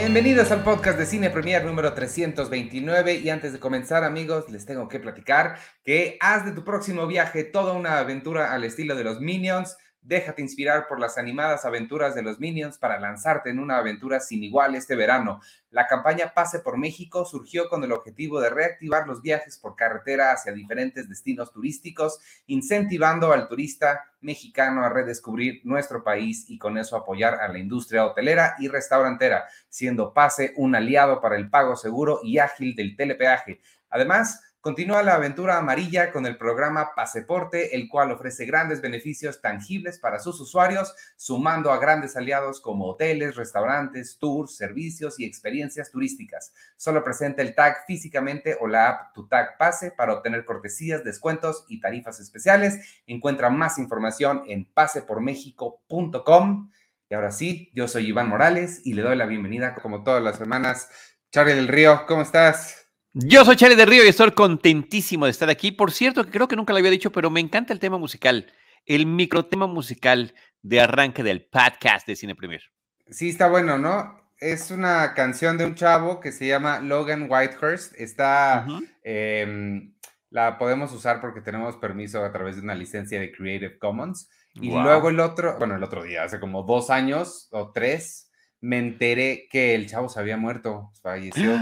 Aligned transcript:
Bienvenidos 0.00 0.50
al 0.50 0.64
podcast 0.64 0.98
de 0.98 1.06
Cine 1.06 1.30
Premier 1.30 1.64
número 1.64 1.94
329 1.94 3.14
y 3.14 3.30
antes 3.30 3.52
de 3.52 3.60
comenzar 3.60 4.02
amigos 4.02 4.50
les 4.50 4.66
tengo 4.66 4.88
que 4.88 4.98
platicar 4.98 5.56
que 5.84 6.18
haz 6.20 6.44
de 6.44 6.50
tu 6.50 6.64
próximo 6.64 7.06
viaje 7.06 7.44
toda 7.44 7.74
una 7.74 8.00
aventura 8.00 8.52
al 8.52 8.64
estilo 8.64 8.96
de 8.96 9.04
los 9.04 9.20
Minions 9.20 9.76
Déjate 10.06 10.42
inspirar 10.42 10.86
por 10.86 11.00
las 11.00 11.16
animadas 11.16 11.64
aventuras 11.64 12.14
de 12.14 12.20
los 12.20 12.38
Minions 12.38 12.76
para 12.76 13.00
lanzarte 13.00 13.48
en 13.48 13.58
una 13.58 13.78
aventura 13.78 14.20
sin 14.20 14.44
igual 14.44 14.74
este 14.74 14.96
verano. 14.96 15.40
La 15.70 15.86
campaña 15.86 16.34
Pase 16.34 16.58
por 16.58 16.76
México 16.76 17.24
surgió 17.24 17.70
con 17.70 17.82
el 17.84 17.92
objetivo 17.92 18.38
de 18.38 18.50
reactivar 18.50 19.06
los 19.06 19.22
viajes 19.22 19.56
por 19.56 19.76
carretera 19.76 20.30
hacia 20.30 20.52
diferentes 20.52 21.08
destinos 21.08 21.50
turísticos, 21.52 22.20
incentivando 22.48 23.32
al 23.32 23.48
turista 23.48 24.04
mexicano 24.20 24.84
a 24.84 24.90
redescubrir 24.90 25.62
nuestro 25.64 26.04
país 26.04 26.44
y 26.50 26.58
con 26.58 26.76
eso 26.76 26.96
apoyar 26.98 27.36
a 27.36 27.48
la 27.48 27.58
industria 27.58 28.04
hotelera 28.04 28.56
y 28.58 28.68
restaurantera, 28.68 29.46
siendo 29.70 30.12
Pase 30.12 30.52
un 30.56 30.74
aliado 30.74 31.22
para 31.22 31.36
el 31.36 31.48
pago 31.48 31.76
seguro 31.76 32.20
y 32.22 32.36
ágil 32.36 32.76
del 32.76 32.94
telepeaje. 32.94 33.62
Además, 33.88 34.53
Continúa 34.64 35.02
la 35.02 35.16
aventura 35.16 35.58
amarilla 35.58 36.10
con 36.10 36.24
el 36.24 36.38
programa 36.38 36.94
Paseporte, 36.96 37.76
el 37.76 37.86
cual 37.86 38.12
ofrece 38.12 38.46
grandes 38.46 38.80
beneficios 38.80 39.42
tangibles 39.42 39.98
para 39.98 40.18
sus 40.18 40.40
usuarios, 40.40 40.94
sumando 41.16 41.70
a 41.70 41.76
grandes 41.76 42.16
aliados 42.16 42.62
como 42.62 42.86
hoteles, 42.86 43.36
restaurantes, 43.36 44.16
tours, 44.18 44.56
servicios 44.56 45.20
y 45.20 45.26
experiencias 45.26 45.90
turísticas. 45.90 46.54
Solo 46.78 47.04
presenta 47.04 47.42
el 47.42 47.54
tag 47.54 47.84
físicamente 47.86 48.56
o 48.58 48.66
la 48.66 48.88
app 48.88 49.12
Tu 49.12 49.28
Tag 49.28 49.58
Pase 49.58 49.90
para 49.90 50.14
obtener 50.14 50.46
cortesías, 50.46 51.04
descuentos 51.04 51.66
y 51.68 51.78
tarifas 51.78 52.18
especiales. 52.18 53.02
Encuentra 53.06 53.50
más 53.50 53.76
información 53.76 54.44
en 54.46 54.64
pasepormexico.com. 54.64 56.70
Y 57.10 57.14
ahora 57.14 57.32
sí, 57.32 57.70
yo 57.74 57.86
soy 57.86 58.06
Iván 58.06 58.30
Morales 58.30 58.80
y 58.82 58.94
le 58.94 59.02
doy 59.02 59.16
la 59.16 59.26
bienvenida 59.26 59.74
como 59.74 60.02
todas 60.02 60.22
las 60.22 60.38
semanas. 60.38 60.88
Charlie 61.30 61.52
del 61.52 61.68
Río, 61.68 62.06
¿cómo 62.06 62.22
estás? 62.22 62.83
Yo 63.16 63.44
soy 63.44 63.54
Charlie 63.54 63.76
de 63.76 63.86
Río 63.86 64.04
y 64.04 64.08
estoy 64.08 64.32
contentísimo 64.32 65.26
de 65.26 65.30
estar 65.30 65.48
aquí. 65.48 65.70
Por 65.70 65.92
cierto, 65.92 66.26
creo 66.26 66.48
que 66.48 66.56
nunca 66.56 66.72
lo 66.72 66.80
había 66.80 66.90
dicho, 66.90 67.12
pero 67.12 67.30
me 67.30 67.38
encanta 67.38 67.72
el 67.72 67.78
tema 67.78 67.96
musical, 67.96 68.52
el 68.86 69.06
microtema 69.06 69.68
musical 69.68 70.34
de 70.62 70.80
arranque 70.80 71.22
del 71.22 71.44
podcast 71.44 72.08
de 72.08 72.16
Cine 72.16 72.34
Premier. 72.34 72.62
Sí, 73.08 73.28
está 73.28 73.48
bueno, 73.48 73.78
¿no? 73.78 74.20
Es 74.36 74.72
una 74.72 75.14
canción 75.14 75.56
de 75.58 75.64
un 75.64 75.76
chavo 75.76 76.18
que 76.18 76.32
se 76.32 76.48
llama 76.48 76.80
Logan 76.80 77.28
Whitehurst. 77.30 77.94
Está, 78.00 78.66
em, 79.04 79.94
la 80.30 80.58
podemos 80.58 80.92
usar 80.92 81.20
porque 81.20 81.40
tenemos 81.40 81.76
permiso 81.76 82.24
a 82.24 82.32
través 82.32 82.56
de 82.56 82.62
una 82.62 82.74
licencia 82.74 83.20
de 83.20 83.30
Creative 83.30 83.78
Commons. 83.78 84.28
Y 84.54 84.70
luego 84.70 85.10
el 85.10 85.20
otro, 85.20 85.56
bueno, 85.56 85.76
el 85.76 85.84
otro 85.84 86.02
día, 86.02 86.24
hace 86.24 86.40
como 86.40 86.64
dos 86.64 86.90
años 86.90 87.46
o 87.52 87.70
tres, 87.70 88.32
me 88.60 88.78
enteré 88.78 89.46
que 89.48 89.76
el 89.76 89.88
chavo 89.88 90.08
se 90.08 90.18
había 90.18 90.36
muerto, 90.36 90.90
falleció. 91.00 91.60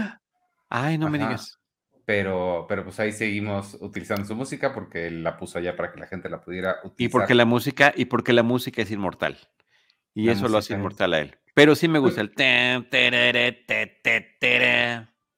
Ay, 0.75 0.97
no 0.97 1.07
me 1.07 1.19
digas. 1.19 1.59
Pero, 2.03 2.65
pero 2.67 2.83
pues 2.83 2.99
ahí 2.99 3.11
seguimos 3.11 3.77
utilizando 3.79 4.25
su 4.25 4.35
música 4.35 4.73
porque 4.73 5.05
él 5.05 5.23
la 5.23 5.37
puso 5.37 5.59
allá 5.59 5.75
para 5.75 5.91
que 5.91 5.99
la 5.99 6.07
gente 6.07 6.29
la 6.29 6.41
pudiera 6.41 6.77
utilizar. 6.83 6.95
Y 6.97 7.09
porque 7.09 7.35
la 7.35 7.45
música, 7.45 7.93
y 7.95 8.05
porque 8.05 8.33
la 8.33 8.41
música 8.41 8.81
es 8.81 8.89
inmortal. 8.89 9.37
Y 10.15 10.29
eso 10.29 10.47
lo 10.47 10.57
hace 10.57 10.73
inmortal 10.73 11.13
a 11.13 11.19
él. 11.19 11.37
Pero 11.53 11.75
sí 11.75 11.87
me 11.87 11.99
gusta 11.99 12.21
el. 12.21 12.33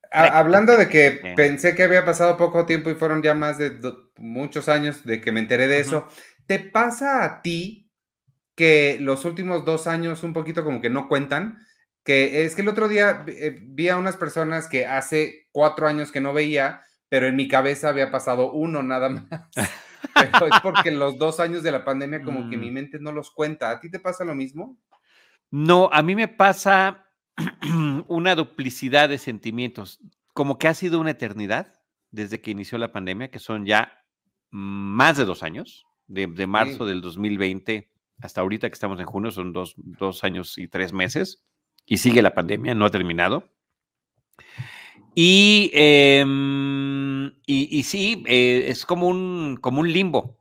Hablando 0.10 0.78
de 0.78 0.88
que 0.88 1.34
pensé 1.36 1.76
que 1.76 1.84
había 1.84 2.06
pasado 2.06 2.38
poco 2.38 2.66
tiempo 2.66 2.90
y 2.90 2.96
fueron 2.96 3.22
ya 3.22 3.34
más 3.34 3.58
de 3.58 3.78
muchos 4.16 4.70
años 4.70 5.04
de 5.04 5.20
que 5.20 5.34
me 5.34 5.42
enteré 5.42 5.68
de 5.68 5.82
eso, 5.82 6.08
¿te 6.46 6.60
pasa 6.60 7.26
a 7.26 7.42
ti 7.42 7.92
que 8.56 8.98
los 9.02 9.26
últimos 9.26 9.66
dos 9.66 9.86
años 9.86 10.24
un 10.24 10.32
poquito 10.32 10.64
como 10.64 10.80
que 10.80 10.90
no 10.90 11.10
cuentan? 11.10 11.60
Que 12.06 12.46
es 12.46 12.56
que 12.56 12.62
el 12.62 12.70
otro 12.70 12.88
día 12.88 13.26
eh, 13.28 13.60
vi 13.62 13.90
a 13.90 13.98
unas 13.98 14.16
personas 14.16 14.70
que 14.70 14.86
hace 14.86 15.50
cuatro 15.52 15.88
años 15.88 16.12
que 16.12 16.22
no 16.22 16.34
veía, 16.34 16.84
pero 17.10 17.26
en 17.26 17.36
mi 17.36 17.48
cabeza 17.48 17.90
había 17.90 18.12
pasado 18.12 18.52
uno 18.52 18.84
nada 18.84 19.10
más. 19.10 19.26
Pero 20.14 20.46
es 20.46 20.62
porque 20.62 20.92
los 20.92 21.18
dos 21.18 21.42
años 21.42 21.64
de 21.64 21.72
la 21.72 21.84
pandemia 21.84 22.22
como 22.22 22.50
que 22.50 22.56
mi 22.56 22.70
mm. 22.70 22.74
mente 22.74 23.00
no 23.00 23.12
los 23.12 23.32
cuenta. 23.32 23.72
¿A 23.72 23.80
ti 23.82 23.90
te 23.90 24.00
pasa 24.00 24.24
lo 24.24 24.34
mismo? 24.34 24.78
No, 25.52 25.90
a 25.92 26.02
mí 26.04 26.16
me 26.16 26.30
pasa 26.30 27.08
una 28.08 28.36
duplicidad 28.36 29.10
de 29.10 29.18
sentimientos, 29.18 30.00
como 30.34 30.58
que 30.58 30.70
ha 30.70 30.74
sido 30.74 31.02
una 31.02 31.12
eternidad 31.12 31.74
desde 32.12 32.40
que 32.40 32.52
inició 32.52 32.78
la 32.78 32.94
pandemia, 32.94 33.30
que 33.30 33.40
son 33.40 33.66
ya 33.66 34.06
más 34.52 35.18
de 35.18 35.26
dos 35.26 35.44
años, 35.44 35.86
de, 36.08 36.28
marzo 36.48 36.86
del 36.86 37.02
2020 37.02 37.92
hasta 38.22 38.40
ahorita 38.40 38.70
que 38.70 38.74
estamos 38.74 39.00
en 39.00 39.06
junio, 39.08 39.32
son 39.32 39.52
dos, 39.52 39.74
dos 39.76 40.24
años 40.24 40.58
y 40.58 40.70
tres 40.70 40.94
meses 40.94 41.44
y 41.86 41.98
sigue 41.98 42.22
la 42.22 42.34
pandemia, 42.34 42.74
no 42.74 42.86
ha 42.86 42.92
terminado. 42.92 43.50
Y, 45.14 45.72
em, 45.74 47.32
y, 47.46 47.84
sí, 47.84 48.24
eh, 48.28 48.66
es 48.68 48.86
como 48.86 49.08
un, 49.08 49.58
como 49.62 49.82
un 49.82 49.92
limbo. 49.92 50.38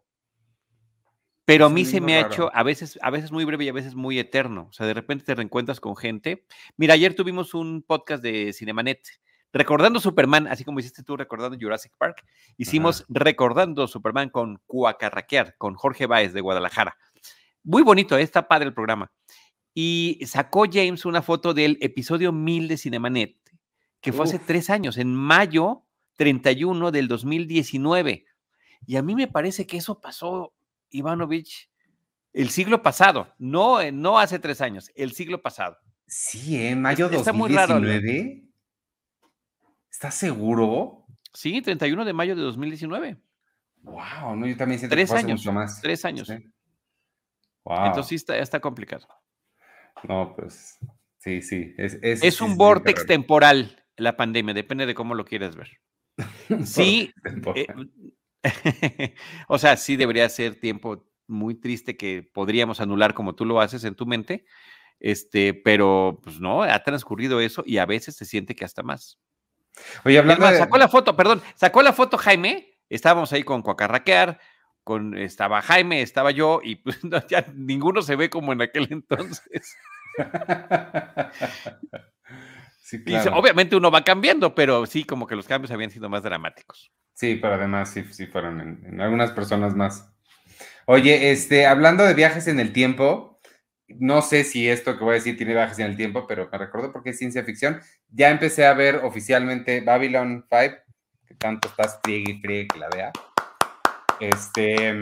Pero 1.44 1.66
a 1.66 1.70
mí 1.70 1.84
se 1.84 2.00
me 2.00 2.16
ha 2.16 2.20
hecho 2.22 2.50
a 2.54 2.62
veces, 2.62 2.98
a 3.02 3.10
veces 3.10 3.30
muy 3.30 3.44
breve 3.44 3.64
y 3.64 3.68
a 3.68 3.72
veces 3.72 3.94
muy 3.94 4.18
eterno. 4.18 4.68
O 4.70 4.72
sea, 4.72 4.86
de 4.86 4.94
repente 4.94 5.26
te 5.26 5.34
reencuentras 5.34 5.78
con 5.78 5.94
gente. 5.94 6.46
Mira, 6.76 6.94
ayer 6.94 7.14
tuvimos 7.14 7.52
un 7.52 7.82
podcast 7.82 8.22
de 8.22 8.52
Cinemanet 8.54 9.06
recordando 9.52 10.00
Superman, 10.00 10.48
así 10.48 10.64
como 10.64 10.80
hiciste 10.80 11.02
tú 11.02 11.16
recordando 11.16 11.56
Jurassic 11.60 11.92
Park. 11.98 12.24
Hicimos 12.56 13.04
recordando 13.08 13.86
Superman 13.86 14.30
con 14.30 14.58
Cuacarraquear, 14.66 15.54
con 15.58 15.74
Jorge 15.74 16.06
Báez 16.06 16.32
de 16.32 16.40
Guadalajara. 16.40 16.96
Muy 17.62 17.82
bonito, 17.82 18.16
¿eh? 18.16 18.22
está 18.22 18.48
padre 18.48 18.66
el 18.66 18.74
programa. 18.74 19.12
Y 19.74 20.20
sacó 20.26 20.66
James 20.72 21.04
una 21.04 21.20
foto 21.20 21.52
del 21.52 21.78
episodio 21.80 22.30
1000 22.30 22.68
de 22.68 22.78
Cinemanet, 22.78 23.36
que 24.00 24.12
fue 24.12 24.24
hace 24.24 24.38
tres 24.38 24.70
años, 24.70 24.96
en 24.96 25.12
mayo 25.12 25.82
31 26.16 26.92
del 26.92 27.08
2019. 27.08 28.24
Y 28.86 28.96
a 28.96 29.02
mí 29.02 29.16
me 29.16 29.26
parece 29.26 29.66
que 29.66 29.76
eso 29.76 30.00
pasó, 30.00 30.54
Ivanovich, 30.90 31.68
el 32.32 32.50
siglo 32.50 32.82
pasado, 32.82 33.32
no, 33.38 33.80
eh, 33.80 33.90
no 33.90 34.18
hace 34.18 34.38
tres 34.38 34.60
años, 34.60 34.90
el 34.94 35.12
siglo 35.12 35.42
pasado. 35.42 35.78
Sí, 36.06 36.56
en 36.56 36.72
¿eh? 36.72 36.76
mayo 36.76 37.08
de 37.08 37.16
2019. 37.16 38.44
¿Estás 39.90 40.14
seguro? 40.14 41.06
Sí, 41.32 41.62
31 41.62 42.04
de 42.04 42.12
mayo 42.12 42.36
de 42.36 42.42
2019. 42.42 43.20
Wow, 43.82 44.36
no, 44.36 44.46
yo 44.46 44.56
también 44.56 44.78
siento 44.78 44.94
tres 44.94 45.10
años, 45.12 45.40
mucho 45.40 45.52
más. 45.52 45.80
Tres 45.80 46.04
años. 46.04 46.28
Wow. 47.64 47.86
Entonces 47.86 48.08
sí 48.08 48.14
está, 48.16 48.38
está 48.38 48.60
complicado. 48.60 49.06
No, 50.02 50.34
pues 50.36 50.78
sí, 51.18 51.40
sí. 51.42 51.74
Es, 51.78 51.98
es, 52.02 52.40
un 52.40 52.56
vortex 52.56 53.06
temporal 53.06 53.84
la 53.96 54.16
pandemia, 54.16 54.54
depende 54.54 54.86
de 54.86 54.94
cómo 54.94 55.14
lo 55.14 55.24
quieras 55.24 55.56
ver. 55.56 55.80
sí. 56.64 57.12
Eh, 57.54 57.66
o 59.48 59.58
sea, 59.58 59.76
sí 59.76 59.96
debería 59.96 60.28
ser 60.28 60.56
tiempo 60.56 61.06
muy 61.26 61.54
triste 61.54 61.96
que 61.96 62.22
podríamos 62.22 62.80
anular 62.80 63.14
como 63.14 63.34
tú 63.34 63.44
lo 63.44 63.60
haces 63.60 63.84
en 63.84 63.94
tu 63.94 64.06
mente, 64.06 64.44
este, 65.00 65.54
pero 65.54 66.20
pues 66.22 66.40
no, 66.40 66.62
ha 66.62 66.82
transcurrido 66.82 67.40
eso 67.40 67.62
y 67.66 67.78
a 67.78 67.86
veces 67.86 68.16
se 68.16 68.24
siente 68.24 68.54
que 68.54 68.64
hasta 68.64 68.82
más. 68.82 69.18
Oye, 70.04 70.18
hablando 70.18 70.46
de... 70.46 70.58
Sacó 70.58 70.78
la 70.78 70.88
foto, 70.88 71.16
perdón, 71.16 71.42
sacó 71.54 71.82
la 71.82 71.92
foto 71.92 72.18
Jaime, 72.18 72.78
estábamos 72.88 73.32
ahí 73.32 73.42
con 73.42 73.62
Coacarraquear, 73.62 74.40
con, 74.84 75.16
estaba 75.16 75.62
Jaime, 75.62 76.02
estaba 76.02 76.30
yo, 76.30 76.60
y 76.62 76.76
pues 76.76 77.00
ya 77.28 77.44
ninguno 77.54 78.02
se 78.02 78.16
ve 78.16 78.30
como 78.30 78.52
en 78.52 78.62
aquel 78.62 78.88
entonces. 78.90 79.76
obviamente 83.32 83.74
uno 83.76 83.90
va 83.90 84.04
cambiando, 84.04 84.54
pero 84.54 84.86
sí, 84.86 85.04
como 85.04 85.26
que 85.26 85.34
los 85.36 85.48
cambios 85.48 85.72
habían 85.72 85.90
sido 85.90 86.08
más 86.08 86.22
dramáticos. 86.22 86.92
Sí, 87.14 87.36
pero 87.40 87.54
además 87.54 87.90
sí, 87.90 88.04
sí 88.10 88.26
fueron 88.26 88.60
en, 88.60 89.00
algunas 89.00 89.30
personas 89.32 89.74
más. 89.74 90.10
Oye, 90.86 91.30
este, 91.30 91.66
hablando 91.66 92.04
de 92.04 92.14
viajes 92.14 92.46
en 92.46 92.60
el 92.60 92.72
tiempo, 92.72 93.40
no 93.88 94.22
sé 94.22 94.44
si 94.44 94.68
esto 94.68 94.98
que 94.98 95.04
voy 95.04 95.12
a 95.12 95.14
decir 95.14 95.36
tiene 95.36 95.54
viajes 95.54 95.78
en 95.78 95.86
el 95.86 95.96
tiempo, 95.96 96.26
pero 96.26 96.48
me 96.50 96.58
recuerdo 96.58 96.92
porque 96.92 97.10
es 97.10 97.18
ciencia 97.18 97.44
ficción. 97.44 97.80
Ya 98.10 98.30
empecé 98.30 98.66
a 98.66 98.74
ver 98.74 98.96
oficialmente 98.96 99.80
Babylon 99.80 100.46
5, 100.50 100.74
que 101.26 101.34
tanto 101.36 101.68
estás 101.68 102.00
friegue 102.02 102.32
y 102.32 102.40
friegue 102.40 102.68
que 102.68 102.78
la 102.78 102.88
vea. 102.90 103.12
Este, 104.28 104.94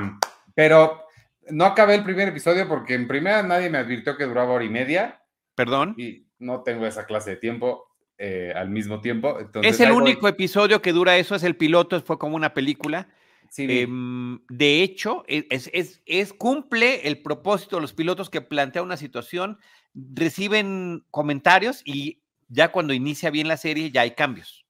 pero 0.55 1.03
no 1.51 1.65
acabé 1.65 1.95
el 1.95 2.05
primer 2.05 2.29
episodio 2.29 2.69
porque 2.69 2.95
en 2.95 3.09
primera 3.09 3.43
nadie 3.43 3.71
me 3.71 3.79
advirtió 3.79 4.17
que 4.17 4.25
duraba 4.25 4.53
hora 4.53 4.65
y 4.65 4.69
media. 4.69 5.23
Perdón. 5.55 5.95
Y 5.99 6.27
no 6.39 6.63
tengo 6.63 6.87
esa 6.87 7.07
clase 7.07 7.31
de 7.31 7.37
tiempo 7.37 7.87
eh, 8.19 8.53
al 8.55 8.69
mismo 8.71 9.01
tiempo. 9.01 9.39
es 9.63 9.81
el 9.81 9.93
único 9.93 10.29
episodio 10.29 10.81
que 10.83 10.93
dura 10.93 11.17
eso, 11.17 11.35
es 11.35 11.43
el 11.43 11.57
piloto, 11.57 12.01
fue 12.03 12.19
como 12.19 12.37
una 12.37 12.55
película. 12.55 13.09
Em, 13.57 14.41
de 14.49 14.83
hecho, 14.83 15.25
e, 15.29 15.47
es, 15.51 15.71
es, 16.07 16.33
cumple 16.33 17.07
el 17.07 17.21
propósito 17.21 17.77
de 17.77 17.83
los 17.83 17.93
pilotos 17.93 18.31
que 18.31 18.41
plantea 18.41 18.83
una 18.83 18.97
situación, 18.97 19.59
reciben 19.93 21.05
comentarios 21.11 21.83
y 21.85 22.23
ya 22.49 22.73
cuando 22.73 22.95
inicia 22.95 23.31
bien 23.31 23.49
la 23.49 23.57
serie 23.59 23.91
ya 23.91 24.03
hay 24.03 24.13
cambios. 24.13 24.65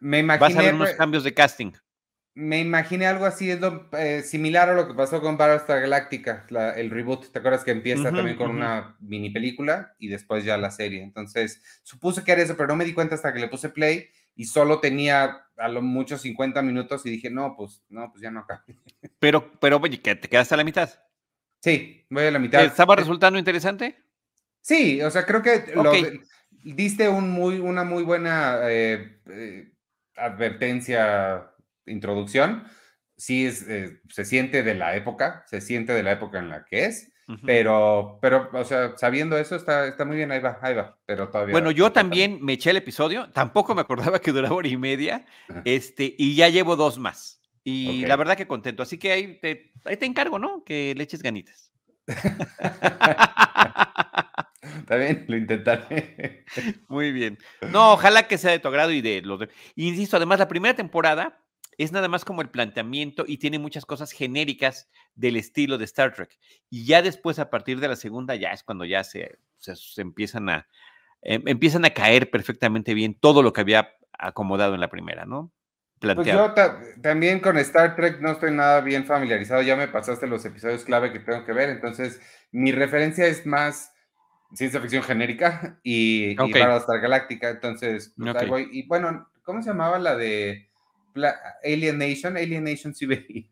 Me 0.00 0.20
imagino. 0.20 0.46
Vas 0.46 0.56
a 0.56 0.62
ver 0.62 0.74
unos 0.74 0.90
cambios 0.92 1.24
de 1.24 1.34
casting. 1.34 1.72
Me 2.36 2.60
imaginé 2.60 3.06
algo 3.06 3.26
así, 3.26 3.48
es 3.50 3.60
eh, 3.92 4.22
similar 4.22 4.68
a 4.68 4.74
lo 4.74 4.88
que 4.88 4.94
pasó 4.94 5.20
con 5.20 5.36
Battlestar 5.36 5.80
Galactica, 5.80 6.46
el 6.76 6.90
reboot. 6.90 7.30
¿Te 7.30 7.38
acuerdas 7.38 7.62
que 7.62 7.70
empieza 7.70 8.10
también 8.10 8.36
con 8.36 8.50
una 8.50 8.96
mini 9.00 9.30
película 9.30 9.94
y 10.00 10.08
después 10.08 10.44
ya 10.44 10.56
la 10.56 10.72
serie? 10.72 11.02
Entonces, 11.02 11.62
supuse 11.84 12.24
que 12.24 12.32
era 12.32 12.42
eso, 12.42 12.56
pero 12.56 12.66
no 12.66 12.76
me 12.76 12.84
di 12.84 12.92
cuenta 12.92 13.14
hasta 13.14 13.32
que 13.32 13.38
le 13.38 13.48
puse 13.48 13.68
play 13.68 14.08
y 14.34 14.46
solo 14.46 14.80
tenía 14.80 15.46
a 15.56 15.68
lo 15.68 15.80
mucho 15.80 16.18
50 16.18 16.60
minutos 16.62 17.06
y 17.06 17.10
dije, 17.10 17.30
no, 17.30 17.54
pues, 17.56 17.84
no, 17.88 18.10
pues 18.10 18.20
ya 18.20 18.30
no 18.30 18.40
acá. 18.40 18.64
Pero, 19.20 19.52
pero, 19.58 19.78
oye, 19.78 19.96
¿te 19.96 20.28
quedaste 20.28 20.52
a 20.52 20.58
la 20.58 20.64
mitad? 20.64 20.90
Sí, 21.60 22.04
voy 22.10 22.24
a 22.24 22.30
la 22.30 22.38
mitad. 22.38 22.62
¿Estaba 22.62 22.94
resultando 22.94 23.38
interesante? 23.38 23.96
Sí, 24.60 25.00
o 25.00 25.10
sea, 25.10 25.24
creo 25.24 25.40
que 25.40 25.64
diste 26.62 27.08
un 27.08 27.30
muy, 27.30 27.58
una 27.58 27.84
muy 27.84 28.02
buena 28.02 28.58
eh, 28.64 29.18
eh, 29.30 29.72
advertencia, 30.16 31.53
introducción. 31.86 32.64
Sí, 33.16 33.46
es, 33.46 33.68
eh, 33.68 34.00
se 34.08 34.24
siente 34.24 34.62
de 34.62 34.74
la 34.74 34.96
época, 34.96 35.44
se 35.46 35.60
siente 35.60 35.92
de 35.92 36.02
la 36.02 36.12
época 36.12 36.38
en 36.38 36.48
la 36.48 36.64
que 36.64 36.86
es. 36.86 37.10
Pero, 37.46 38.18
pero, 38.20 38.50
o 38.52 38.64
sea, 38.64 38.98
sabiendo 38.98 39.38
eso, 39.38 39.56
está, 39.56 39.86
está 39.86 40.04
muy 40.04 40.16
bien, 40.16 40.30
ahí 40.30 40.40
va, 40.40 40.58
ahí 40.60 40.74
va, 40.74 40.98
pero 41.06 41.30
todavía. 41.30 41.52
Bueno, 41.52 41.70
yo 41.70 41.90
también 41.90 42.38
me 42.42 42.52
eché 42.52 42.68
el 42.68 42.76
episodio, 42.76 43.30
tampoco 43.30 43.74
me 43.74 43.80
acordaba 43.80 44.20
que 44.20 44.30
duraba 44.30 44.54
hora 44.54 44.68
y 44.68 44.76
media, 44.76 45.24
este, 45.64 46.14
y 46.18 46.34
ya 46.34 46.50
llevo 46.50 46.76
dos 46.76 46.98
más. 46.98 47.40
Y 47.62 48.04
la 48.04 48.16
verdad 48.16 48.36
que 48.36 48.46
contento, 48.46 48.82
así 48.82 48.98
que 48.98 49.10
ahí 49.10 49.40
te, 49.40 49.72
ahí 49.86 49.96
te 49.96 50.04
encargo, 50.04 50.38
¿no? 50.38 50.64
Que 50.64 50.94
le 50.94 51.02
eches 51.02 51.22
ganitas. 51.22 51.72
Está 54.78 54.96
bien, 54.96 55.24
lo 55.28 55.36
intentaré. 55.36 56.44
Muy 56.88 57.10
bien. 57.10 57.38
No, 57.70 57.94
ojalá 57.94 58.28
que 58.28 58.36
sea 58.36 58.50
de 58.50 58.58
tu 58.58 58.68
agrado 58.68 58.92
y 58.92 59.00
de 59.00 59.22
los 59.22 59.40
Insisto, 59.76 60.18
además, 60.18 60.38
la 60.38 60.48
primera 60.48 60.74
temporada 60.74 61.40
es 61.78 61.92
nada 61.92 62.08
más 62.08 62.24
como 62.24 62.42
el 62.42 62.50
planteamiento 62.50 63.24
y 63.26 63.38
tiene 63.38 63.58
muchas 63.58 63.86
cosas 63.86 64.12
genéricas 64.12 64.88
del 65.14 65.36
estilo 65.36 65.78
de 65.78 65.84
Star 65.84 66.14
Trek. 66.14 66.38
Y 66.70 66.86
ya 66.86 67.02
después, 67.02 67.38
a 67.38 67.50
partir 67.50 67.80
de 67.80 67.88
la 67.88 67.96
segunda, 67.96 68.34
ya 68.36 68.50
es 68.50 68.62
cuando 68.62 68.84
ya 68.84 69.04
se, 69.04 69.38
se, 69.58 70.00
empiezan 70.00 70.48
a 70.48 70.68
em, 71.22 71.42
empiezan 71.46 71.84
a 71.84 71.90
caer 71.90 72.30
perfectamente 72.30 72.94
bien 72.94 73.14
todo 73.14 73.42
lo 73.42 73.52
que 73.52 73.60
había 73.60 73.90
acomodado 74.18 74.74
en 74.74 74.80
la 74.80 74.90
primera, 74.90 75.24
¿no? 75.24 75.52
Pues 76.00 76.26
yo 76.26 76.52
también 77.00 77.40
con 77.40 77.56
Star 77.58 77.96
Trek 77.96 78.20
no 78.20 78.32
estoy 78.32 78.50
nada 78.50 78.80
bien 78.82 79.06
familiarizado, 79.06 79.62
ya 79.62 79.76
me 79.76 79.88
pasaste 79.88 80.26
los 80.26 80.44
episodios 80.44 80.84
clave 80.84 81.12
que 81.12 81.20
tengo 81.20 81.44
que 81.46 81.52
ver, 81.52 81.70
entonces 81.70 82.20
mi 82.52 82.72
referencia 82.72 83.26
es 83.26 83.46
más 83.46 83.92
ciencia 84.52 84.80
ficción 84.80 85.02
genérica 85.02 85.78
y, 85.82 86.34
para 86.34 86.76
Star 86.76 87.00
Galáctica, 87.00 87.48
entonces 87.48 88.12
pues, 88.16 88.48
voy. 88.48 88.68
Y 88.72 88.86
bueno, 88.86 89.30
¿cómo 89.44 89.62
se 89.62 89.70
llamaba 89.70 89.98
la 89.98 90.16
de 90.16 90.68
Alien 91.62 91.98
Nation? 91.98 92.36
Alien 92.36 92.64
Nation 92.64 92.94
sí 92.94 93.06
veía. 93.06 93.48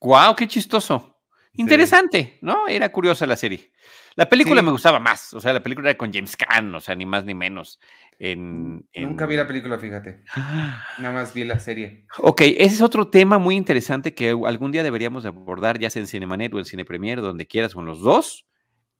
¡Guau! 0.00 0.34
¡Qué 0.34 0.46
chistoso! 0.46 1.16
Interesante, 1.54 2.38
¿no? 2.40 2.68
Era 2.68 2.90
curiosa 2.92 3.26
la 3.26 3.36
serie. 3.36 3.72
La 4.14 4.28
película 4.28 4.62
me 4.62 4.70
gustaba 4.70 4.98
más, 4.98 5.32
o 5.34 5.40
sea, 5.40 5.52
la 5.52 5.62
película 5.62 5.90
era 5.90 5.98
con 5.98 6.12
James 6.12 6.36
Caan, 6.36 6.74
o 6.74 6.80
sea, 6.80 6.94
ni 6.94 7.06
más 7.06 7.24
ni 7.24 7.34
menos. 7.34 7.80
Nunca 8.18 9.26
vi 9.26 9.36
la 9.36 9.46
película, 9.46 9.78
fíjate. 9.78 10.22
Nada 10.98 11.12
más 11.12 11.34
vi 11.34 11.44
la 11.44 11.60
serie. 11.60 12.04
Ok, 12.18 12.40
ese 12.42 12.74
es 12.74 12.80
otro 12.80 13.08
tema 13.08 13.38
muy 13.38 13.56
interesante 13.56 14.14
que 14.14 14.30
algún 14.30 14.72
día 14.72 14.82
deberíamos 14.82 15.24
abordar, 15.24 15.78
ya 15.78 15.90
sea 15.90 16.00
en 16.00 16.08
Cinemanet 16.08 16.52
o 16.54 16.58
en 16.58 16.64
Cine 16.64 16.84
Premier, 16.84 17.20
donde 17.20 17.46
quieras, 17.46 17.74
con 17.74 17.86
los 17.86 18.00
dos. 18.00 18.46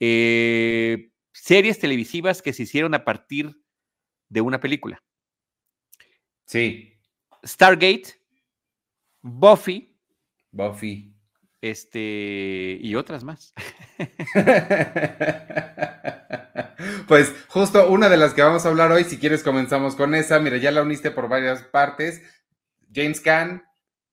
Eh, 0.00 1.11
series 1.32 1.81
televisivas 1.81 2.43
que 2.43 2.52
se 2.52 2.62
hicieron 2.62 2.94
a 2.94 3.05
partir 3.05 3.56
de 4.29 4.41
una 4.41 4.61
película. 4.61 5.02
Sí. 6.44 6.97
Stargate, 7.44 8.19
Buffy. 9.23 9.94
Buffy. 10.50 11.14
Este, 11.61 12.79
y 12.81 12.94
otras 12.94 13.25
más. 13.25 13.52
pues 17.08 17.35
justo 17.49 17.90
una 17.90 18.08
de 18.08 18.17
las 18.17 18.32
que 18.32 18.43
vamos 18.43 18.64
a 18.64 18.69
hablar 18.69 18.93
hoy, 18.93 19.02
si 19.05 19.19
quieres 19.19 19.43
comenzamos 19.43 19.96
con 19.96 20.14
esa. 20.14 20.38
Mira, 20.38 20.58
ya 20.58 20.70
la 20.70 20.82
uniste 20.82 21.11
por 21.11 21.29
varias 21.29 21.62
partes. 21.62 22.23
James 22.94 23.20
Caan 23.20 23.64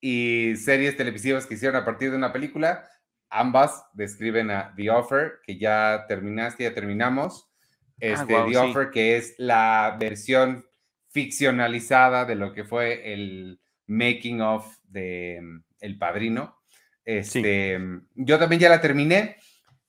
y 0.02 0.56
series 0.58 0.98
televisivas 0.98 1.46
que 1.46 1.54
hicieron 1.54 1.76
a 1.76 1.86
partir 1.86 2.12
de 2.12 2.18
una 2.18 2.34
película. 2.34 2.90
Ambas 3.30 3.86
describen 3.94 4.52
a 4.52 4.74
The 4.76 4.90
Offer, 4.90 5.40
que 5.44 5.58
ya 5.58 6.06
terminaste, 6.08 6.64
ya 6.64 6.74
terminamos. 6.74 7.48
Ah, 7.94 8.00
este, 8.00 8.34
The 8.34 8.58
Offer, 8.58 8.92
que 8.92 9.18
es 9.18 9.36
la 9.38 9.96
versión 10.00 10.66
ficcionalizada 11.16 12.26
de 12.26 12.36
lo 12.36 12.52
que 12.52 12.66
fue 12.66 13.14
el 13.14 13.62
making 13.88 14.42
of 14.42 14.68
de 14.84 15.40
mm, 15.42 15.64
El 15.80 15.98
Padrino. 15.98 16.58
Este, 17.06 17.80
mm, 17.80 18.08
Yo 18.16 18.38
también 18.38 18.60
ya 18.60 18.68
la 18.68 18.82
terminé. 18.82 19.38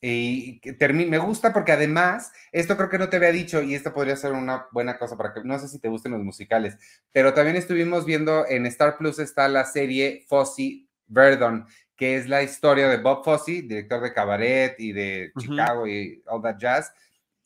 Y 0.01 0.61
me 0.81 1.19
gusta 1.19 1.53
porque 1.53 1.73
además, 1.73 2.31
esto 2.53 2.77
creo 2.77 2.89
que 2.89 2.99
no 2.99 3.09
te 3.09 3.17
había 3.17 3.33
dicho 3.33 3.61
y 3.61 3.75
esto 3.75 3.93
podría 3.93 4.15
ser 4.15 4.35
una 4.35 4.67
buena 4.71 4.99
cosa 4.99 5.17
para 5.17 5.35
que, 5.35 5.43
no 5.43 5.59
sé 5.59 5.67
si 5.67 5.81
te 5.81 5.89
gusten 5.89 6.13
los 6.13 6.23
musicales, 6.23 6.77
pero 7.11 7.35
también 7.35 7.57
estuvimos 7.57 8.05
viendo 8.05 8.47
en 8.47 8.67
Star 8.67 8.99
Plus 8.99 9.19
está 9.19 9.49
la 9.49 9.65
serie 9.65 10.25
Fosse 10.29 10.87
Verdon, 11.09 11.67
que 11.97 12.17
es 12.17 12.29
la 12.29 12.45
historia 12.45 12.89
de 12.89 12.99
Bob 12.99 13.25
Fosse, 13.25 13.63
director 13.63 14.01
de 14.01 14.13
Cabaret 14.13 14.77
y 14.79 14.93
de 14.93 15.33
Chicago 15.41 15.89
y 15.89 16.23
All 16.27 16.43
That 16.43 16.59
Jazz, 16.59 16.93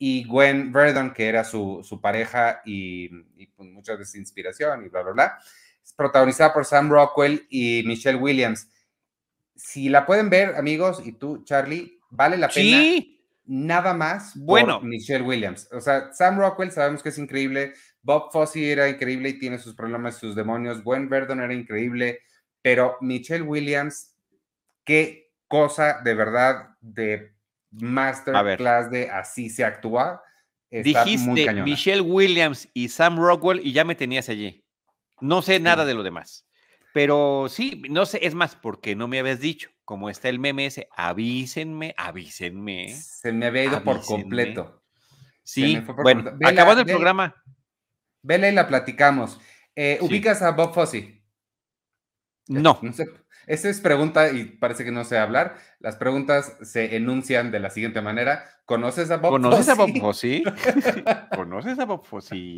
y 0.02 0.25
Gwen 0.25 0.73
Verdon, 0.73 1.12
que 1.12 1.29
era 1.29 1.44
su, 1.44 1.82
su 1.85 2.00
pareja 2.00 2.62
y, 2.64 3.11
y 3.37 3.47
pues, 3.49 3.69
muchas 3.69 3.99
veces 3.99 4.14
inspiración 4.14 4.87
y 4.87 4.88
bla, 4.88 5.02
bla, 5.02 5.12
bla. 5.12 5.38
Es 5.85 5.93
protagonizada 5.93 6.55
por 6.55 6.64
Sam 6.64 6.88
Rockwell 6.88 7.47
y 7.50 7.82
Michelle 7.85 8.17
Williams. 8.17 8.67
Si 9.55 9.91
la 9.91 10.06
pueden 10.06 10.31
ver, 10.31 10.56
amigos, 10.56 11.02
y 11.05 11.12
tú, 11.12 11.44
Charlie, 11.44 12.00
vale 12.08 12.38
la 12.38 12.49
pena. 12.49 12.79
Sí. 12.81 13.23
Nada 13.44 13.93
más 13.93 14.35
bueno. 14.37 14.81
Michelle 14.81 15.23
Williams. 15.25 15.69
O 15.70 15.82
sea, 15.82 16.14
Sam 16.14 16.38
Rockwell 16.38 16.73
sabemos 16.73 17.02
que 17.02 17.11
es 17.11 17.19
increíble. 17.19 17.75
Bob 18.00 18.32
Fosse 18.32 18.73
era 18.73 18.88
increíble 18.88 19.29
y 19.29 19.38
tiene 19.38 19.58
sus 19.58 19.75
problemas, 19.75 20.17
sus 20.17 20.35
demonios. 20.35 20.82
Gwen 20.82 21.11
Verdon 21.11 21.43
era 21.43 21.52
increíble. 21.52 22.20
Pero 22.62 22.97
Michelle 23.02 23.43
Williams 23.43 24.17
qué 24.85 25.31
cosa 25.47 26.00
de 26.02 26.14
verdad 26.14 26.70
de 26.81 27.35
masterclass 27.71 28.91
de 28.91 29.11
así 29.11 29.51
se 29.51 29.65
actúa. 29.65 30.23
Dijiste 30.71 31.53
Michelle 31.62 32.00
Williams 32.00 32.69
y 32.75 32.89
Sam 32.89 33.19
Rockwell 33.19 33.61
y 33.65 33.73
ya 33.73 33.85
me 33.85 33.95
tenías 33.95 34.29
allí. 34.29 34.65
No 35.21 35.43
sé 35.43 35.61
nada 35.61 35.85
de 35.85 35.95
lo 35.95 36.03
demás. 36.03 36.47
Pero 36.93 37.47
sí, 37.49 37.83
no 37.89 38.07
sé, 38.07 38.21
es 38.23 38.35
más, 38.35 38.57
porque 38.57 38.97
no 38.97 39.07
me 39.07 39.21
habías 39.21 39.41
dicho, 39.41 39.71
como 39.85 40.11
está 40.11 40.29
el 40.29 40.39
meme 40.39 40.67
ese, 40.67 40.89
avísenme, 40.97 41.95
avísenme. 41.97 42.89
Se 42.95 43.33
me 43.33 43.47
había 43.47 43.65
ido 43.65 43.85
por 43.85 44.05
completo. 44.05 44.83
Sí, 45.43 45.83
bueno, 46.03 46.33
acabando 46.45 46.83
el 46.83 46.87
programa. 46.87 47.35
Vela 48.23 48.49
y 48.49 48.55
la 48.55 48.67
platicamos. 48.67 49.41
Eh, 49.75 49.99
¿Ubicas 50.00 50.43
a 50.43 50.50
Bob 50.50 50.75
Fosse? 50.75 51.23
No. 52.49 52.79
No 52.83 52.93
sé, 52.93 53.07
esa 53.50 53.69
es 53.69 53.80
pregunta 53.80 54.30
y 54.30 54.45
parece 54.45 54.85
que 54.85 54.92
no 54.92 55.02
sé 55.02 55.19
hablar. 55.19 55.57
Las 55.80 55.97
preguntas 55.97 56.57
se 56.62 56.95
enuncian 56.95 57.50
de 57.50 57.59
la 57.59 57.71
siguiente 57.71 58.00
manera. 58.00 58.45
¿Conoces 58.64 59.11
a 59.11 59.16
Bob 59.16 59.30
¿Conoces 59.33 59.69
a 59.69 59.75
Bob 59.75 59.90
Fosse? 59.99 60.45
¿Conoces 61.35 61.76
a 61.80 61.85
Bob 61.85 62.07
Fosse? 62.07 62.54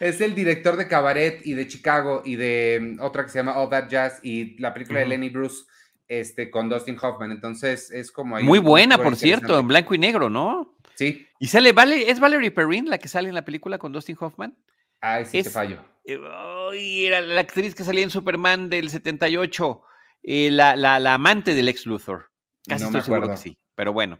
Es 0.00 0.20
el 0.20 0.34
director 0.34 0.76
de 0.76 0.88
Cabaret 0.88 1.40
y 1.46 1.54
de 1.54 1.68
Chicago 1.68 2.22
y 2.24 2.34
de 2.34 2.96
mm, 2.96 3.00
otra 3.00 3.22
que 3.22 3.28
se 3.28 3.38
llama 3.38 3.56
All 3.58 3.70
That 3.70 3.88
Jazz 3.88 4.18
y 4.24 4.60
la 4.60 4.74
película 4.74 4.98
de 4.98 5.06
Lenny 5.06 5.28
Bruce 5.28 5.66
este, 6.08 6.50
con 6.50 6.68
Dustin 6.68 6.98
Hoffman. 7.00 7.30
Entonces 7.30 7.92
es 7.92 8.10
como 8.10 8.40
Muy 8.40 8.58
buena, 8.58 8.98
por 8.98 9.14
cierto, 9.14 9.56
en 9.56 9.68
blanco 9.68 9.94
y 9.94 9.98
negro, 9.98 10.30
¿no? 10.30 10.74
Sí. 10.96 11.28
Y 11.38 11.46
sale, 11.46 11.70
vale, 11.70 12.10
¿es 12.10 12.18
Valerie 12.18 12.50
Perrin 12.50 12.90
la 12.90 12.98
que 12.98 13.06
sale 13.06 13.28
en 13.28 13.36
la 13.36 13.44
película 13.44 13.78
con 13.78 13.92
Dustin 13.92 14.16
Hoffman? 14.18 14.56
Ay, 15.00 15.26
sí, 15.26 15.44
te 15.44 15.50
fallo. 15.50 15.91
Eh, 16.04 17.06
era 17.06 17.20
la 17.20 17.40
actriz 17.40 17.74
que 17.74 17.84
salía 17.84 18.04
en 18.04 18.10
Superman 18.10 18.68
del 18.68 18.90
78, 18.90 19.82
eh, 20.22 20.50
la, 20.50 20.76
la, 20.76 21.14
amante 21.14 21.54
del 21.54 21.68
ex 21.68 21.86
Luthor. 21.86 22.30
Casi 22.66 22.84
estoy 22.84 23.02
seguro 23.02 23.28
que 23.28 23.36
sí, 23.36 23.58
pero 23.74 23.92
bueno. 23.92 24.16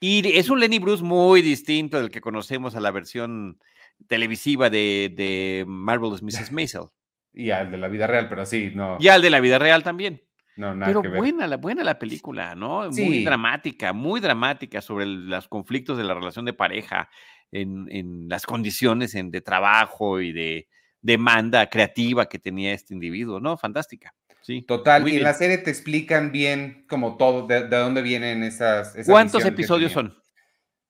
Y 0.00 0.36
es 0.36 0.50
un 0.50 0.58
Lenny 0.58 0.78
Bruce 0.80 1.02
muy 1.02 1.42
distinto 1.42 1.98
del 1.98 2.10
que 2.10 2.20
conocemos 2.20 2.74
a 2.74 2.80
la 2.80 2.90
versión 2.90 3.60
televisiva 4.08 4.68
de, 4.68 5.12
de 5.14 5.64
Marvelous 5.66 6.22
Mrs. 6.22 6.50
Maisel. 6.50 6.86
Y 7.32 7.50
al 7.50 7.70
de 7.70 7.78
la 7.78 7.88
vida 7.88 8.06
real, 8.06 8.28
pero 8.28 8.44
sí, 8.44 8.72
no. 8.74 8.96
Y 9.00 9.08
al 9.08 9.22
de 9.22 9.30
la 9.30 9.40
vida 9.40 9.58
real 9.58 9.82
también. 9.82 10.22
No, 10.56 10.74
nada 10.74 10.86
Pero 10.86 11.02
que 11.02 11.08
ver. 11.08 11.18
buena, 11.18 11.46
la, 11.46 11.56
buena 11.56 11.82
la 11.82 11.98
película, 11.98 12.54
¿no? 12.54 12.90
Muy 12.90 13.24
dramática, 13.24 13.92
muy 13.92 14.20
dramática 14.20 14.82
sobre 14.82 15.06
los 15.06 15.48
conflictos 15.48 15.96
de 15.96 16.04
la 16.04 16.14
relación 16.14 16.44
de 16.44 16.52
pareja, 16.52 17.08
en, 17.50 18.28
las 18.28 18.44
condiciones 18.44 19.12
de 19.12 19.40
trabajo 19.40 20.20
y 20.20 20.32
de 20.32 20.68
demanda 21.02 21.68
creativa 21.68 22.28
que 22.28 22.38
tenía 22.38 22.72
este 22.72 22.94
individuo, 22.94 23.40
¿no? 23.40 23.56
Fantástica. 23.58 24.14
Sí, 24.40 24.62
Total, 24.62 25.06
y 25.08 25.18
en 25.18 25.22
la 25.22 25.34
serie 25.34 25.58
te 25.58 25.70
explican 25.70 26.32
bien 26.32 26.84
como 26.88 27.16
todo, 27.16 27.46
de, 27.46 27.68
dónde 27.68 28.02
vienen 28.02 28.42
esas... 28.42 28.96
¿Cuántos 29.06 29.44
episodios 29.44 29.92
son? 29.92 30.16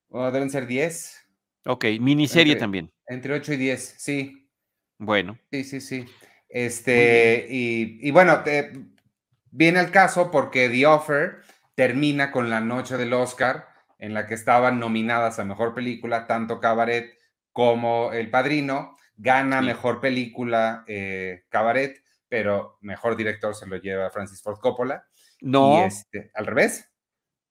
Oh, 0.09 0.31
deben 0.31 0.51
ser 0.51 0.67
10. 0.67 1.23
Ok, 1.67 1.85
miniserie 2.01 2.57
también. 2.57 2.91
Entre 3.07 3.35
8 3.35 3.53
y 3.55 3.57
10, 3.57 3.95
sí. 3.99 4.49
Bueno. 4.99 5.39
Sí, 5.51 5.65
sí, 5.65 5.81
sí. 5.81 6.07
Este, 6.49 7.47
y, 7.49 8.11
bueno, 8.11 8.43
viene 9.51 9.81
el 9.81 9.91
caso 9.91 10.31
porque 10.31 10.69
The 10.69 10.87
Offer 10.87 11.41
termina 11.75 12.31
con 12.31 12.51
la 12.51 12.61
noche 12.61 12.97
del 12.97 13.13
Oscar, 13.13 13.69
en 13.99 14.15
la 14.15 14.27
que 14.27 14.35
estaban 14.35 14.79
nominadas 14.79 15.39
a 15.39 15.45
mejor 15.45 15.75
película, 15.75 16.27
tanto 16.27 16.61
Cabaret 16.61 17.19
como 17.53 18.13
El 18.13 18.31
Padrino. 18.31 18.97
Gana 19.17 19.61
mejor 19.61 20.01
película 20.01 20.85
eh, 20.87 21.45
Cabaret, 21.49 22.03
pero 22.29 22.79
mejor 22.81 23.17
director 23.17 23.55
se 23.55 23.67
lo 23.67 23.77
lleva 23.77 24.11
Francis 24.11 24.43
Ford 24.43 24.59
Coppola. 24.59 25.07
No. 25.41 25.85
Este, 25.85 26.31
¿Al 26.35 26.47
revés? 26.47 26.91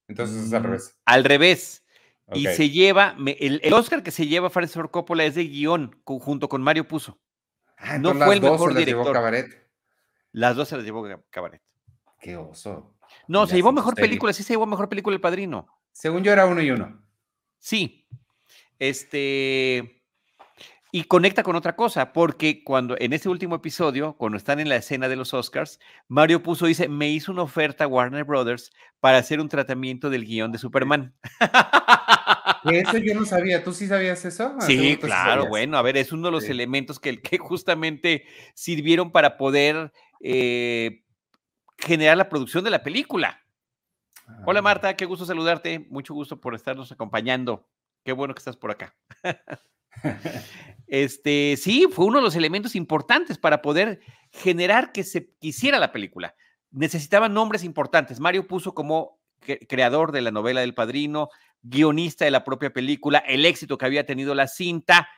Entonces 0.07 0.45
es 0.45 0.53
al 0.53 0.61
mm, 0.61 0.65
revés. 0.65 0.99
Al 1.05 1.23
revés. 1.23 1.85
Y 2.33 2.45
se 2.47 2.69
lleva, 2.69 3.15
el, 3.25 3.73
Oscar 3.73 4.03
que 4.03 4.11
se 4.11 4.25
lleva 4.25 4.49
Francis 4.49 4.75
Ford 4.75 4.89
Coppola 4.89 5.25
es 5.25 5.35
de 5.35 5.43
guion, 5.43 6.01
junto 6.05 6.47
con 6.47 6.61
Mario 6.61 6.87
Puzo. 6.87 7.19
Ah, 7.77 7.97
no 7.97 8.13
fue 8.13 8.35
el 8.35 8.41
mejor 8.41 8.73
director. 8.73 9.11
Cabaret. 9.11 9.69
Las 10.31 10.55
dos 10.55 10.69
se 10.69 10.77
las 10.77 10.85
llevó 10.85 11.05
Cabaret. 11.29 11.61
Qué 12.19 12.37
oso. 12.37 12.95
No, 13.27 13.47
se 13.47 13.55
llevó 13.55 13.71
mejor 13.71 13.95
película, 13.95 14.31
sí 14.31 14.43
se 14.43 14.53
llevó 14.53 14.65
mejor 14.65 14.87
película 14.87 15.15
El 15.15 15.21
Padrino. 15.21 15.67
Según 15.91 16.23
yo 16.23 16.31
era 16.31 16.45
uno 16.45 16.61
y 16.61 16.71
uno. 16.71 17.03
Sí. 17.59 18.07
Este. 18.79 20.00
Y 20.93 21.05
conecta 21.05 21.41
con 21.43 21.55
otra 21.55 21.77
cosa, 21.77 22.11
porque 22.11 22.65
cuando 22.65 22.97
en 22.99 23.13
ese 23.13 23.29
último 23.29 23.55
episodio, 23.55 24.17
cuando 24.17 24.37
están 24.37 24.59
en 24.59 24.67
la 24.67 24.75
escena 24.75 25.07
de 25.07 25.15
los 25.15 25.33
Oscars, 25.33 25.79
Mario 26.09 26.43
puso, 26.43 26.65
dice, 26.65 26.89
me 26.89 27.09
hizo 27.09 27.31
una 27.31 27.43
oferta 27.43 27.85
a 27.85 27.87
Warner 27.87 28.25
Brothers 28.25 28.71
para 28.99 29.17
hacer 29.17 29.39
un 29.39 29.47
tratamiento 29.47 30.09
del 30.09 30.25
guion 30.25 30.51
de 30.51 30.57
Superman. 30.57 31.15
Eso 32.65 32.97
yo 32.97 33.15
no 33.15 33.25
sabía, 33.25 33.63
¿tú 33.63 33.73
sí 33.73 33.87
sabías 33.87 34.23
eso? 34.23 34.53
Sí, 34.61 34.97
claro, 34.97 35.47
bueno, 35.47 35.77
a 35.77 35.81
ver, 35.81 35.97
es 35.97 36.11
uno 36.11 36.27
de 36.27 36.31
los 36.31 36.43
elementos 36.43 36.99
que, 36.99 37.19
que, 37.19 37.39
justamente 37.39 38.25
sirvieron 38.53 39.11
para 39.11 39.35
poder 39.37 39.91
eh, 40.19 41.03
generar 41.79 42.17
la 42.17 42.29
producción 42.29 42.63
de 42.63 42.69
la 42.69 42.83
película. 42.83 43.41
Hola 44.45 44.59
ah. 44.59 44.63
Marta, 44.63 44.95
qué 44.95 45.05
gusto 45.05 45.25
saludarte, 45.25 45.87
mucho 45.89 46.13
gusto 46.13 46.39
por 46.39 46.53
estarnos 46.53 46.91
acompañando. 46.91 47.67
Qué 48.03 48.11
bueno 48.11 48.35
que 48.35 48.39
estás 48.39 48.57
por 48.57 48.69
acá. 48.69 48.95
este, 50.87 51.57
sí, 51.57 51.87
fue 51.91 52.05
uno 52.05 52.19
de 52.19 52.23
los 52.23 52.35
elementos 52.35 52.75
importantes 52.75 53.37
para 53.37 53.61
poder 53.61 53.99
generar 54.31 54.91
que 54.91 55.03
se 55.03 55.29
quisiera 55.39 55.79
la 55.79 55.91
película. 55.91 56.35
Necesitaban 56.71 57.33
nombres 57.33 57.63
importantes. 57.63 58.19
Mario 58.19 58.47
puso 58.47 58.73
como 58.73 59.19
creador 59.67 60.11
de 60.11 60.21
la 60.21 60.31
novela 60.31 60.61
del 60.61 60.73
padrino, 60.73 61.29
guionista 61.61 62.25
de 62.25 62.31
la 62.31 62.43
propia 62.43 62.71
película, 62.71 63.19
el 63.19 63.45
éxito 63.45 63.77
que 63.77 63.85
había 63.85 64.05
tenido 64.05 64.35
la 64.35 64.47
cinta 64.47 65.09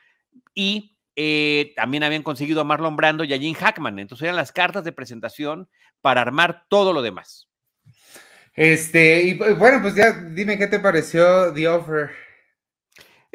y 0.54 0.96
eh, 1.16 1.72
también 1.76 2.02
habían 2.02 2.22
conseguido 2.22 2.60
a 2.60 2.64
Marlon 2.64 2.96
Brando 2.96 3.24
y 3.24 3.32
a 3.32 3.38
Jim 3.38 3.54
Hackman. 3.54 3.98
Entonces 3.98 4.24
eran 4.24 4.36
las 4.36 4.52
cartas 4.52 4.84
de 4.84 4.92
presentación 4.92 5.68
para 6.00 6.20
armar 6.22 6.64
todo 6.68 6.92
lo 6.92 7.02
demás. 7.02 7.48
Este, 8.54 9.22
y 9.22 9.34
bueno, 9.34 9.80
pues 9.82 9.94
ya 9.94 10.12
dime 10.12 10.58
qué 10.58 10.66
te 10.66 10.78
pareció 10.78 11.52
The 11.52 11.68
Offer. 11.68 12.23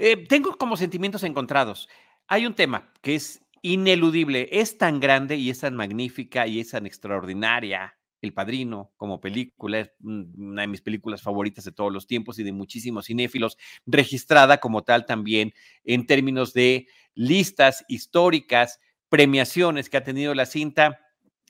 Eh, 0.02 0.16
tengo 0.28 0.58
como 0.58 0.78
sentimientos 0.78 1.24
encontrados. 1.24 1.90
Hay 2.30 2.46
un 2.46 2.54
tema 2.54 2.90
que 3.02 3.16
es 3.16 3.44
ineludible, 3.62 4.48
es 4.50 4.78
tan 4.78 5.02
grande 5.02 5.36
y 5.36 5.50
es 5.50 5.60
tan 5.60 5.76
magnífica 5.76 6.48
y 6.48 6.62
es 6.62 6.70
tan 6.70 6.86
extraordinaria. 6.86 7.98
El 8.22 8.32
Padrino 8.32 8.94
como 8.96 9.20
película 9.20 9.80
es 9.82 9.92
una 10.00 10.62
de 10.62 10.68
mis 10.70 10.80
películas 10.80 11.22
favoritas 11.22 11.66
de 11.66 11.74
todos 11.74 11.92
los 11.92 12.08
tiempos 12.08 12.40
y 12.40 12.44
de 12.44 12.54
muchísimos 12.54 13.08
cinéfilos, 13.08 13.58
registrada 13.86 14.60
como 14.60 14.84
tal 14.84 15.06
también 15.06 15.54
en 15.84 16.06
términos 16.06 16.54
de 16.54 16.88
listas 17.14 17.84
históricas, 17.90 18.80
premiaciones 19.10 19.90
que 19.90 19.98
ha 19.98 20.04
tenido 20.06 20.34
la 20.34 20.46
cinta, 20.46 21.02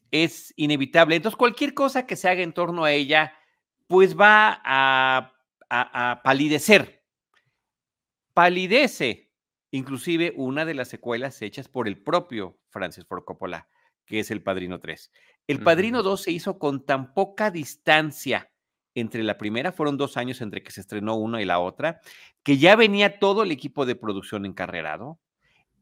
es 0.09 0.55
inevitable. 0.55 1.15
Entonces, 1.15 1.37
cualquier 1.37 1.75
cosa 1.75 2.07
que 2.07 2.15
se 2.15 2.27
haga 2.27 2.41
en 2.41 2.53
torno 2.53 2.83
a 2.83 2.93
ella, 2.93 3.31
pues 3.85 4.17
va 4.17 4.59
a, 4.65 5.35
a 5.69 6.21
palidecer 6.23 6.98
palidece 8.39 9.29
inclusive 9.69 10.31
una 10.37 10.63
de 10.63 10.73
las 10.73 10.87
secuelas 10.87 11.41
hechas 11.41 11.67
por 11.67 11.89
el 11.89 12.01
propio 12.01 12.57
Francis 12.69 13.05
Ford 13.05 13.25
Coppola, 13.25 13.67
que 14.05 14.21
es 14.21 14.31
El 14.31 14.41
Padrino 14.41 14.79
3. 14.79 15.11
El 15.45 15.61
Padrino 15.61 16.03
2 16.03 16.21
se 16.21 16.31
hizo 16.31 16.57
con 16.57 16.85
tan 16.85 17.13
poca 17.13 17.51
distancia 17.51 18.49
entre 18.95 19.23
la 19.23 19.37
primera, 19.37 19.73
fueron 19.73 19.97
dos 19.97 20.15
años 20.15 20.39
entre 20.39 20.63
que 20.63 20.71
se 20.71 20.79
estrenó 20.79 21.15
una 21.15 21.41
y 21.41 21.45
la 21.45 21.59
otra, 21.59 21.99
que 22.41 22.57
ya 22.57 22.77
venía 22.77 23.19
todo 23.19 23.43
el 23.43 23.51
equipo 23.51 23.85
de 23.85 23.97
producción 23.97 24.45
encarrerado. 24.45 25.19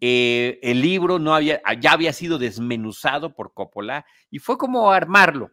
Eh, 0.02 0.58
el 0.64 0.82
libro 0.82 1.20
no 1.20 1.36
había, 1.36 1.62
ya 1.80 1.92
había 1.92 2.12
sido 2.12 2.40
desmenuzado 2.40 3.36
por 3.36 3.54
Coppola 3.54 4.04
y 4.32 4.40
fue 4.40 4.58
como 4.58 4.92
armarlo. 4.92 5.52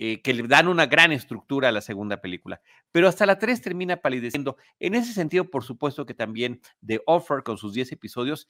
Eh, 0.00 0.22
que 0.22 0.32
le 0.32 0.44
dan 0.46 0.68
una 0.68 0.86
gran 0.86 1.10
estructura 1.10 1.70
a 1.70 1.72
la 1.72 1.80
segunda 1.80 2.20
película. 2.20 2.60
Pero 2.92 3.08
hasta 3.08 3.26
la 3.26 3.36
3 3.36 3.60
termina 3.60 3.96
palideciendo. 3.96 4.56
En 4.78 4.94
ese 4.94 5.12
sentido, 5.12 5.50
por 5.50 5.64
supuesto 5.64 6.06
que 6.06 6.14
también 6.14 6.60
The 6.86 7.02
Offer, 7.04 7.42
con 7.42 7.58
sus 7.58 7.72
10 7.74 7.90
episodios, 7.90 8.46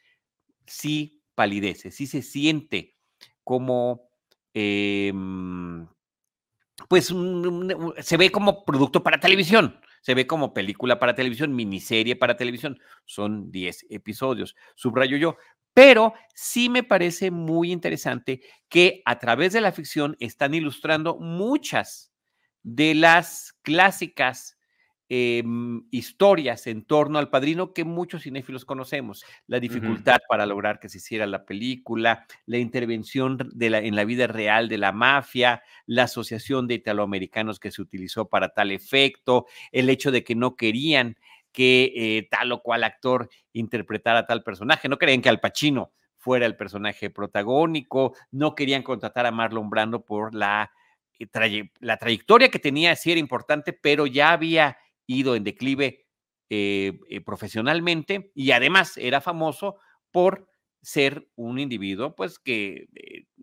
sí 0.67 1.23
palidece, 1.35 1.91
sí 1.91 2.07
se 2.07 2.21
siente 2.21 2.97
como, 3.45 4.11
em, 4.53 5.87
pues, 6.87 7.15
se 8.03 8.17
ve 8.19 8.31
como 8.31 8.67
producto 8.67 9.03
para 9.03 9.19
televisión, 9.19 9.81
se 10.03 10.13
ve 10.15 10.27
como 10.27 10.53
película 10.53 10.99
para 10.99 11.15
televisión, 11.15 11.55
miniserie 11.55 12.15
para 12.15 12.37
televisión. 12.37 12.79
Son 13.07 13.51
10 13.51 13.87
episodios, 13.89 14.55
subrayo 14.75 15.17
yo. 15.17 15.39
Pero 15.79 16.15
sí 16.35 16.69
me 16.69 16.83
parece 16.83 17.31
muy 17.31 17.71
interesante 17.71 18.41
que 18.69 19.01
a 19.05 19.21
través 19.21 19.53
de 19.53 19.61
la 19.61 19.71
ficción 19.71 20.17
están 20.19 20.53
ilustrando 20.53 21.21
muchas 21.21 22.13
de 22.65 22.97
las 22.97 23.57
clásicas 23.63 24.59
em, 25.09 25.87
historias 25.93 26.67
en 26.67 26.85
torno 26.85 27.21
al 27.21 27.31
padrino 27.31 27.75
que 27.75 27.85
muchos 27.85 28.25
cinéfilos 28.25 28.65
conocemos. 28.65 29.25
La 29.47 29.61
dificultad 29.61 30.19
para 30.29 30.47
lograr 30.47 30.81
que 30.81 30.89
se 30.89 30.99
hiciera 30.99 31.29
la 31.29 31.45
película, 31.45 32.27
la 32.45 32.59
intervención 32.59 33.39
de 33.55 33.71
la, 33.71 33.79
en 33.79 33.95
la 33.95 34.05
vida 34.05 34.27
real 34.27 34.69
de 34.69 34.79
la 34.79 34.91
mafia, 34.91 35.63
la 35.87 36.03
asociación 36.03 36.67
de 36.67 36.75
italoamericanos 36.75 37.61
que 37.61 37.71
se 37.71 37.83
utilizó 37.83 38.29
para 38.29 38.49
tal 38.49 38.73
efecto, 38.73 39.47
el 39.71 39.91
hecho 39.91 40.11
de 40.11 40.25
que 40.25 40.35
no 40.35 40.57
querían 40.57 41.17
que 41.59 41.93
eh, 41.97 42.29
tal 42.31 42.53
o 42.53 42.63
cual 42.63 42.85
actor 42.85 43.29
interpretara 43.53 44.29
tal 44.29 44.45
personaje. 44.45 44.89
No 44.89 44.97
querían 44.97 45.21
que 45.21 45.29
Al 45.29 45.41
Pacino 45.41 45.93
fuera 46.17 46.47
el 46.47 46.55
personaje 46.57 47.11
protagónico, 47.11 48.15
no 48.31 48.55
querían 48.55 48.85
contratar 48.85 49.27
a 49.27 49.33
Marlon 49.33 49.69
Brando 49.69 50.05
por 50.05 50.37
la, 50.37 50.71
eh, 51.19 51.27
trayectoria 51.27 52.49
que 52.49 52.61
tenía, 52.61 52.95
sí 52.95 53.11
era 53.11 53.19
importante, 53.19 53.73
pero 53.73 54.07
ya 54.07 54.31
había 54.31 54.79
ido 55.09 55.35
en 55.35 55.43
declive 55.43 56.07
eh, 56.49 56.97
profesionalmente 57.27 58.31
y 58.37 58.53
además 58.53 58.97
era 58.97 59.21
famoso 59.21 59.79
por 60.13 60.49
ser 60.81 61.29
un 61.35 61.59
individuo 61.59 62.15
pues 62.15 62.39
que 62.39 62.87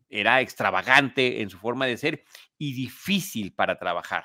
era 0.07 0.39
extravagante 0.39 1.41
en 1.41 1.49
su 1.49 1.57
forma 1.57 1.85
de 1.85 1.97
ser 1.97 2.23
y 2.57 2.73
difícil 2.75 3.53
para 3.53 3.77
trabajar. 3.77 4.23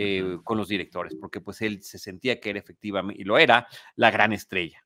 Eh, 0.00 0.38
con 0.44 0.56
los 0.56 0.68
directores, 0.68 1.16
porque 1.20 1.40
pues 1.40 1.60
él 1.60 1.82
se 1.82 1.98
sentía 1.98 2.38
que 2.38 2.50
era 2.50 2.60
efectivamente, 2.60 3.20
y 3.20 3.24
lo 3.24 3.36
era, 3.36 3.66
la 3.96 4.12
gran 4.12 4.32
estrella. 4.32 4.84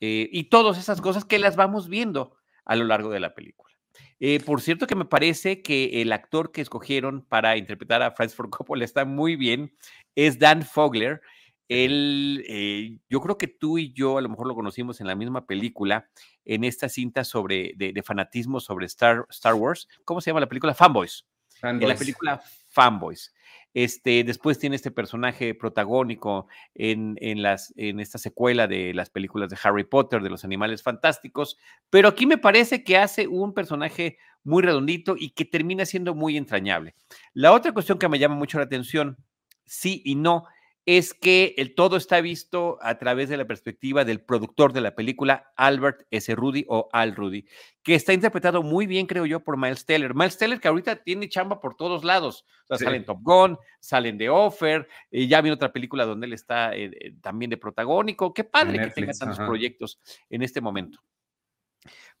Eh, 0.00 0.30
y 0.32 0.44
todas 0.44 0.78
esas 0.78 1.02
cosas 1.02 1.26
que 1.26 1.38
las 1.38 1.54
vamos 1.54 1.86
viendo 1.86 2.34
a 2.64 2.74
lo 2.74 2.84
largo 2.84 3.10
de 3.10 3.20
la 3.20 3.34
película. 3.34 3.74
Eh, 4.20 4.40
por 4.40 4.62
cierto 4.62 4.86
que 4.86 4.94
me 4.94 5.04
parece 5.04 5.60
que 5.60 6.00
el 6.00 6.12
actor 6.12 6.50
que 6.50 6.62
escogieron 6.62 7.26
para 7.26 7.58
interpretar 7.58 8.00
a 8.00 8.12
Francis 8.12 8.36
Ford 8.38 8.48
Coppola 8.56 8.86
está 8.86 9.04
muy 9.04 9.36
bien, 9.36 9.76
es 10.14 10.38
Dan 10.38 10.62
Fogler. 10.62 11.20
Él, 11.68 13.02
yo 13.10 13.20
creo 13.20 13.36
que 13.36 13.48
tú 13.48 13.76
y 13.76 13.92
yo 13.92 14.16
a 14.16 14.22
lo 14.22 14.30
mejor 14.30 14.46
lo 14.46 14.54
conocimos 14.54 14.98
en 15.02 15.08
la 15.08 15.14
misma 15.14 15.46
película, 15.46 16.08
en 16.46 16.64
esta 16.64 16.88
cinta 16.88 17.22
sobre, 17.22 17.74
de, 17.76 18.02
fanatismo 18.02 18.60
sobre 18.60 18.86
Star, 18.86 19.26
Star 19.28 19.52
Wars. 19.52 19.88
¿Cómo 20.06 20.22
se 20.22 20.30
llama 20.30 20.40
la 20.40 20.48
película? 20.48 20.72
Fanboys. 20.72 21.26
Fanboys. 21.60 21.82
En 21.82 21.88
la 21.90 21.96
película 21.96 22.42
Fanboys. 22.70 23.34
Este, 23.74 24.22
después 24.22 24.58
tiene 24.58 24.76
este 24.76 24.92
personaje 24.92 25.54
protagónico 25.54 26.46
en, 26.74 27.16
las, 27.42 27.74
en 27.76 28.00
esta 28.00 28.18
secuela 28.18 28.68
de 28.68 28.94
las 28.94 29.10
películas 29.10 29.50
de 29.50 29.58
Harry 29.62 29.84
Potter, 29.84 30.22
de 30.22 30.30
los 30.30 30.44
animales 30.44 30.82
fantásticos, 30.82 31.58
pero 31.90 32.08
aquí 32.08 32.26
me 32.26 32.38
parece 32.38 32.84
que 32.84 32.96
hace 32.96 33.26
un 33.26 33.52
personaje 33.52 34.18
muy 34.44 34.62
redondito 34.62 35.16
y 35.18 35.30
que 35.30 35.44
termina 35.44 35.84
siendo 35.86 36.14
muy 36.14 36.36
entrañable. 36.36 36.94
La 37.32 37.52
otra 37.52 37.72
cuestión 37.72 37.98
que 37.98 38.08
me 38.08 38.18
llama 38.18 38.36
mucho 38.36 38.58
la 38.58 38.64
atención, 38.64 39.16
sí 39.64 40.02
y 40.04 40.14
no, 40.14 40.44
es 40.86 41.14
que 41.14 41.54
el 41.56 41.74
todo 41.74 41.96
está 41.96 42.20
visto 42.20 42.78
a 42.82 42.98
través 42.98 43.30
de 43.30 43.38
la 43.38 43.46
perspectiva 43.46 44.04
del 44.04 44.20
productor 44.20 44.72
de 44.74 44.82
la 44.82 44.94
película, 44.94 45.52
Albert 45.56 46.06
S. 46.10 46.34
Rudy 46.34 46.66
o 46.68 46.88
Al 46.92 47.16
Rudy, 47.16 47.46
que 47.82 47.94
está 47.94 48.12
interpretado 48.12 48.62
muy 48.62 48.86
bien, 48.86 49.06
creo 49.06 49.24
yo, 49.24 49.40
por 49.40 49.56
Miles 49.56 49.86
Teller. 49.86 50.14
Miles 50.14 50.36
Teller 50.36 50.60
que 50.60 50.68
ahorita 50.68 50.96
tiene 50.96 51.28
chamba 51.28 51.60
por 51.60 51.74
todos 51.76 52.04
lados. 52.04 52.44
O 52.68 52.76
sea, 52.76 52.86
salen 52.86 53.04
Top 53.04 53.20
Gun, 53.22 53.58
salen 53.80 54.18
de 54.18 54.28
Offer, 54.28 54.86
y 55.10 55.26
ya 55.26 55.40
viene 55.40 55.54
otra 55.54 55.72
película 55.72 56.04
donde 56.04 56.26
él 56.26 56.34
está 56.34 56.74
eh, 56.74 56.90
eh, 57.00 57.14
también 57.22 57.50
de 57.50 57.56
protagónico. 57.56 58.34
Qué 58.34 58.44
padre 58.44 58.78
que 58.78 58.90
tenga 58.90 59.12
tantos 59.12 59.38
proyectos 59.38 59.98
en 60.28 60.42
este 60.42 60.60
momento. 60.60 61.02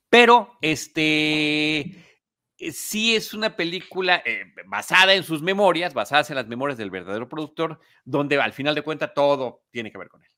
Pero, 0.08 0.58
este, 0.62 2.13
sí 2.72 3.14
es 3.14 3.34
una 3.34 3.56
película 3.56 4.22
eh, 4.24 4.52
basada 4.66 5.14
en 5.14 5.22
sus 5.22 5.42
memorias, 5.42 5.94
basadas 5.94 6.30
en 6.30 6.36
las 6.36 6.46
memorias 6.46 6.78
del 6.78 6.90
verdadero 6.90 7.28
productor, 7.28 7.80
donde 8.04 8.40
al 8.40 8.52
final 8.52 8.74
de 8.74 8.82
cuentas 8.82 9.12
todo 9.14 9.64
tiene 9.70 9.90
que 9.90 9.98
ver 9.98 10.08
con 10.08 10.22
él. 10.22 10.30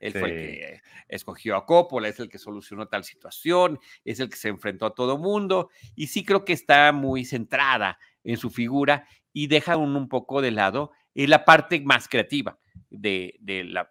Él 0.00 0.12
fue 0.12 0.30
el 0.30 0.34
que 0.36 0.82
escogió 1.08 1.56
a 1.56 1.66
Coppola, 1.66 2.08
es 2.08 2.20
el 2.20 2.28
que 2.28 2.38
solucionó 2.38 2.86
tal 2.86 3.02
situación, 3.02 3.80
es 4.04 4.20
el 4.20 4.30
que 4.30 4.36
se 4.36 4.48
enfrentó 4.48 4.86
a 4.86 4.94
todo 4.94 5.18
mundo 5.18 5.70
y 5.96 6.06
sí 6.06 6.24
creo 6.24 6.44
que 6.44 6.52
está 6.52 6.92
muy 6.92 7.24
centrada 7.24 7.98
en 8.22 8.36
su 8.36 8.50
figura 8.50 9.08
y 9.32 9.48
deja 9.48 9.76
un, 9.76 9.96
un 9.96 10.08
poco 10.08 10.40
de 10.40 10.52
lado 10.52 10.92
la 11.14 11.44
parte 11.44 11.80
más 11.80 12.08
creativa 12.08 12.58
de, 12.90 13.38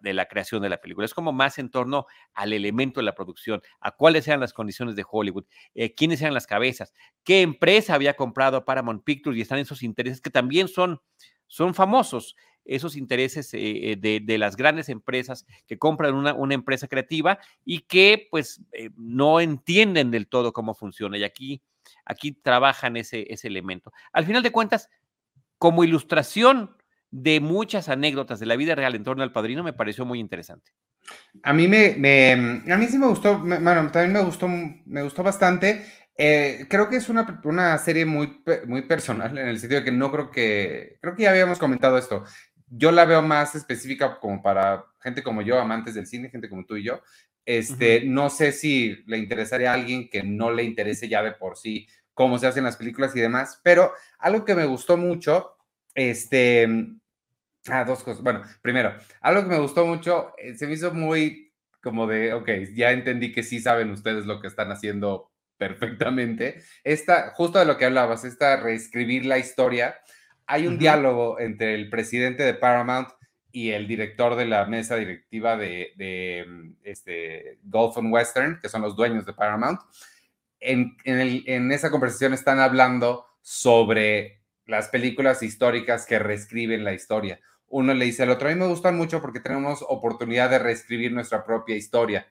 la, 0.02 0.26
creación 0.26 0.62
de 0.62 0.68
la 0.68 0.80
película. 0.80 1.04
Es 1.04 1.14
como 1.14 1.32
más 1.32 1.58
en 1.58 1.70
torno 1.70 2.06
al 2.34 2.52
elemento 2.52 3.00
de 3.00 3.04
la 3.04 3.14
producción, 3.14 3.60
a 3.80 3.92
cuáles 3.92 4.26
eran 4.28 4.40
las 4.40 4.52
condiciones 4.52 4.96
de 4.96 5.04
Hollywood, 5.08 5.44
eh, 5.74 5.94
quiénes 5.94 6.20
eran 6.20 6.34
las 6.34 6.46
cabezas, 6.46 6.92
qué 7.24 7.42
empresa 7.42 7.94
había 7.94 8.14
comprado 8.14 8.64
Paramount 8.64 9.04
Pictures 9.04 9.38
y 9.38 9.42
están 9.42 9.58
esos 9.58 9.82
intereses 9.82 10.20
que 10.20 10.30
también 10.30 10.68
son, 10.68 11.00
son 11.46 11.74
famosos 11.74 12.36
esos 12.64 12.96
intereses 12.96 13.54
eh, 13.54 13.92
eh, 13.92 14.20
de, 14.22 14.38
las 14.38 14.54
grandes 14.54 14.90
empresas 14.90 15.46
que 15.66 15.78
compran 15.78 16.14
una, 16.14 16.34
una 16.34 16.52
empresa 16.52 16.86
creativa 16.86 17.38
y 17.64 17.80
que 17.80 18.28
pues 18.30 18.60
no 18.94 19.40
entienden 19.40 20.10
del 20.10 20.28
todo 20.28 20.52
cómo 20.52 20.74
funciona. 20.74 21.16
Y 21.16 21.24
aquí, 21.24 21.62
aquí 22.04 22.32
trabajan 22.32 22.98
ese, 22.98 23.26
ese 23.32 23.48
elemento. 23.48 23.90
Al 24.12 24.26
final 24.26 24.42
de 24.42 24.52
cuentas, 24.52 24.90
como 25.56 25.82
ilustración 25.82 26.76
de 27.10 27.40
muchas 27.40 27.88
anécdotas 27.88 28.38
de 28.38 28.46
la 28.46 28.56
vida 28.56 28.74
real 28.74 28.94
en 28.94 29.04
torno 29.04 29.22
al 29.22 29.32
padrino 29.32 29.62
me 29.62 29.72
pareció 29.72 30.04
muy 30.04 30.20
interesante. 30.20 30.72
A 31.42 31.52
mí 31.52 31.68
me, 31.68 32.32
a 32.32 32.76
mí 32.76 32.86
sí 32.86 32.98
me 32.98 33.06
gustó, 33.06 33.38
bueno, 33.38 33.90
también 33.90 34.12
me 34.12 34.22
gustó, 34.22 34.48
me 34.48 35.02
gustó 35.02 35.22
bastante. 35.22 35.86
Eh, 36.16 36.66
creo 36.68 36.88
que 36.88 36.96
es 36.96 37.08
una, 37.08 37.40
una, 37.44 37.78
serie 37.78 38.04
muy, 38.04 38.42
muy 38.66 38.82
personal 38.82 39.38
en 39.38 39.48
el 39.48 39.58
sentido 39.60 39.80
de 39.80 39.84
que 39.84 39.92
no 39.92 40.10
creo 40.10 40.30
que, 40.30 40.98
creo 41.00 41.14
que 41.14 41.22
ya 41.22 41.30
habíamos 41.30 41.58
comentado 41.58 41.96
esto. 41.96 42.24
Yo 42.66 42.90
la 42.90 43.04
veo 43.04 43.22
más 43.22 43.54
específica 43.54 44.18
como 44.18 44.42
para 44.42 44.84
gente 45.00 45.22
como 45.22 45.42
yo, 45.42 45.58
amantes 45.58 45.94
del 45.94 46.06
cine, 46.06 46.28
gente 46.28 46.50
como 46.50 46.66
tú 46.66 46.76
y 46.76 46.82
yo. 46.82 47.00
Este, 47.46 48.02
no 48.04 48.28
sé 48.28 48.52
si 48.52 49.04
le 49.06 49.16
interesaría 49.16 49.70
a 49.70 49.74
alguien 49.74 50.10
que 50.10 50.22
no 50.22 50.50
le 50.50 50.64
interese 50.64 51.08
ya 51.08 51.22
de 51.22 51.32
por 51.32 51.56
sí 51.56 51.86
cómo 52.12 52.36
se 52.36 52.48
hacen 52.48 52.64
las 52.64 52.76
películas 52.76 53.14
y 53.14 53.20
demás, 53.20 53.60
pero 53.62 53.92
algo 54.18 54.44
que 54.44 54.56
me 54.56 54.66
gustó 54.66 54.96
mucho 54.96 55.57
este, 55.98 56.68
ah, 57.68 57.84
dos 57.84 58.04
cosas. 58.04 58.22
Bueno, 58.22 58.42
primero, 58.62 58.94
algo 59.20 59.42
que 59.42 59.48
me 59.48 59.58
gustó 59.58 59.84
mucho, 59.84 60.32
eh, 60.38 60.54
se 60.54 60.66
me 60.66 60.74
hizo 60.74 60.94
muy 60.94 61.52
como 61.80 62.06
de, 62.06 62.32
ok, 62.34 62.48
ya 62.74 62.92
entendí 62.92 63.32
que 63.32 63.42
sí 63.42 63.60
saben 63.60 63.90
ustedes 63.90 64.24
lo 64.24 64.40
que 64.40 64.46
están 64.46 64.70
haciendo 64.70 65.32
perfectamente. 65.56 66.62
Esta, 66.84 67.32
justo 67.34 67.58
de 67.58 67.64
lo 67.64 67.76
que 67.76 67.86
hablabas, 67.86 68.24
esta 68.24 68.56
reescribir 68.58 69.26
la 69.26 69.38
historia. 69.38 69.96
Hay 70.46 70.66
un 70.66 70.78
diálogo 70.78 71.40
entre 71.40 71.74
el 71.74 71.90
presidente 71.90 72.44
de 72.44 72.54
Paramount 72.54 73.08
y 73.50 73.70
el 73.70 73.88
director 73.88 74.36
de 74.36 74.46
la 74.46 74.66
mesa 74.66 74.96
directiva 74.96 75.56
de, 75.56 75.92
de 75.96 76.44
mm, 76.48 76.72
este, 76.84 77.58
Gulf 77.64 77.98
and 77.98 78.12
Western, 78.12 78.60
que 78.62 78.68
son 78.68 78.82
los 78.82 78.94
dueños 78.94 79.26
de 79.26 79.32
Paramount. 79.32 79.80
En, 80.60 80.96
en, 81.04 81.18
el, 81.18 81.44
en 81.46 81.72
esa 81.72 81.90
conversación 81.90 82.34
están 82.34 82.60
hablando 82.60 83.26
sobre 83.42 84.37
las 84.68 84.88
películas 84.88 85.42
históricas 85.42 86.06
que 86.06 86.18
reescriben 86.18 86.84
la 86.84 86.92
historia. 86.92 87.40
Uno 87.66 87.94
le 87.94 88.04
dice 88.04 88.22
al 88.22 88.30
otro, 88.30 88.48
a 88.48 88.52
mí 88.52 88.58
me 88.60 88.68
gustan 88.68 88.96
mucho 88.96 89.20
porque 89.20 89.40
tenemos 89.40 89.84
oportunidad 89.88 90.50
de 90.50 90.58
reescribir 90.58 91.10
nuestra 91.10 91.44
propia 91.44 91.74
historia. 91.74 92.28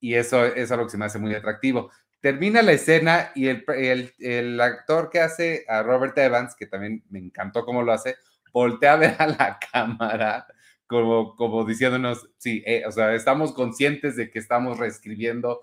Y 0.00 0.14
eso, 0.14 0.44
es 0.44 0.70
algo 0.70 0.86
que 0.86 0.90
se 0.90 0.98
me 0.98 1.06
hace 1.06 1.18
muy 1.18 1.34
atractivo. 1.34 1.90
Termina 2.20 2.60
la 2.60 2.72
escena 2.72 3.30
y 3.34 3.46
el, 3.46 4.12
el, 4.18 4.60
actor 4.60 5.10
que 5.10 5.20
hace 5.20 5.64
a 5.68 5.82
Robert 5.82 6.18
Evans, 6.18 6.56
que 6.56 6.66
también 6.66 7.04
me 7.08 7.20
encantó 7.20 7.64
cómo 7.64 7.82
lo 7.82 7.92
hace, 7.92 8.16
voltea 8.52 8.94
a 8.94 8.96
ver 8.96 9.16
a 9.18 9.26
la 9.28 9.58
cámara 9.72 10.46
como, 10.86 11.36
como 11.36 11.64
diciéndonos, 11.64 12.28
sí, 12.36 12.62
eh, 12.66 12.84
o 12.86 12.92
sea, 12.92 13.14
estamos 13.14 13.52
conscientes 13.52 14.16
de 14.16 14.30
que 14.30 14.38
estamos 14.38 14.78
reescribiendo 14.78 15.62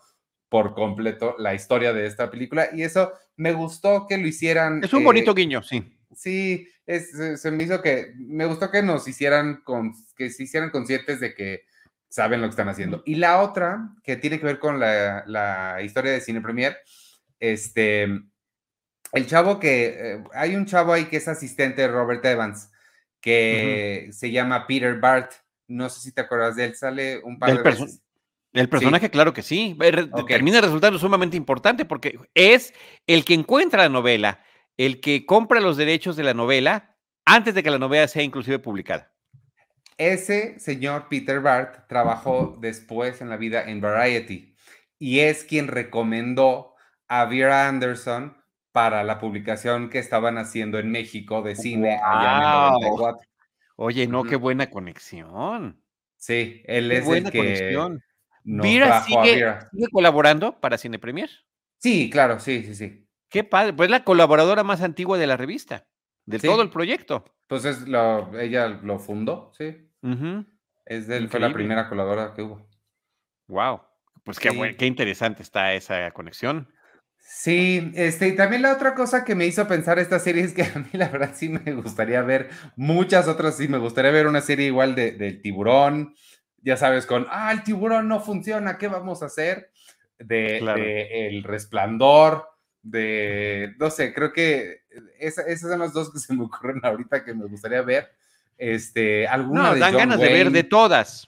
por 0.49 0.73
completo 0.73 1.35
la 1.37 1.53
historia 1.53 1.93
de 1.93 2.05
esta 2.05 2.29
película 2.29 2.69
y 2.73 2.83
eso 2.83 3.11
me 3.35 3.53
gustó 3.53 4.05
que 4.07 4.17
lo 4.17 4.27
hicieran. 4.27 4.83
Es 4.83 4.93
un 4.93 5.03
bonito 5.03 5.31
eh, 5.31 5.35
guiño, 5.35 5.63
sí. 5.63 5.83
Sí, 6.15 6.67
es, 6.85 7.11
se 7.41 7.51
me 7.51 7.63
hizo 7.63 7.81
que 7.81 8.13
me 8.17 8.45
gustó 8.45 8.69
que 8.71 8.81
nos 8.81 9.07
hicieran, 9.07 9.61
con, 9.63 9.93
que 10.15 10.29
se 10.29 10.43
hicieran 10.43 10.69
conscientes 10.69 11.19
de 11.19 11.33
que 11.33 11.63
saben 12.09 12.41
lo 12.41 12.47
que 12.47 12.51
están 12.51 12.69
haciendo. 12.69 13.01
Y 13.05 13.15
la 13.15 13.41
otra, 13.41 13.89
que 14.03 14.17
tiene 14.17 14.39
que 14.39 14.45
ver 14.45 14.59
con 14.59 14.79
la, 14.79 15.79
historia 15.83 16.11
de 16.11 16.21
Cine 16.21 16.41
Premier, 16.41 16.77
este, 17.39 18.03
el 18.03 19.27
chavo 19.27 19.59
que, 19.59 19.95
eh, 19.97 20.23
hay 20.33 20.55
un 20.55 20.65
chavo 20.65 20.93
ahí 20.93 21.05
que 21.05 21.17
es 21.17 21.27
asistente 21.27 21.81
de 21.81 21.87
Robert 21.87 22.23
Evans, 22.23 22.69
que 23.19 24.09
se 24.11 24.31
llama 24.31 24.67
Peter 24.67 24.99
Bart, 24.99 25.31
no 25.67 25.89
sé 25.89 26.01
si 26.01 26.11
te 26.11 26.21
acuerdas 26.21 26.55
de 26.55 26.65
él, 26.65 26.75
sale 26.75 27.19
un 27.23 27.39
par 27.39 27.57
de 27.57 27.63
veces. 27.63 28.03
El 28.53 28.69
personaje, 28.69 29.09
claro 29.09 29.33
que 29.33 29.41
sí, 29.41 29.75
termina 30.27 30.61
resultando 30.61 30.99
sumamente 30.99 31.35
importante 31.35 31.85
porque 31.85 32.19
es 32.35 32.71
el 33.07 33.25
que 33.25 33.33
encuentra 33.33 33.81
la 33.81 33.89
novela 33.89 34.43
el 34.77 35.01
que 35.01 35.25
compra 35.25 35.59
los 35.59 35.77
derechos 35.77 36.15
de 36.15 36.23
la 36.23 36.33
novela 36.33 36.95
antes 37.25 37.53
de 37.53 37.63
que 37.63 37.71
la 37.71 37.79
novela 37.79 38.07
sea 38.07 38.23
inclusive 38.23 38.59
publicada. 38.59 39.11
Ese 39.97 40.59
señor 40.59 41.07
Peter 41.09 41.39
Bart 41.39 41.87
trabajó 41.87 42.57
después 42.59 43.21
en 43.21 43.29
la 43.29 43.37
vida 43.37 43.63
en 43.63 43.79
Variety 43.79 44.55
y 44.97 45.19
es 45.19 45.43
quien 45.43 45.67
recomendó 45.67 46.73
a 47.07 47.25
Vera 47.25 47.67
Anderson 47.67 48.35
para 48.71 49.03
la 49.03 49.19
publicación 49.19 49.89
que 49.89 49.99
estaban 49.99 50.37
haciendo 50.37 50.79
en 50.79 50.91
México 50.91 51.43
de 51.43 51.55
cine 51.55 51.99
allá 52.03 52.37
en 52.37 52.43
el 52.43 52.81
94. 52.81 53.29
Oye, 53.75 54.07
no, 54.07 54.23
qué 54.23 54.35
buena 54.35 54.69
conexión. 54.69 55.79
Sí, 56.17 56.63
él 56.65 56.91
es 56.91 57.07
el 57.07 57.29
que 57.29 57.37
conexión. 57.37 58.03
Vera 58.43 59.03
sigue, 59.03 59.33
sigue, 59.71 59.87
colaborando 59.91 60.59
para 60.59 60.77
Cine 60.77 60.99
Premier. 60.99 61.29
Sí, 61.79 62.09
claro, 62.09 62.39
sí, 62.39 62.63
sí, 62.63 62.75
sí. 62.75 63.07
Qué 63.33 63.43
padre, 63.43 63.73
pues 63.73 63.89
la 63.89 64.03
colaboradora 64.03 64.63
más 64.63 64.83
antigua 64.83 65.17
de 65.17 65.25
la 65.25 65.35
revista, 65.35 65.87
de 66.27 66.37
todo 66.37 66.61
el 66.61 66.69
proyecto. 66.69 67.25
Pues 67.47 67.65
es 67.65 67.79
ella 68.39 68.67
lo 68.67 68.99
fundó, 68.99 69.51
sí. 69.57 69.89
es 70.85 71.07
fue 71.31 71.39
la 71.39 71.51
primera 71.51 71.89
colaboradora 71.89 72.35
que 72.35 72.43
hubo. 72.43 72.69
Wow, 73.47 73.81
pues 74.23 74.37
qué, 74.37 74.75
qué 74.77 74.85
interesante 74.85 75.41
está 75.41 75.73
esa 75.73 76.11
conexión. 76.11 76.71
Sí, 77.17 77.91
este, 77.95 78.27
y 78.27 78.35
también 78.35 78.61
la 78.61 78.71
otra 78.71 78.93
cosa 78.93 79.25
que 79.25 79.33
me 79.33 79.47
hizo 79.47 79.67
pensar 79.67 79.97
esta 79.97 80.19
serie 80.19 80.43
es 80.43 80.53
que 80.53 80.61
a 80.61 80.77
mí 80.77 80.89
la 80.93 81.09
verdad 81.09 81.31
sí 81.33 81.49
me 81.49 81.73
gustaría 81.73 82.21
ver 82.21 82.51
muchas 82.75 83.27
otras, 83.27 83.57
sí 83.57 83.67
me 83.67 83.79
gustaría 83.79 84.11
ver 84.11 84.27
una 84.27 84.41
serie 84.41 84.67
igual 84.67 84.93
de, 84.93 85.11
del 85.13 85.41
tiburón, 85.41 86.13
ya 86.61 86.77
sabes, 86.77 87.07
con, 87.07 87.25
ah, 87.31 87.51
el 87.51 87.63
tiburón 87.63 88.07
no 88.07 88.19
funciona, 88.19 88.77
¿qué 88.77 88.87
vamos 88.89 89.23
a 89.23 89.25
hacer? 89.25 89.71
De, 90.19 90.61
de 90.61 91.29
El 91.29 91.43
Resplandor, 91.43 92.52
de, 92.83 93.73
no 93.79 93.89
sé, 93.89 94.13
creo 94.13 94.31
que 94.33 94.81
esas 95.17 95.61
son 95.61 95.79
las 95.79 95.93
dos 95.93 96.11
que 96.11 96.19
se 96.19 96.35
me 96.35 96.43
ocurren 96.43 96.81
ahorita 96.83 97.23
que 97.23 97.33
me 97.33 97.45
gustaría 97.45 97.81
ver. 97.81 98.11
Este, 98.57 99.27
alguna 99.27 99.71
no, 99.71 99.75
dan 99.77 99.95
ganas 99.95 100.19
de 100.19 100.27
ver 100.27 100.51
de 100.51 100.63
todas. 100.63 101.27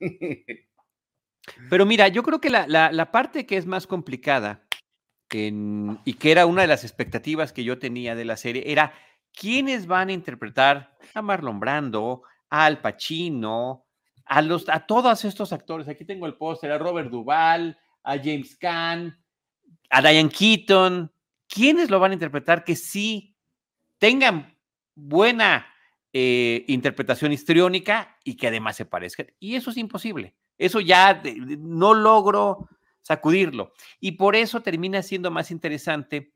Pero 1.70 1.86
mira, 1.86 2.08
yo 2.08 2.22
creo 2.22 2.40
que 2.40 2.50
la, 2.50 3.10
parte 3.12 3.46
que 3.46 3.56
es 3.56 3.66
más 3.66 3.86
complicada 3.86 4.62
y 5.30 6.14
que 6.14 6.32
era 6.32 6.46
una 6.46 6.62
de 6.62 6.68
las 6.68 6.84
expectativas 6.84 7.52
que 7.52 7.64
yo 7.64 7.78
tenía 7.78 8.14
de 8.14 8.24
la 8.24 8.36
serie 8.36 8.62
era 8.66 8.94
quiénes 9.32 9.86
van 9.86 10.08
a 10.08 10.12
interpretar 10.12 10.96
a 11.14 11.22
Marlon 11.22 11.60
Brando, 11.60 12.22
a 12.48 12.64
Al 12.64 12.80
Pacino, 12.80 13.84
a, 14.24 14.40
los, 14.42 14.68
a 14.68 14.86
todos 14.86 15.24
estos 15.24 15.52
actores. 15.52 15.88
Aquí 15.88 16.04
tengo 16.04 16.26
el 16.26 16.36
póster, 16.36 16.70
a 16.70 16.78
Robert 16.78 17.10
Duvall, 17.10 17.76
a 18.02 18.16
James 18.16 18.56
Caan, 18.56 19.16
a 19.90 20.00
Diane 20.02 20.28
Keaton, 20.28 21.12
¿quiénes 21.48 21.90
lo 21.90 22.00
van 22.00 22.12
a 22.12 22.14
interpretar 22.14 22.64
que 22.64 22.76
sí 22.76 23.36
tengan 23.98 24.56
buena 24.94 25.66
eh, 26.12 26.64
interpretación 26.68 27.32
histriónica 27.32 28.16
y 28.24 28.36
que 28.36 28.48
además 28.48 28.76
se 28.76 28.84
parezcan? 28.84 29.32
Y 29.38 29.56
eso 29.56 29.70
es 29.70 29.76
imposible. 29.76 30.34
Eso 30.58 30.80
ya 30.80 31.22
no 31.58 31.94
logro 31.94 32.68
sacudirlo. 33.02 33.72
Y 34.00 34.12
por 34.12 34.34
eso 34.34 34.62
termina 34.62 35.02
siendo 35.02 35.30
más 35.30 35.50
interesante 35.50 36.32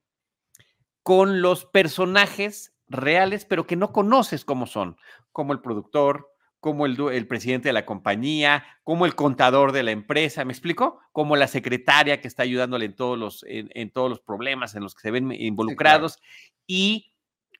con 1.02 1.42
los 1.42 1.64
personajes 1.64 2.76
reales, 2.88 3.44
pero 3.44 3.66
que 3.66 3.76
no 3.76 3.92
conoces 3.92 4.44
cómo 4.44 4.66
son, 4.66 4.96
como 5.32 5.52
el 5.52 5.60
productor, 5.60 6.30
como 6.60 6.84
el, 6.84 6.98
el, 7.12 7.26
presidente 7.26 7.70
de 7.70 7.72
la 7.72 7.86
compañía, 7.86 8.64
como 8.84 9.06
el 9.06 9.14
contador 9.14 9.72
de 9.72 9.82
la 9.82 9.90
empresa, 9.90 10.44
¿me 10.44 10.52
explico? 10.52 11.00
Como 11.10 11.36
la 11.36 11.48
secretaria 11.48 12.20
que 12.20 12.28
está 12.28 12.42
ayudándole 12.42 12.84
en 12.84 12.94
todos 12.94 13.18
los, 13.18 13.44
en, 13.48 13.90
todos 13.90 14.10
los 14.10 14.20
problemas 14.20 14.74
en 14.74 14.82
los 14.82 14.94
que 14.94 15.00
se 15.00 15.10
ven 15.10 15.32
involucrados. 15.32 16.18
Y 16.66 17.14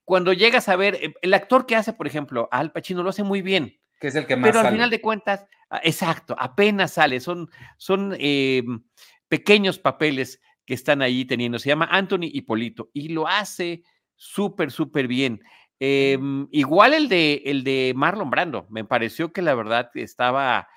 cuando 0.05 0.33
llegas 0.33 0.69
a 0.69 0.77
ver, 0.77 0.97
eh, 0.97 1.15
el 1.23 1.35
actor 1.35 1.67
que 1.67 1.77
hace, 1.77 1.95
por 1.95 2.07
ejemplo, 2.07 2.49
Al 2.53 2.73
Pacino 2.73 3.03
lo 3.03 3.11
hace 3.11 3.23
muy 3.23 3.41
bien. 3.43 3.79
Que 3.99 4.09
es 4.09 4.15
el 4.15 4.27
que 4.27 4.37
más 4.37 4.51
Pero 4.51 4.61
al 4.61 4.73
final 4.73 4.91
de 4.91 5.01
cuentas, 5.01 5.47
ah, 5.71 5.81
exacto, 5.83 6.35
apenas 6.39 6.93
sale, 6.93 7.21
son, 7.21 7.49
son 7.79 8.15
em, 8.19 8.83
pequeños 9.29 9.79
papeles 9.79 10.41
que 10.67 10.75
están 10.75 11.01
ahí 11.01 11.25
teniendo. 11.25 11.59
Se 11.59 11.69
llama 11.69 11.89
Anthony 11.91 12.29
Hipólito 12.33 12.91
y 12.93 13.09
lo 13.09 13.27
hace 13.27 13.83
súper, 14.15 14.71
súper 14.71 15.09
bien. 15.09 15.43
Em, 15.83 16.47
igual 16.51 16.93
el 16.93 17.09
de, 17.09 17.43
el 17.47 17.65
de 17.65 17.95
Marlon 17.97 18.29
Brando, 18.29 18.67
me 18.69 18.85
pareció 18.85 19.33
que 19.33 19.41
la 19.41 19.55
verdad 19.55 19.91
estaba, 19.95 20.69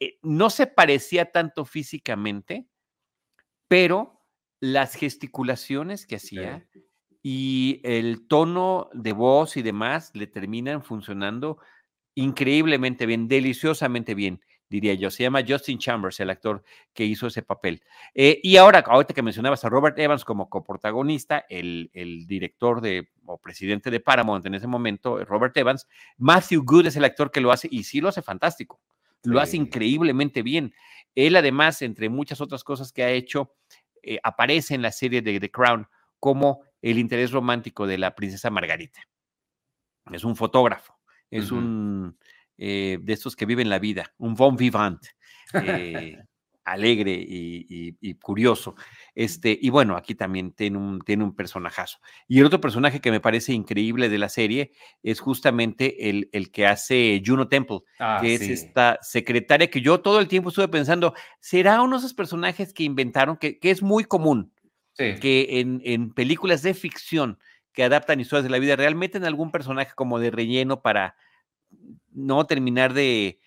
eh, 0.00 0.18
no 0.22 0.48
se 0.48 0.66
parecía 0.66 1.30
tanto 1.30 1.66
físicamente, 1.66 2.66
pero 3.68 4.24
las 4.58 4.94
gesticulaciones 4.94 6.06
que 6.06 6.16
hacía 6.16 6.66
y 7.22 7.82
el 7.84 8.26
tono 8.28 8.88
de 8.94 9.12
voz 9.12 9.58
y 9.58 9.62
demás 9.62 10.10
le 10.14 10.26
terminan 10.26 10.82
funcionando 10.82 11.58
increíblemente 12.14 13.04
bien, 13.04 13.28
deliciosamente 13.28 14.14
bien 14.14 14.40
diría 14.70 14.94
yo. 14.94 15.10
Se 15.10 15.24
llama 15.24 15.42
Justin 15.46 15.78
Chambers, 15.78 16.20
el 16.20 16.30
actor 16.30 16.62
que 16.94 17.04
hizo 17.04 17.26
ese 17.26 17.42
papel. 17.42 17.82
Eh, 18.14 18.40
y 18.42 18.56
ahora, 18.56 18.78
ahorita 18.86 19.12
que 19.12 19.22
mencionabas 19.22 19.64
a 19.64 19.68
Robert 19.68 19.98
Evans 19.98 20.24
como 20.24 20.48
coprotagonista, 20.48 21.44
el, 21.50 21.90
el 21.92 22.26
director 22.26 22.80
de, 22.80 23.10
o 23.26 23.38
presidente 23.38 23.90
de 23.90 24.00
Paramount 24.00 24.46
en 24.46 24.54
ese 24.54 24.68
momento, 24.68 25.22
Robert 25.24 25.56
Evans, 25.56 25.86
Matthew 26.16 26.62
Good 26.64 26.86
es 26.86 26.96
el 26.96 27.04
actor 27.04 27.30
que 27.30 27.40
lo 27.40 27.52
hace 27.52 27.68
y 27.70 27.82
sí 27.82 28.00
lo 28.00 28.08
hace 28.08 28.22
fantástico. 28.22 28.80
Lo 29.24 29.38
hace 29.38 29.58
increíblemente 29.58 30.42
bien. 30.42 30.72
Él, 31.14 31.36
además, 31.36 31.82
entre 31.82 32.08
muchas 32.08 32.40
otras 32.40 32.64
cosas 32.64 32.90
que 32.90 33.02
ha 33.02 33.10
hecho, 33.10 33.54
eh, 34.02 34.18
aparece 34.22 34.74
en 34.74 34.80
la 34.80 34.92
serie 34.92 35.20
de 35.20 35.38
The 35.38 35.50
Crown 35.50 35.86
como 36.18 36.62
el 36.80 36.98
interés 36.98 37.32
romántico 37.32 37.86
de 37.86 37.98
la 37.98 38.14
princesa 38.14 38.48
Margarita. 38.48 39.00
Es 40.10 40.24
un 40.24 40.36
fotógrafo, 40.36 40.98
es 41.30 41.50
un 41.50 42.16
eh, 42.62 42.98
de 43.00 43.14
estos 43.14 43.36
que 43.36 43.46
viven 43.46 43.70
la 43.70 43.78
vida, 43.78 44.12
un 44.18 44.34
bon 44.34 44.54
vivant, 44.54 45.02
eh, 45.54 46.18
alegre 46.64 47.18
y, 47.18 48.14
curioso. 48.16 48.74
Este, 49.14 49.58
y 49.58 49.70
bueno, 49.70 49.96
aquí 49.96 50.14
también 50.14 50.52
tiene 50.52 50.76
un, 50.76 51.00
tiene 51.00 51.24
un 51.24 51.34
personajazo. 51.34 52.00
Y 52.28 52.38
el 52.38 52.44
otro 52.44 52.60
personaje 52.60 53.00
que 53.00 53.10
me 53.10 53.18
parece 53.18 53.54
increíble 53.54 54.10
de 54.10 54.18
la 54.18 54.28
serie 54.28 54.72
es 55.02 55.20
justamente 55.20 56.10
el, 56.10 56.28
el 56.32 56.50
que 56.50 56.66
hace 56.66 57.22
Juno 57.24 57.48
Temple, 57.48 57.80
ah, 57.98 58.18
que 58.20 58.34
es 58.34 58.42
esta 58.42 58.98
secretaria 59.00 59.70
que 59.70 59.80
yo 59.80 60.00
todo 60.00 60.20
el 60.20 60.28
tiempo 60.28 60.50
estuve 60.50 60.68
pensando, 60.68 61.14
¿será 61.40 61.80
uno 61.80 61.96
de 61.96 62.00
esos 62.00 62.12
personajes 62.12 62.74
que 62.74 62.82
inventaron, 62.82 63.38
que, 63.38 63.58
que 63.58 63.70
es 63.70 63.82
muy 63.82 64.04
común, 64.04 64.52
que 64.98 65.60
en, 65.60 65.80
en 65.82 66.12
películas 66.12 66.60
de 66.60 66.74
ficción 66.74 67.38
que 67.72 67.84
adaptan 67.84 68.20
historias 68.20 68.44
de 68.44 68.50
la 68.50 68.58
vida 68.58 68.76
real, 68.76 68.94
meten 68.96 69.24
algún 69.24 69.50
personaje 69.50 69.92
como 69.94 70.18
de 70.18 70.30
relleno 70.30 70.82
para 70.82 71.16
no 72.12 72.46
terminar 72.46 72.92
de, 72.92 73.38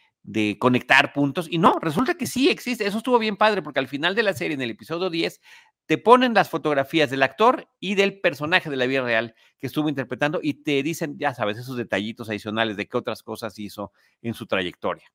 conectar 0.59 1.13
puntos. 1.13 1.47
Y 1.49 1.57
no, 1.57 1.79
resulta 1.79 2.15
que 2.15 2.27
sí 2.27 2.49
existe. 2.49 2.85
Eso 2.85 2.97
estuvo 2.97 3.19
bien 3.19 3.37
padre, 3.37 3.61
porque 3.61 3.79
al 3.79 3.87
final 3.87 4.15
de 4.15 4.23
la 4.23 4.33
serie, 4.33 4.55
en 4.55 4.61
el 4.61 4.71
episodio 4.71 5.09
10, 5.09 5.41
te 5.85 5.97
ponen 5.97 6.33
las 6.33 6.49
fotografías 6.49 7.09
del 7.09 7.23
actor 7.23 7.67
y 7.79 7.95
del 7.95 8.21
personaje 8.21 8.69
de 8.69 8.77
la 8.77 8.85
vida 8.85 9.01
real 9.01 9.35
que 9.59 9.67
estuvo 9.67 9.89
interpretando 9.89 10.39
y 10.41 10.63
te 10.63 10.81
dicen, 10.81 11.17
ya 11.17 11.33
sabes, 11.33 11.57
esos 11.57 11.75
detallitos 11.75 12.29
adicionales 12.29 12.77
de 12.77 12.87
qué 12.87 12.97
otras 12.97 13.21
cosas 13.21 13.59
hizo 13.59 13.91
en 14.21 14.33
su 14.33 14.45
trayectoria. 14.45 15.05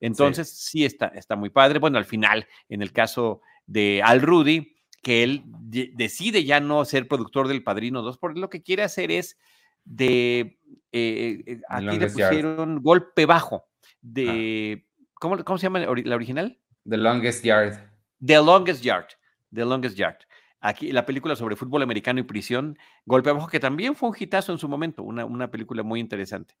Entonces, 0.00 0.50
sí, 0.50 0.84
está, 0.84 1.08
está 1.08 1.36
muy 1.36 1.50
padre. 1.50 1.78
Bueno, 1.78 1.98
al 1.98 2.04
final, 2.04 2.46
en 2.68 2.82
el 2.82 2.92
caso 2.92 3.40
de 3.66 4.00
Al 4.04 4.20
Rudy, 4.20 4.76
que 5.02 5.24
él 5.24 5.42
decide 5.44 6.44
ya 6.44 6.60
no 6.60 6.84
ser 6.84 7.08
productor 7.08 7.48
del 7.48 7.64
Padrino 7.64 8.02
2, 8.02 8.18
porque 8.18 8.40
lo 8.40 8.48
que 8.48 8.62
quiere 8.62 8.84
hacer 8.84 9.10
es 9.10 9.36
de, 9.84 10.58
eh, 10.92 11.42
eh, 11.46 11.60
aquí 11.68 11.98
le 11.98 12.06
pusieron 12.08 12.82
golpe 12.82 13.26
bajo, 13.26 13.64
ah. 13.66 13.88
de, 14.00 14.86
¿cómo, 15.14 15.36
se 15.58 15.62
llama 15.62 15.80
la 15.80 16.14
original? 16.14 16.58
The 16.88 16.96
Longest 16.96 17.44
Yard. 17.44 17.78
The 18.24 18.36
Longest 18.36 18.82
Yard, 18.82 19.08
The 19.52 19.64
Longest 19.64 19.96
Yard. 19.96 20.18
Aquí 20.60 20.92
la 20.92 21.04
película 21.04 21.34
sobre 21.34 21.56
fútbol 21.56 21.82
americano 21.82 22.20
y 22.20 22.22
prisión, 22.22 22.78
Golpe 23.04 23.32
Bajo, 23.32 23.48
que 23.48 23.58
también 23.58 23.96
fue 23.96 24.08
un 24.10 24.16
hitazo 24.18 24.52
en 24.52 24.58
su 24.58 24.68
momento, 24.68 25.02
una, 25.02 25.24
una 25.24 25.50
película 25.50 25.82
muy 25.82 25.98
interesante. 25.98 26.54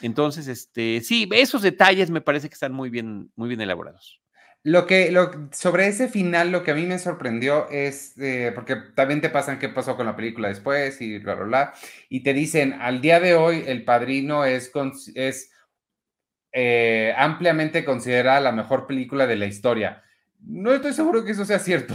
Entonces, 0.00 0.46
este, 0.48 1.00
sí, 1.00 1.28
esos 1.32 1.62
detalles 1.62 2.10
me 2.10 2.20
parece 2.20 2.48
que 2.48 2.54
están 2.54 2.72
muy 2.72 2.90
bien, 2.90 3.32
muy 3.36 3.48
bien 3.48 3.60
elaborados. 3.60 4.20
Lo 4.66 4.86
que, 4.86 5.12
lo, 5.12 5.30
sobre 5.52 5.88
ese 5.88 6.08
final, 6.08 6.50
lo 6.50 6.62
que 6.62 6.70
a 6.70 6.74
mí 6.74 6.86
me 6.86 6.98
sorprendió 6.98 7.68
es, 7.68 8.16
eh, 8.18 8.50
porque 8.54 8.76
también 8.76 9.20
te 9.20 9.28
pasan 9.28 9.58
qué 9.58 9.68
pasó 9.68 9.94
con 9.94 10.06
la 10.06 10.16
película 10.16 10.48
después 10.48 11.02
y 11.02 11.18
bla, 11.18 11.34
bla, 11.34 11.44
bla, 11.44 11.74
y 12.08 12.22
te 12.22 12.32
dicen, 12.32 12.72
al 12.80 13.02
día 13.02 13.20
de 13.20 13.34
hoy, 13.34 13.64
El 13.66 13.84
Padrino 13.84 14.46
es, 14.46 14.72
es 15.14 15.50
eh, 16.52 17.12
ampliamente 17.18 17.84
considerada 17.84 18.40
la 18.40 18.52
mejor 18.52 18.86
película 18.86 19.26
de 19.26 19.36
la 19.36 19.44
historia. 19.44 20.02
No 20.40 20.72
estoy 20.72 20.94
seguro 20.94 21.26
que 21.26 21.32
eso 21.32 21.44
sea 21.44 21.58
cierto, 21.58 21.94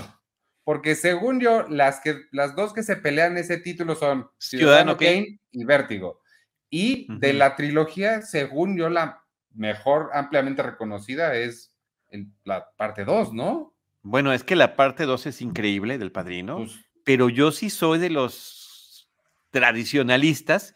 porque 0.64 0.94
según 0.94 1.40
yo, 1.40 1.68
las, 1.70 2.02
que, 2.02 2.26
las 2.32 2.56
dos 2.56 2.72
que 2.74 2.84
se 2.84 2.98
pelean 2.98 3.36
ese 3.38 3.58
título 3.58 3.96
son 3.96 4.30
Ciudadano, 4.38 4.96
Kane 4.96 5.40
y 5.52 5.64
Vértigo. 5.64 6.22
Y 6.70 7.08
de 7.18 7.34
la 7.34 7.56
trilogía, 7.56 8.22
según 8.22 8.78
yo, 8.78 8.90
la 8.90 9.24
mejor 9.56 10.12
ampliamente 10.14 10.62
reconocida 10.62 11.34
es 11.34 11.69
en 12.10 12.36
la 12.44 12.70
parte 12.78 13.06
2, 13.06 13.34
¿no? 13.34 13.76
Bueno, 14.02 14.32
es 14.34 14.44
que 14.44 14.56
la 14.56 14.76
parte 14.76 15.06
2 15.06 15.28
es 15.28 15.42
increíble 15.42 15.98
del 15.98 16.12
padrino, 16.12 16.58
pues 16.58 16.80
pero 17.10 17.28
yo 17.28 17.52
sí 17.52 17.72
soy 17.72 17.98
de 17.98 18.12
los 18.12 19.10
tradicionalistas 19.50 20.76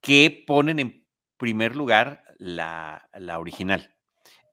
que 0.00 0.44
ponen 0.46 0.78
en 0.78 1.06
primer 1.36 1.76
lugar 1.76 2.24
la, 2.38 3.10
la 3.12 3.38
original. 3.38 3.94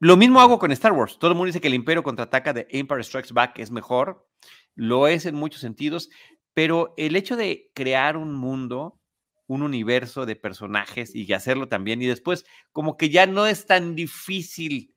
Lo 0.01 0.17
mismo 0.17 0.41
hago 0.41 0.59
con 0.59 0.73
Star 0.73 0.91
Wars. 0.91 1.17
Todo 1.17 1.31
el 1.31 1.37
mundo 1.37 1.47
dice 1.47 1.61
que 1.61 1.69
el 1.69 1.75
Imperio 1.75 2.03
contraataca 2.03 2.51
de 2.51 2.67
Empire 2.71 3.03
Strikes 3.03 3.33
Back 3.33 3.57
es 3.59 3.71
mejor. 3.71 4.27
Lo 4.75 5.07
es 5.07 5.25
en 5.25 5.35
muchos 5.35 5.61
sentidos, 5.61 6.09
pero 6.53 6.93
el 6.97 7.15
hecho 7.15 7.37
de 7.37 7.71
crear 7.73 8.17
un 8.17 8.33
mundo, 8.33 8.99
un 9.47 9.63
universo 9.63 10.25
de 10.25 10.35
personajes 10.35 11.15
y 11.15 11.31
hacerlo 11.31 11.69
también, 11.69 12.01
y 12.01 12.05
después 12.05 12.45
como 12.73 12.97
que 12.97 13.09
ya 13.09 13.25
no 13.25 13.47
es 13.47 13.65
tan 13.65 13.95
difícil 13.95 14.93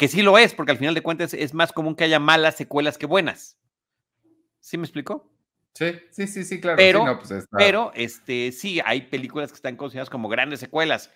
que 0.00 0.08
sí 0.08 0.22
lo 0.22 0.38
es, 0.38 0.54
porque 0.54 0.72
al 0.72 0.78
final 0.78 0.94
de 0.94 1.02
cuentas 1.02 1.34
es 1.34 1.52
más 1.52 1.72
común 1.72 1.94
que 1.94 2.04
haya 2.04 2.18
malas 2.18 2.56
secuelas 2.56 2.96
que 2.96 3.04
buenas. 3.04 3.58
¿Sí 4.58 4.78
me 4.78 4.84
explicó? 4.84 5.30
Sí, 5.74 5.92
sí, 6.10 6.26
sí, 6.26 6.42
sí, 6.44 6.58
claro. 6.58 6.78
Pero, 6.78 7.18
pues 7.18 7.46
pero 7.50 7.92
este, 7.94 8.50
sí, 8.50 8.80
hay 8.82 9.02
películas 9.02 9.50
que 9.50 9.56
están 9.56 9.76
consideradas 9.76 10.08
como 10.08 10.30
grandes 10.30 10.58
secuelas. 10.58 11.12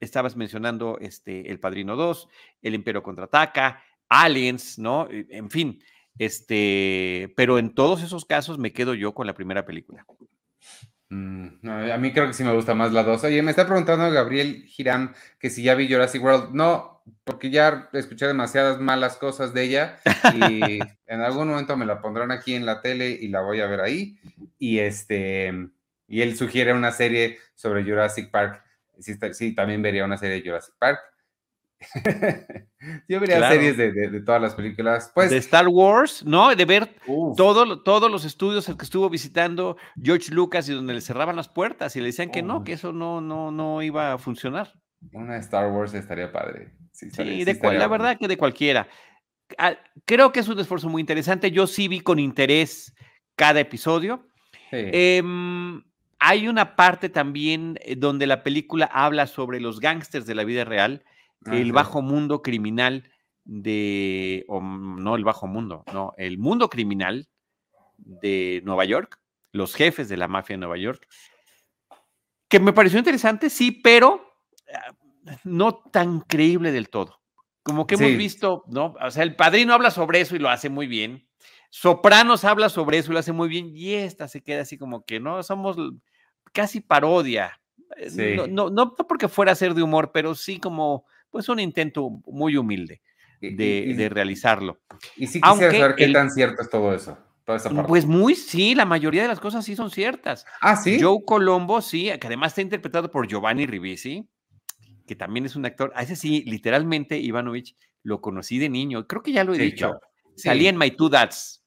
Estabas 0.00 0.36
mencionando 0.36 0.98
este, 1.00 1.50
El 1.50 1.60
Padrino 1.60 1.96
2, 1.96 2.28
El 2.60 2.74
Imperio 2.74 3.02
Contraataca, 3.02 3.82
Aliens, 4.10 4.78
¿no? 4.78 5.08
E, 5.10 5.26
en 5.30 5.48
fin, 5.48 5.82
este, 6.18 7.32
pero 7.38 7.58
en 7.58 7.74
todos 7.74 8.02
esos 8.02 8.26
casos 8.26 8.58
me 8.58 8.74
quedo 8.74 8.92
yo 8.92 9.14
con 9.14 9.26
la 9.26 9.32
primera 9.32 9.64
película. 9.64 10.04
Mm, 11.08 11.66
a 11.70 11.96
mí 11.96 12.12
creo 12.12 12.26
que 12.26 12.34
sí 12.34 12.44
me 12.44 12.52
gusta 12.52 12.74
más 12.74 12.92
la 12.92 13.02
2. 13.02 13.24
Oye, 13.24 13.40
me 13.40 13.52
está 13.52 13.64
preguntando 13.66 14.10
Gabriel 14.10 14.64
Girán 14.66 15.14
que 15.38 15.48
si 15.48 15.62
ya 15.62 15.74
vi 15.74 15.90
Jurassic 15.90 16.22
World. 16.22 16.50
No, 16.52 16.95
porque 17.24 17.50
ya 17.50 17.88
escuché 17.92 18.26
demasiadas 18.26 18.80
malas 18.80 19.16
cosas 19.16 19.52
de 19.52 19.64
ella 19.64 20.00
y 20.48 20.78
en 21.06 21.20
algún 21.20 21.48
momento 21.48 21.76
me 21.76 21.86
la 21.86 22.00
pondrán 22.00 22.30
aquí 22.30 22.54
en 22.54 22.66
la 22.66 22.80
tele 22.80 23.10
y 23.10 23.28
la 23.28 23.40
voy 23.40 23.60
a 23.60 23.66
ver 23.66 23.80
ahí. 23.80 24.18
Y 24.58 24.78
este, 24.78 25.52
y 26.08 26.22
él 26.22 26.36
sugiere 26.36 26.72
una 26.72 26.92
serie 26.92 27.38
sobre 27.54 27.82
Jurassic 27.82 28.30
Park. 28.30 28.62
Sí, 28.98 29.54
también 29.54 29.82
vería 29.82 30.04
una 30.04 30.16
serie 30.16 30.36
de 30.36 30.48
Jurassic 30.48 30.74
Park. 30.78 31.00
Yo 33.08 33.20
vería 33.20 33.50
series 33.50 33.76
de, 33.76 34.20
todas 34.22 34.40
las 34.40 34.54
películas. 34.54 35.10
Pues, 35.14 35.30
de 35.30 35.36
Star 35.36 35.68
Wars, 35.68 36.24
¿no? 36.24 36.54
De 36.54 36.64
ver 36.64 36.96
todo, 37.36 37.82
todos 37.82 38.10
los 38.10 38.24
estudios 38.24 38.66
que 38.66 38.84
estuvo 38.84 39.10
visitando 39.10 39.76
George 40.00 40.32
Lucas 40.32 40.68
y 40.68 40.72
donde 40.72 40.94
le 40.94 41.00
cerraban 41.00 41.36
las 41.36 41.48
puertas 41.48 41.94
y 41.96 42.00
le 42.00 42.06
decían 42.06 42.30
que 42.30 42.42
no, 42.42 42.64
que 42.64 42.72
eso 42.72 42.92
no, 42.92 43.20
no, 43.20 43.50
no 43.50 43.82
iba 43.82 44.12
a 44.12 44.18
funcionar. 44.18 44.72
Una 45.12 45.36
Star 45.36 45.70
Wars 45.70 45.92
estaría 45.92 46.32
padre. 46.32 46.72
Sí, 46.96 47.44
de 47.44 47.58
la 47.62 47.88
verdad 47.88 48.18
que 48.18 48.28
de 48.28 48.36
cualquiera. 48.36 48.88
Creo 50.04 50.32
que 50.32 50.40
es 50.40 50.48
un 50.48 50.58
esfuerzo 50.58 50.88
muy 50.88 51.00
interesante. 51.00 51.50
Yo 51.50 51.66
sí 51.66 51.88
vi 51.88 52.00
con 52.00 52.18
interés 52.18 52.94
cada 53.36 53.60
episodio. 53.60 54.28
Em, 54.72 55.82
hay 56.18 56.48
una 56.48 56.74
parte 56.74 57.08
también 57.08 57.78
eh, 57.82 57.94
donde 57.96 58.26
la 58.26 58.42
película 58.42 58.86
habla 58.86 59.26
sobre 59.26 59.60
los 59.60 59.78
gángsters 59.78 60.26
de 60.26 60.34
la 60.34 60.44
vida 60.44 60.64
real 60.64 61.04
el 61.52 61.70
bajo 61.70 62.02
mundo 62.02 62.42
criminal 62.42 63.08
de, 63.44 64.44
o 64.48 64.60
no 64.60 65.14
el 65.14 65.22
bajo 65.22 65.46
mundo, 65.46 65.84
no, 65.92 66.12
el 66.16 66.38
mundo 66.38 66.68
criminal 66.68 67.28
de 67.98 68.62
Nueva 68.64 68.84
York, 68.84 69.20
los 69.52 69.74
jefes 69.74 70.08
de 70.08 70.16
la 70.16 70.26
mafia 70.26 70.54
de 70.54 70.58
Nueva 70.58 70.76
York, 70.76 71.06
que 72.48 72.58
me 72.58 72.72
pareció 72.72 72.98
interesante, 72.98 73.48
sí, 73.50 73.70
pero 73.70 74.34
ah, 74.74 74.92
no 75.44 75.76
tan 75.76 76.20
creíble 76.20 76.72
del 76.72 76.88
todo. 76.88 77.20
Como 77.62 77.86
que 77.86 77.96
hemos 77.96 78.16
visto, 78.16 78.64
¿no? 78.68 78.94
O 79.00 79.10
sea, 79.10 79.24
el 79.24 79.34
padrino 79.34 79.74
habla 79.74 79.90
sobre 79.90 80.20
eso 80.20 80.36
y 80.36 80.38
lo 80.38 80.48
hace 80.48 80.68
muy 80.68 80.86
bien. 80.86 81.26
Sopranos 81.70 82.44
habla 82.44 82.68
sobre 82.68 82.98
eso 82.98 83.10
y 83.10 83.14
lo 83.14 83.18
hace 83.18 83.32
muy 83.32 83.48
bien. 83.48 83.70
Y 83.74 83.94
esta 83.94 84.28
se 84.28 84.42
queda 84.42 84.62
así 84.62 84.78
como 84.78 85.04
que, 85.04 85.18
¿no? 85.18 85.42
Somos 85.42 85.76
casi 86.52 86.80
parodia. 86.80 87.60
Eh, 87.96 88.36
no, 88.36 88.46
no, 88.46 88.70
no 88.70 88.94
porque 88.94 89.28
fuera 89.28 89.52
a 89.52 89.56
ser 89.56 89.74
de 89.74 89.82
humor, 89.82 90.10
pero 90.12 90.34
sí 90.34 90.60
como 90.60 91.06
pues 91.30 91.48
un 91.48 91.58
intento 91.58 92.08
muy 92.26 92.56
humilde. 92.56 93.02
de, 93.40 94.08
realizarlo. 94.10 94.80
Y 95.16 95.26
sí 95.26 95.40
quisiera 95.40 95.72
saber 95.72 95.96
qué 95.96 96.08
tan 96.08 96.30
cierto 96.30 96.62
es 96.62 96.70
todo 96.70 96.94
eso. 96.94 97.18
Pues 97.86 98.06
muy 98.06 98.34
sí, 98.34 98.74
la 98.74 98.84
mayoría 98.84 99.22
de 99.22 99.28
las 99.28 99.38
cosas 99.38 99.64
sí 99.64 99.76
son 99.76 99.90
ciertas. 99.90 100.44
Ah, 100.60 100.76
sí. 100.76 100.98
Joe 101.00 101.18
Colombo, 101.24 101.80
sí, 101.80 102.10
que 102.20 102.26
además 102.26 102.52
está 102.52 102.62
interpretado 102.62 103.10
por 103.10 103.28
Giovanni 103.28 103.66
Ribisi, 103.66 104.28
que 105.06 105.16
también 105.16 105.46
es 105.46 105.56
un 105.56 105.64
actor. 105.64 105.92
A 105.94 106.02
ese 106.02 106.16
sí, 106.16 106.42
literalmente, 106.46 107.18
Ivanovich, 107.18 107.76
lo 108.02 108.20
conocí 108.20 108.58
de 108.58 108.68
niño. 108.68 109.06
Creo 109.06 109.22
que 109.22 109.32
ya 109.32 109.44
lo 109.44 109.54
he 109.54 109.58
dicho. 109.58 109.98
Salí 110.36 110.66
en 110.66 110.76
My 110.76 110.90
Two 110.90 111.08
Dads, 111.08 111.62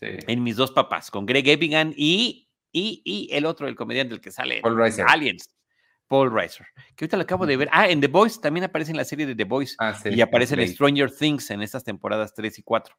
en 0.00 0.42
mis 0.42 0.56
dos 0.56 0.72
papás, 0.72 1.10
con 1.10 1.26
Greg 1.26 1.46
Evigan 1.48 1.94
y, 1.96 2.48
y, 2.72 3.02
y, 3.04 3.28
el 3.32 3.46
otro, 3.46 3.68
el 3.68 3.76
comediante, 3.76 4.14
el 4.14 4.20
que 4.20 4.30
sale 4.30 4.60
Paul 4.60 4.76
Reiser. 4.76 5.06
Aliens. 5.08 5.54
Paul 6.08 6.32
Reiser, 6.32 6.66
que 6.96 7.04
ahorita 7.04 7.18
lo 7.18 7.22
acabo 7.22 7.46
de 7.46 7.56
ver. 7.56 7.68
Ah, 7.70 7.88
en 7.88 8.00
The 8.00 8.08
Voice 8.08 8.40
también 8.40 8.64
aparece 8.64 8.90
en 8.90 8.96
la 8.96 9.04
serie 9.04 9.26
de 9.26 9.34
The 9.34 9.44
Voice. 9.44 9.76
Ah, 9.78 9.94
y 10.04 10.20
aparece 10.22 10.54
en 10.54 10.66
Stranger 10.66 11.10
Things 11.10 11.50
en 11.50 11.62
estas 11.62 11.84
temporadas 11.84 12.34
3 12.34 12.58
y 12.58 12.62
4. 12.62 12.96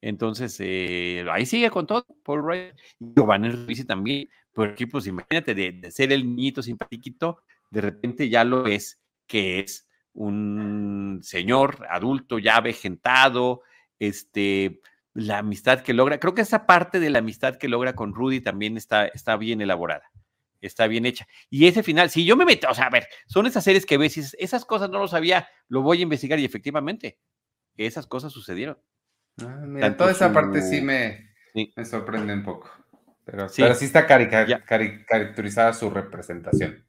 Entonces, 0.00 0.56
eh, 0.60 1.24
ahí 1.30 1.46
sigue 1.46 1.70
con 1.70 1.86
todo, 1.86 2.06
Paul 2.22 2.46
Reiser. 2.46 2.76
Giovanni 3.00 3.48
Ribisi 3.48 3.84
también. 3.84 4.28
Porque, 4.52 4.86
pues, 4.86 5.06
imagínate, 5.06 5.54
de, 5.54 5.90
ser 5.90 6.12
el 6.12 6.24
niñito 6.24 6.62
simpatiquito, 6.62 7.42
de 7.70 7.80
repente 7.80 8.28
ya 8.28 8.44
lo 8.44 8.62
ves 8.62 9.00
que 9.26 9.60
es 9.60 9.88
un 10.14 11.20
señor 11.22 11.86
adulto 11.90 12.38
ya 12.38 12.60
vejentado, 12.60 13.62
este, 13.98 14.80
la 15.14 15.38
amistad 15.38 15.80
que 15.80 15.94
logra, 15.94 16.18
creo 16.18 16.34
que 16.34 16.42
esa 16.42 16.66
parte 16.66 17.00
de 17.00 17.10
la 17.10 17.20
amistad 17.20 17.56
que 17.56 17.68
logra 17.68 17.94
con 17.94 18.14
Rudy 18.14 18.40
también 18.40 18.76
está, 18.76 19.06
está 19.06 19.36
bien 19.36 19.60
elaborada, 19.60 20.10
está 20.60 20.86
bien 20.86 21.06
hecha. 21.06 21.26
Y 21.50 21.66
ese 21.66 21.82
final, 21.82 22.10
si 22.10 22.24
yo 22.24 22.36
me 22.36 22.44
meto, 22.44 22.68
o 22.68 22.74
sea, 22.74 22.86
a 22.86 22.90
ver, 22.90 23.06
son 23.26 23.46
esas 23.46 23.62
series 23.62 23.86
que 23.86 23.98
ves 23.98 24.16
y 24.16 24.22
esas 24.38 24.64
cosas 24.64 24.90
no 24.90 24.98
lo 24.98 25.08
sabía, 25.08 25.48
lo 25.68 25.82
voy 25.82 26.00
a 26.00 26.02
investigar 26.02 26.38
y 26.38 26.44
efectivamente, 26.44 27.18
esas 27.76 28.06
cosas 28.06 28.32
sucedieron. 28.32 28.78
Ah, 29.40 29.94
toda 29.96 30.10
esa 30.10 30.32
parte 30.32 30.62
sí 30.62 30.80
me, 30.80 31.30
me 31.76 31.84
sorprende 31.84 32.32
un 32.32 32.42
poco, 32.42 32.70
pero 33.24 33.48
sí, 33.48 33.62
está 33.62 34.04
caracterizada 34.06 35.72
su 35.74 35.90
representación. 35.90 36.87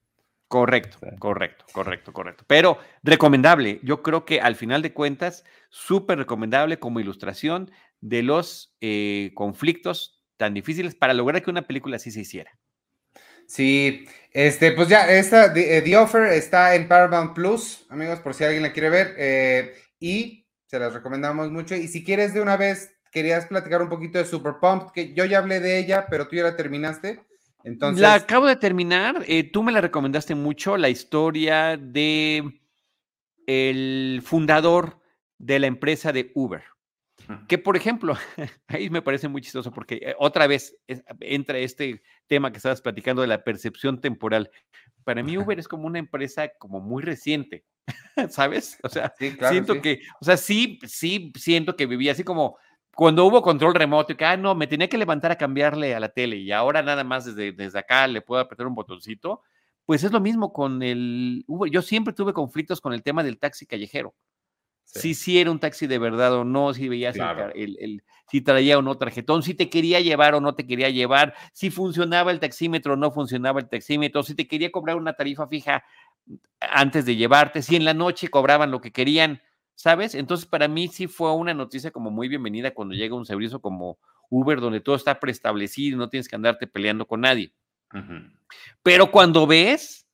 Correcto, 0.50 0.98
correcto, 1.20 1.66
correcto, 1.72 2.12
correcto. 2.12 2.44
Pero 2.48 2.80
recomendable, 3.04 3.80
yo 3.84 4.02
creo 4.02 4.26
que 4.26 4.42
al 4.42 4.56
final 4.56 4.82
de 4.82 4.94
cuentas, 4.94 5.46
súper 5.70 6.18
recomendable 6.18 6.80
como 6.80 7.00
ilustración 7.00 7.70
de 8.02 8.24
los 8.24 8.76
eh, 8.82 9.32
conflictos 9.36 10.24
tan 10.38 10.56
difíciles 10.56 10.96
para 10.96 11.14
lograr 11.14 11.44
que 11.44 11.52
una 11.52 11.68
película 11.68 11.98
así 11.98 12.10
se 12.10 12.22
hiciera. 12.22 12.52
Sí, 13.46 14.08
este, 14.32 14.72
pues 14.72 14.88
ya, 14.88 15.08
esta, 15.12 15.54
The, 15.54 15.78
eh, 15.78 15.98
Offer 15.98 16.34
está 16.34 16.74
en 16.74 16.88
Paramount 16.88 17.36
Plus, 17.36 17.86
amigos, 17.90 18.20
por 18.20 18.34
si 18.34 18.44
alguien 18.44 18.64
la 18.64 18.74
quiere 18.74 18.90
ver, 18.90 19.14
eh, 19.20 19.76
y 20.00 20.48
se 20.66 20.80
las 20.80 20.94
recomendamos 20.94 21.52
mucho. 21.52 21.76
Y 21.76 21.88
si 21.88 22.04
quieres 22.04 22.34
de 22.34 22.42
una 22.42 22.58
vez, 22.58 22.92
querías 23.12 23.46
platicar 23.46 23.84
un 23.84 23.90
poquito 23.90 24.18
de 24.18 24.26
Super 24.26 24.54
Pump, 24.60 24.90
que 24.94 25.14
yo 25.14 25.26
ya 25.26 25.38
hablé 25.38 25.60
de 25.60 25.78
ella, 25.78 26.08
pero 26.10 26.28
tú 26.28 26.38
ya 26.38 26.44
la 26.44 26.56
terminaste. 26.56 27.22
Entonces... 27.64 28.02
La 28.02 28.16
acabo 28.16 28.48
de 28.48 28.56
terminar. 28.56 29.24
Eh, 29.28 29.44
tú 29.44 29.64
me 29.64 29.72
la 29.72 29.82
recomendaste 29.82 30.36
mucho, 30.36 30.78
la 30.78 30.90
historia 30.90 31.78
de 31.78 32.62
el 33.48 34.22
fundador 34.24 35.00
de 35.38 35.60
la 35.60 35.68
empresa 35.68 36.12
de 36.12 36.32
Uber. 36.36 36.64
Que, 37.48 37.58
por 37.60 37.78
ejemplo, 37.78 38.16
ahí 38.68 38.90
me 38.90 39.02
parece 39.02 39.28
muy 39.28 39.42
chistoso 39.42 39.72
porque 39.72 39.96
eh, 40.02 40.16
otra 40.18 40.48
vez 40.48 40.76
entra 41.20 41.60
este 41.60 42.02
tema 42.28 42.52
que 42.52 42.58
estabas 42.58 42.82
platicando 42.82 43.22
de 43.22 43.28
la 43.28 43.44
percepción 43.44 44.02
temporal. 44.02 44.50
Para 45.04 45.22
mí 45.22 45.38
Uber 45.38 45.60
es 45.60 45.68
como 45.68 45.86
una 45.86 46.00
empresa 46.00 46.50
como 46.58 46.80
muy 46.80 47.04
reciente, 47.04 47.66
¿sabes? 48.30 48.78
O 48.84 48.90
sea, 48.90 49.14
siento 49.18 49.82
que, 49.82 50.02
o 50.22 50.26
sea, 50.26 50.38
sí, 50.38 50.80
sí, 50.86 51.32
siento 51.36 51.76
que 51.76 51.86
vivía 51.86 52.14
así 52.14 52.24
como 52.24 52.58
cuando 53.00 53.24
hubo 53.24 53.42
control 53.42 53.76
remoto 53.76 54.12
y 54.12 54.18
que, 54.18 54.26
ah, 54.26 54.36
no, 54.36 54.56
me 54.56 54.68
tenía 54.68 54.90
que 54.90 54.98
levantar 54.98 55.32
a 55.32 55.38
cambiarle 55.38 55.96
a 55.96 56.02
la 56.02 56.10
tele 56.10 56.36
y 56.36 56.52
ahora 56.52 56.82
nada 56.82 57.06
más 57.06 57.24
desde, 57.24 57.54
desde 57.54 57.80
acá 57.80 58.06
le 58.08 58.20
puedo 58.20 58.42
apretar 58.42 58.68
un 58.68 58.76
botoncito, 58.76 59.42
pues 59.86 60.04
es 60.04 60.12
lo 60.12 60.20
mismo 60.20 60.52
con 60.52 60.84
el 60.84 61.46
Yo 61.72 61.82
siempre 61.82 62.14
tuve 62.14 62.34
conflictos 62.34 62.82
con 62.82 62.92
el 62.92 63.02
tema 63.02 63.24
del 63.24 63.40
taxi 63.40 63.66
callejero. 63.66 64.16
Si 64.84 65.14
sí. 65.14 65.40
era 65.40 65.50
un 65.50 65.62
taxi 65.62 65.88
de 65.88 65.98
verdad 65.98 66.34
o 66.34 66.44
no, 66.44 66.74
si 66.74 66.90
veías 66.90 67.16
el, 67.56 68.04
si 68.30 68.42
traía 68.42 68.78
o 68.78 68.82
no 68.82 68.98
tarjetón, 68.98 69.44
si 69.44 69.54
te 69.54 69.70
quería 69.70 70.02
llevar 70.02 70.36
o 70.36 70.42
no 70.42 70.54
te 70.54 70.68
quería 70.68 70.90
llevar, 70.90 71.34
si 71.54 71.70
funcionaba 71.70 72.32
el 72.32 72.42
taxímetro 72.42 72.96
o 72.96 72.98
no 72.98 73.12
funcionaba 73.12 73.62
el 73.62 73.70
taxímetro, 73.70 74.24
si 74.24 74.36
te 74.36 74.46
quería 74.46 74.74
cobrar 74.74 74.98
una 74.98 75.14
tarifa 75.14 75.48
fija 75.48 75.86
antes 76.60 77.06
de 77.06 77.16
llevarte, 77.16 77.62
si 77.62 77.78
en 77.78 77.86
la 77.86 77.94
noche 77.94 78.28
cobraban 78.28 78.72
lo 78.72 78.82
que 78.82 78.92
querían 78.92 79.42
¿sabes? 79.80 80.14
Entonces, 80.14 80.46
para 80.46 80.68
mí 80.68 80.90
sí 80.90 81.08
fue 81.08 81.34
una 81.34 81.54
noticia 81.54 81.90
como 81.90 82.12
muy 82.12 82.28
bienvenida 82.28 82.74
cuando 82.74 82.96
llega 82.96 83.16
un 83.16 83.26
servicio 83.26 83.62
como 83.62 83.98
Uber, 84.30 84.60
donde 84.60 84.82
todo 84.82 84.98
está 84.98 85.22
preestablecido 85.22 85.96
y 85.96 85.98
no 85.98 86.10
tienes 86.10 86.28
que 86.28 86.36
andarte 86.36 86.68
peleando 86.68 87.08
con 87.08 87.22
nadie. 87.22 87.54
Pero 88.84 89.10
cuando 89.10 89.48
ves 89.48 90.06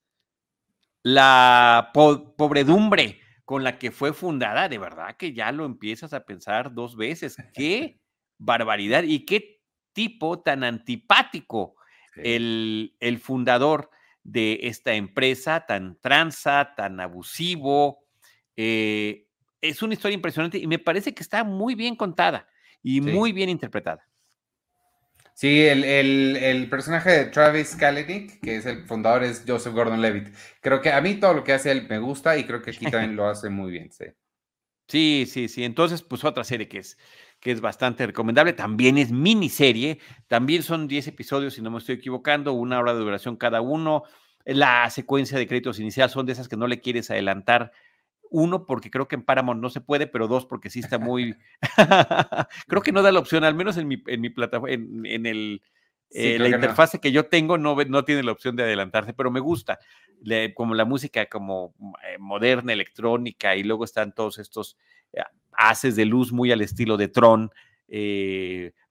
la 1.01 1.89
pobredumbre 1.93 3.19
con 3.43 3.63
la 3.63 3.79
que 3.79 3.89
fue 3.89 4.13
fundada, 4.13 4.69
de 4.69 4.77
verdad 4.77 5.17
que 5.17 5.33
ya 5.33 5.51
lo 5.51 5.65
empiezas 5.65 6.13
a 6.13 6.25
pensar 6.25 6.71
dos 6.71 6.95
veces. 6.95 7.35
¡Qué 7.55 7.99
barbaridad! 8.37 9.01
Y 9.01 9.25
qué 9.25 9.63
tipo 9.93 10.41
tan 10.41 10.63
antipático 10.63 11.75
el, 12.17 12.95
el 12.99 13.17
fundador 13.17 13.89
de 14.23 14.59
esta 14.61 14.93
empresa, 14.93 15.65
tan 15.65 15.99
tranza, 15.99 16.75
tan 16.75 16.99
abusivo. 16.99 18.05
Eh, 18.55 19.24
es 19.69 19.81
una 19.81 19.93
historia 19.93 20.15
impresionante 20.15 20.57
y 20.57 20.67
me 20.67 20.79
parece 20.79 21.13
que 21.13 21.23
está 21.23 21.43
muy 21.43 21.75
bien 21.75 21.95
contada 21.95 22.47
y 22.81 23.01
muy 23.01 23.31
bien 23.31 23.49
interpretada. 23.49 24.07
Sí, 25.33 25.65
el, 25.65 26.67
personaje 26.69 27.09
de 27.11 27.25
Travis 27.25 27.75
Kalanick, 27.75 28.39
que 28.39 28.55
es 28.55 28.65
el 28.65 28.85
fundador, 28.85 29.23
es 29.23 29.43
Joseph 29.45 29.73
Gordon-Levitt. 29.73 30.33
Creo 30.61 30.81
que 30.81 30.93
a 30.93 31.01
mí 31.01 31.15
todo 31.15 31.33
lo 31.33 31.43
que 31.43 31.51
hace 31.51 31.71
él 31.71 31.87
me 31.89 31.99
gusta 31.99 32.37
y 32.37 32.45
creo 32.45 32.61
que 32.61 32.71
aquí 32.71 32.89
también 32.89 33.17
lo 33.17 33.27
hace 33.27 33.49
muy 33.49 33.69
bien, 33.69 33.91
sí. 33.91 34.05
Sí, 34.87 35.25
sí, 35.27 35.49
sí. 35.49 35.63
Entonces, 35.65 36.03
pues 36.03 36.23
otra 36.23 36.43
serie 36.43 36.69
que 36.69 36.77
es, 36.77 36.97
que 37.41 37.51
es 37.51 37.59
bastante 37.59 38.05
recomendable. 38.05 38.53
También 38.53 38.97
es 38.97 39.11
miniserie. 39.11 39.99
También 40.27 40.63
son 40.63 40.87
10 40.87 41.07
episodios, 41.07 41.55
si 41.55 41.61
no 41.61 41.69
me 41.69 41.79
estoy 41.79 41.95
equivocando, 41.95 42.53
una 42.53 42.79
hora 42.79 42.93
de 42.93 42.99
duración 42.99 43.35
cada 43.35 43.59
uno. 43.59 44.03
La 44.45 44.89
secuencia 44.89 45.37
de 45.37 45.47
créditos 45.47 45.79
inicial 45.79 46.09
son 46.09 46.27
de 46.27 46.33
esas 46.33 46.47
que 46.47 46.55
no 46.55 46.67
le 46.67 46.79
quieres 46.79 47.09
adelantar 47.11 47.71
uno, 48.29 48.65
porque 48.65 48.91
creo 48.91 49.07
que 49.07 49.15
en 49.15 49.23
Paramount 49.23 49.61
no 49.61 49.69
se 49.69 49.81
puede, 49.81 50.07
pero 50.07 50.27
dos, 50.27 50.45
porque 50.45 50.69
sí 50.69 50.79
está 50.79 50.97
muy. 50.97 51.35
creo 52.67 52.81
que 52.81 52.91
no 52.91 53.01
da 53.01 53.11
la 53.11 53.19
opción, 53.19 53.43
al 53.43 53.55
menos 53.55 53.77
en 53.77 53.87
mi, 53.87 54.01
en 54.07 54.21
mi 54.21 54.29
plataforma, 54.29 54.73
en, 54.73 55.25
el. 55.25 55.61
Eh, 56.11 56.39
la 56.39 56.49
interfase 56.49 56.99
que 56.99 57.11
yo 57.11 57.25
tengo 57.25 57.57
no, 57.57 57.75
no 57.75 58.05
tiene 58.05 58.23
la 58.23 58.31
opción 58.31 58.55
de 58.55 58.63
adelantarse, 58.63 59.13
pero 59.13 59.31
me 59.31 59.39
gusta. 59.39 59.79
como 60.53 60.75
la 60.75 60.85
música 60.85 61.25
como 61.25 61.73
eh, 62.07 62.17
moderna, 62.19 62.73
electrónica, 62.73 63.55
y 63.55 63.63
luego 63.63 63.83
están 63.83 64.13
todos 64.13 64.37
estos 64.37 64.77
eh, 65.13 65.21
haces 65.53 65.95
de 65.95 66.05
luz 66.05 66.31
muy 66.31 66.51
al 66.51 66.61
estilo 66.61 66.97
de 66.97 67.07
Tron. 67.07 67.51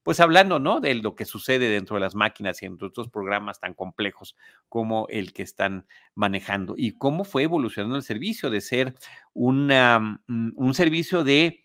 Pues 0.05 0.19
hablando, 0.19 0.59
¿no? 0.59 0.81
De 0.81 0.93
lo 0.93 1.15
que 1.15 1.25
sucede 1.25 1.67
dentro 1.67 1.95
de 1.95 1.99
las 1.99 2.13
máquinas 2.13 2.61
y 2.61 2.67
en 2.67 2.77
estos 2.79 3.09
programas 3.09 3.59
tan 3.59 3.73
complejos 3.73 4.35
como 4.69 5.07
el 5.09 5.33
que 5.33 5.41
están 5.41 5.87
manejando 6.13 6.75
y 6.77 6.91
cómo 6.91 7.23
fue 7.23 7.41
evolucionando 7.41 7.95
el 7.95 8.03
servicio 8.03 8.51
de 8.51 8.61
ser 8.61 8.93
una, 9.33 10.21
mm, 10.27 10.51
un 10.57 10.75
servicio 10.75 11.23
de 11.23 11.63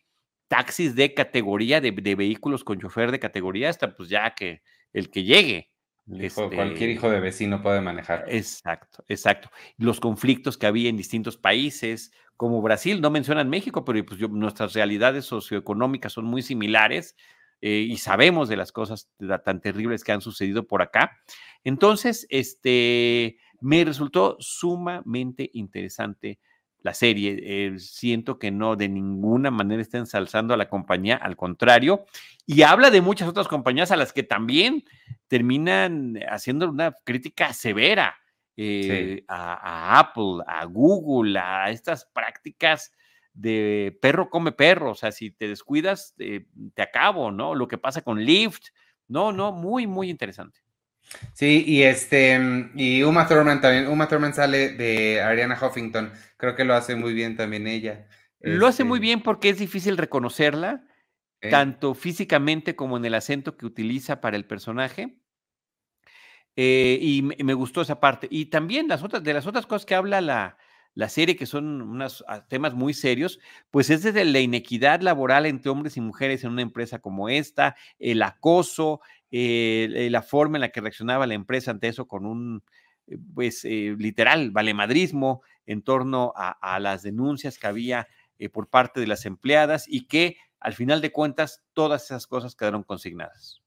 taxis 0.49 0.95
de 0.95 1.13
categoría, 1.13 1.83
de, 1.83 1.91
vehículos 1.91 2.65
con 2.65 2.81
chofer 2.81 3.11
de 3.11 3.21
categoría, 3.21 3.69
hasta 3.69 3.95
pues 3.95 4.09
ya 4.09 4.35
que 4.35 4.63
el 4.95 5.11
que 5.11 5.25
llegue. 5.25 5.71
cualquier 6.07 6.73
este 6.73 6.93
hijo 6.93 7.11
de 7.11 7.21
vecino 7.21 7.63
puede 7.63 7.83
manejar. 7.83 8.25
Exacto, 8.27 9.05
exacto. 9.09 9.51
Los 9.77 10.01
conflictos 10.01 10.57
que 10.57 10.67
había 10.67 10.89
en 10.89 10.97
distintos 10.97 11.37
países, 11.37 12.11
como 12.39 12.63
Brasil, 12.63 13.03
no 13.03 13.11
mencionan 13.11 13.51
México, 13.51 13.85
pero 13.85 14.03
pues 14.03 14.19
nuestras 14.31 14.73
realidades 14.73 15.27
socioeconómicas 15.27 16.15
son 16.15 16.25
muy 16.25 16.41
similares 16.41 17.17
eh, 17.61 17.87
y 17.89 17.97
sabemos 17.99 18.49
de 18.49 18.57
las 18.57 18.73
cosas 18.73 19.11
tan 19.45 19.61
terribles 19.61 20.05
que 20.05 20.13
han 20.13 20.21
sucedido 20.21 20.67
por 20.67 20.83
acá. 20.83 21.19
Entonces, 21.65 22.27
este, 22.31 23.39
me 23.61 23.85
resultó 23.85 24.37
sumamente 24.41 25.51
interesante 25.53 26.39
la 26.83 26.95
serie. 26.95 27.39
Eh, 27.43 27.79
siento 27.79 28.39
que 28.39 28.51
no 28.51 28.77
de 28.77 28.89
ninguna 28.89 29.51
manera 29.51 29.83
está 29.83 29.99
ensalzando 29.99 30.55
a 30.55 30.57
la 30.57 30.69
compañía, 30.69 31.17
al 31.17 31.37
contrario, 31.37 32.07
y 32.47 32.63
habla 32.63 32.91
de 32.91 33.03
muchas 33.03 33.29
otras 33.29 33.49
compañías 33.49 33.91
a 33.91 33.97
las 33.97 34.13
que 34.13 34.23
también 34.23 34.85
terminan 35.29 36.19
haciendo 36.29 36.71
una 36.71 36.93
crítica 37.05 37.53
severa 37.53 38.17
eh, 38.57 39.25
a, 39.29 39.99
Apple, 40.01 40.43
a 40.47 40.65
Google, 40.65 41.39
a 41.39 41.71
estas 41.71 42.07
prácticas 42.07 42.93
de 43.33 43.99
perro 44.01 44.29
come 44.29 44.53
perro, 44.53 44.93
o 44.93 44.95
sea, 44.95 45.13
si 45.13 45.31
te 45.31 45.49
descuidas, 45.49 46.15
eh, 46.19 46.47
te 46.75 46.83
acabo, 46.83 47.31
¿no? 47.31 47.55
Lo 47.55 47.69
que 47.69 47.79
pasa 47.79 48.03
con 48.03 48.25
Lyft, 48.25 48.69
no, 49.09 49.33
no, 49.33 49.53
muy, 49.53 49.87
muy 49.87 50.11
interesante. 50.11 50.61
Sí, 51.33 51.65
y 51.67 51.83
este, 51.83 52.39
mm, 52.39 52.73
y 52.77 53.03
Uma 53.03 53.27
Thurman 53.27 53.61
también, 53.61 53.89
Uma 53.89 54.09
Thurman 54.09 54.35
sale 54.35 54.71
de 54.75 55.21
Ariana 55.21 55.59
Huffington, 55.61 56.13
creo 56.37 56.55
que 56.55 56.65
lo 56.65 56.75
hace 56.75 56.95
muy 56.95 57.13
bien 57.13 57.37
también 57.37 57.67
ella. 57.67 58.07
Lo 58.41 58.67
hace 58.67 58.85
muy 58.85 58.99
este 58.99 59.07
bien 59.07 59.23
porque 59.23 59.51
es 59.51 59.59
difícil 59.59 59.97
reconocerla, 59.97 60.87
tanto 61.51 61.95
físicamente 61.95 62.77
como 62.77 62.97
en 62.97 63.05
el 63.05 63.15
acento 63.15 63.57
que 63.57 63.67
utiliza 63.67 64.21
para 64.21 64.37
el 64.37 64.45
personaje. 64.45 65.17
Eh, 66.57 66.99
y 67.01 67.23
me, 67.23 67.55
gustó 67.55 67.81
esa 67.81 68.01
parte. 68.01 68.29
Y 68.31 68.47
también 68.47 68.89
las 68.89 69.03
otras, 69.03 69.23
de 69.23 69.33
las 69.33 69.47
otras 69.47 69.67
cosas 69.67 69.87
que 69.87 69.95
habla 69.95 70.21
la, 70.21 70.59
la 70.95 71.09
serie, 71.09 71.37
que 71.37 71.47
son 71.47 71.83
unos 71.83 72.25
ah, 72.29 72.47
temas 72.47 72.75
muy 72.75 72.95
serios, 72.95 73.39
pues 73.71 73.91
es 73.91 74.03
desde 74.03 74.25
la 74.25 74.41
inequidad 74.41 75.01
laboral 75.01 75.47
entre 75.47 75.71
hombres 75.71 75.97
y 75.97 76.01
mujeres 76.01 76.45
en 76.45 76.51
una 76.51 76.63
empresa 76.63 76.99
como 76.99 77.29
esta, 77.29 77.77
el 77.99 78.23
acoso, 78.23 79.01
eh, 79.31 80.09
la 80.11 80.23
forma 80.23 80.57
en 80.57 80.63
la 80.63 80.71
que 80.71 80.81
reaccionaba 80.81 81.27
la 81.27 81.35
empresa 81.35 81.71
ante 81.71 81.89
eso 81.89 82.09
con 82.09 82.27
un, 82.27 82.63
eh, 83.07 83.17
pues, 83.35 83.65
eh, 83.65 83.95
literal, 83.99 84.51
valemadrismo 84.51 85.43
en 85.67 85.83
torno 85.83 86.33
a, 86.37 86.81
las 86.81 87.03
denuncias 87.03 87.59
que 87.59 87.69
había 87.69 88.09
por 88.53 88.69
parte 88.69 88.99
de 88.99 89.07
las 89.07 89.27
empleadas 89.27 89.85
y 89.87 90.07
que 90.07 90.39
al 90.59 90.73
final 90.73 91.01
de 91.01 91.13
cuentas 91.13 91.63
todas 91.75 92.05
esas 92.05 92.27
cosas 92.27 92.57
quedaron 92.57 92.83
consignadas. 92.83 93.61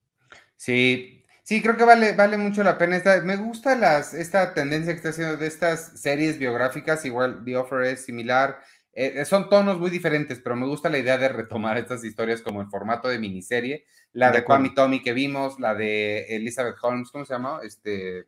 Sí, 0.57 1.22
Sí, 1.43 1.61
creo 1.61 1.75
que 1.75 1.83
vale, 1.83 2.13
vale 2.13 2.37
mucho 2.37 2.63
la 2.63 2.77
pena. 2.77 2.95
Esta, 2.95 3.21
me 3.21 3.35
gusta 3.35 3.75
las, 3.75 4.13
esta 4.13 4.53
tendencia 4.53 4.93
que 4.93 4.97
está 4.97 5.09
haciendo 5.09 5.35
de 5.35 5.47
estas 5.47 5.99
series 5.99 6.39
biográficas. 6.39 7.03
Igual 7.03 7.43
The 7.43 7.57
Offer 7.57 7.83
es 7.83 8.05
similar. 8.05 8.61
Eh, 8.93 9.13
eh, 9.17 9.25
son 9.25 9.49
tonos 9.49 9.77
muy 9.77 9.89
diferentes, 9.89 10.39
pero 10.39 10.55
me 10.55 10.65
gusta 10.65 10.89
la 10.89 10.99
idea 10.99 11.17
de 11.17 11.27
retomar 11.27 11.77
estas 11.77 12.03
historias 12.05 12.41
como 12.41 12.61
en 12.61 12.69
formato 12.69 13.09
de 13.09 13.19
miniserie. 13.19 13.85
La 14.13 14.31
de, 14.31 14.45
Kwame 14.45 14.69
Tommy 14.69 15.01
que 15.01 15.11
vimos, 15.11 15.59
la 15.59 15.75
de 15.75 16.27
Elizabeth 16.35 16.77
Holmes, 16.81 17.09
¿cómo 17.11 17.25
se 17.25 17.33
llama? 17.33 17.59
Este, 17.63 18.27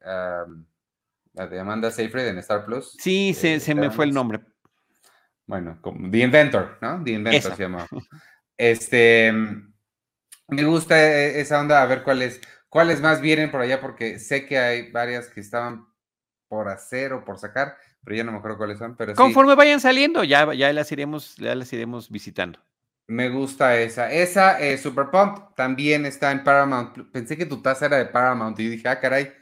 la 0.00 1.46
de 1.46 1.58
Amanda 1.58 1.90
Seyfried 1.90 2.26
en 2.26 2.38
Star 2.38 2.66
Plus. 2.66 2.96
Sí, 2.98 3.32
se, 3.32 3.54
eh, 3.54 3.60
se 3.60 3.74
me 3.74 3.90
fue 3.90 4.04
el 4.04 4.12
nombre. 4.12 4.40
Bueno, 5.46 5.78
como 5.80 6.10
The 6.10 6.18
Inventor, 6.18 6.76
¿no? 6.82 7.02
The 7.02 7.12
Inventor 7.12 7.56
se 7.56 7.62
llama. 7.62 7.86
Este 8.58 9.32
me 10.48 10.64
gusta 10.64 11.00
e, 11.00 11.40
esa 11.40 11.60
onda, 11.60 11.82
a 11.82 11.86
ver 11.86 12.02
cuáles, 12.02 12.40
cuáles 12.68 13.00
más 13.00 13.20
vienen 13.20 13.50
por 13.50 13.60
allá, 13.60 13.80
porque 13.80 14.18
sé 14.18 14.46
que 14.46 14.58
hay 14.58 14.90
varias 14.90 15.28
que 15.28 15.40
estaban 15.40 15.86
por 16.48 16.68
hacer 16.68 17.12
o 17.12 17.24
por 17.24 17.38
sacar, 17.38 17.76
pero 18.04 18.16
ya 18.16 18.24
no 18.24 18.32
me 18.32 18.38
acuerdo 18.38 18.58
cuáles 18.58 18.78
son. 18.78 18.96
Pero 18.96 19.14
Conforme 19.14 19.54
vayan 19.54 19.80
saliendo, 19.80 20.24
ya, 20.24 20.52
ya, 20.54 20.72
las 20.72 20.90
iremos, 20.92 21.36
ya 21.36 21.54
las 21.54 21.72
iremos 21.72 22.10
visitando. 22.10 22.60
Me 23.08 23.28
gusta 23.28 23.76
esa. 23.78 24.10
Esa, 24.12 24.60
eh, 24.60 24.78
Super 24.78 25.10
Pump, 25.10 25.54
también 25.54 26.06
está 26.06 26.32
en 26.32 26.42
Paramount. 26.42 27.10
Pensé 27.12 27.36
que 27.36 27.46
tu 27.46 27.62
taza 27.62 27.86
era 27.86 27.98
de 27.98 28.06
Paramount 28.06 28.58
y 28.58 28.68
dije, 28.68 28.88
ah, 28.88 28.98
caray. 28.98 29.32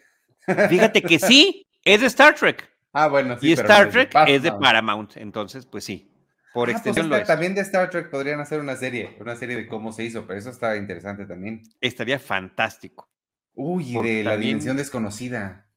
Fíjate 0.68 1.02
que 1.02 1.18
sí, 1.18 1.66
es 1.82 2.00
de 2.00 2.06
Star 2.06 2.34
Trek. 2.34 2.70
Ah, 2.92 3.08
bueno, 3.08 3.38
sí. 3.38 3.48
Y 3.48 3.52
Star 3.52 3.90
Trek 3.90 4.14
es 4.26 4.42
de 4.42 4.52
Paramount, 4.52 5.16
entonces, 5.16 5.66
pues 5.66 5.84
sí. 5.84 6.13
Por 6.54 6.70
ah, 6.70 6.72
pues 6.72 6.86
extensión 6.86 7.26
También 7.26 7.56
de 7.56 7.62
Star 7.62 7.90
Trek 7.90 8.10
podrían 8.10 8.38
hacer 8.38 8.60
una 8.60 8.76
serie, 8.76 9.16
una 9.18 9.34
serie 9.34 9.56
de 9.56 9.66
cómo 9.66 9.92
se 9.92 10.04
hizo, 10.04 10.24
pero 10.24 10.38
eso 10.38 10.50
está 10.50 10.76
interesante 10.76 11.26
también. 11.26 11.64
Estaría 11.80 12.20
fantástico. 12.20 13.10
Uy, 13.54 13.94
de 13.94 14.22
la 14.22 14.36
dimensión 14.36 14.76
desconocida. 14.76 15.68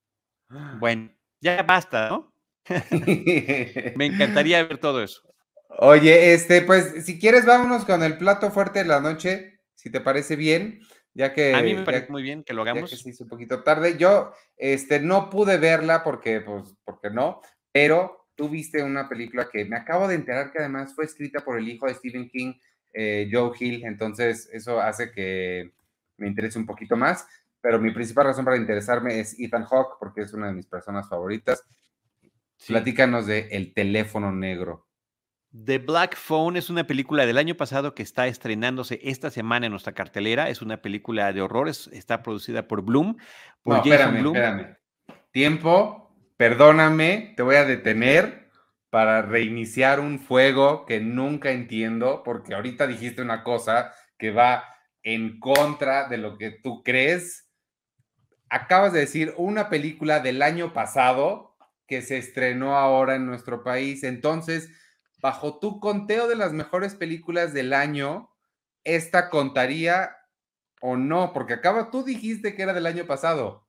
Bueno, 0.80 1.12
ya 1.42 1.62
basta, 1.64 2.08
¿no? 2.08 2.34
Me 3.98 4.06
encantaría 4.06 4.64
ver 4.64 4.78
todo 4.78 5.04
eso. 5.04 5.22
Oye, 5.80 6.34
este, 6.34 6.62
pues, 6.62 7.06
si 7.06 7.20
quieres, 7.20 7.46
vámonos 7.46 7.84
con 7.84 8.02
el 8.02 8.18
plato 8.18 8.50
fuerte 8.50 8.80
de 8.80 8.86
la 8.86 9.02
noche, 9.02 9.60
si 9.76 9.92
te 9.92 10.00
parece 10.00 10.38
bien, 10.38 10.80
ya 11.14 11.34
que... 11.34 11.54
A 11.54 11.62
mí 11.62 11.74
me 11.74 11.84
parece 11.84 12.10
muy 12.10 12.24
bien 12.24 12.46
que 12.46 12.54
lo 12.54 12.62
hagamos. 12.62 12.90
Ya 12.90 12.96
que 12.96 13.04
se 13.04 13.10
hizo 13.10 13.26
un 13.26 13.30
poquito 13.30 13.62
tarde. 13.62 13.98
Yo, 13.98 14.32
este, 14.56 15.02
no 15.02 15.30
pude 15.30 15.58
verla 15.58 16.02
porque, 16.02 16.40
pues, 16.40 16.76
porque 16.86 17.10
no, 17.10 17.42
pero 17.74 18.27
tú 18.38 18.48
viste 18.48 18.82
una 18.84 19.10
película 19.10 19.50
que 19.52 19.66
me 19.66 19.76
acabo 19.76 20.08
de 20.08 20.16
enterar 20.16 20.52
que 20.52 20.60
además 20.60 20.94
fue 20.96 21.04
escrita 21.04 21.42
por 21.42 21.58
el 21.58 21.68
hijo 21.68 21.88
de 21.88 21.96
Stephen 21.96 22.30
King, 22.30 22.54
eh, 22.94 23.28
Joe 23.30 23.52
Hill, 23.60 23.84
entonces 23.84 24.50
eso 24.54 24.80
hace 24.80 25.12
que 25.12 25.74
me 26.18 26.28
interese 26.28 26.58
un 26.58 26.66
poquito 26.66 26.96
más, 26.96 27.28
pero 27.60 27.80
mi 27.80 27.92
principal 27.92 28.28
razón 28.28 28.46
para 28.46 28.58
interesarme 28.58 29.20
es 29.20 29.38
Ethan 29.40 29.66
Hawke, 29.66 29.98
porque 30.00 30.22
es 30.22 30.34
una 30.34 30.48
de 30.48 30.54
mis 30.54 30.68
personas 30.68 31.10
favoritas. 31.10 31.64
Platícanos 32.66 33.28
de 33.28 33.50
El 33.52 33.74
teléfono 33.74 34.32
negro. 34.32 34.88
The 35.66 35.80
Black 35.80 36.16
Phone 36.16 36.58
es 36.58 36.70
una 36.70 36.86
película 36.86 37.26
del 37.26 37.38
año 37.38 37.56
pasado 37.56 37.96
que 37.96 38.04
está 38.04 38.28
estrenándose 38.28 39.00
esta 39.04 39.32
semana 39.32 39.66
en 39.66 39.72
nuestra 39.72 39.94
cartelera. 39.94 40.50
Es 40.50 40.62
una 40.62 40.82
película 40.82 41.34
de 41.34 41.42
horrores, 41.42 41.90
está 41.94 42.22
producida 42.22 42.68
por 42.68 42.84
Bloom. 42.84 43.18
Por 43.64 43.78
espérame, 43.78 44.26
espérame. 44.26 44.78
Tiempo, 45.32 46.07
Perdóname, 46.38 47.34
te 47.36 47.42
voy 47.42 47.56
a 47.56 47.66
detener 47.66 48.52
para 48.92 49.24
reiniciar 49.24 50.00
un 50.00 50.20
fuego 50.20 50.86
que 50.86 51.00
nunca 51.00 51.50
entiendo, 51.50 52.22
porque 52.24 52.54
ahorita 52.54 52.86
dijiste 52.86 53.24
una 53.24 53.44
cosa 53.44 53.92
que 54.20 54.30
va 54.30 54.64
en 55.02 55.40
contra 55.40 56.08
de 56.08 56.18
lo 56.20 56.38
que 56.38 56.52
tú 56.52 56.84
crees. 56.84 57.50
Acabas 58.50 58.94
de 58.94 59.00
decir 59.00 59.34
una 59.38 59.68
película 59.70 60.20
del 60.20 60.44
año 60.44 60.74
pasado 60.74 61.58
que 61.88 62.04
se 62.04 62.18
estrenó 62.18 62.78
ahora 62.78 63.16
en 63.16 63.26
nuestro 63.26 63.64
país. 63.64 64.04
Entonces, 64.04 64.70
bajo 65.20 65.58
tu 65.58 65.80
conteo 65.80 66.28
de 66.28 66.36
las 66.36 66.54
mejores 66.54 66.94
películas 66.94 67.52
del 67.52 67.74
año, 67.74 68.30
¿esta 68.84 69.32
contaría 69.32 70.16
o 70.82 70.98
no? 70.98 71.34
Porque 71.34 71.56
acaba, 71.56 71.90
tú 71.90 72.04
dijiste 72.04 72.56
que 72.56 72.62
era 72.62 72.74
del 72.74 72.86
año 72.86 73.08
pasado 73.08 73.67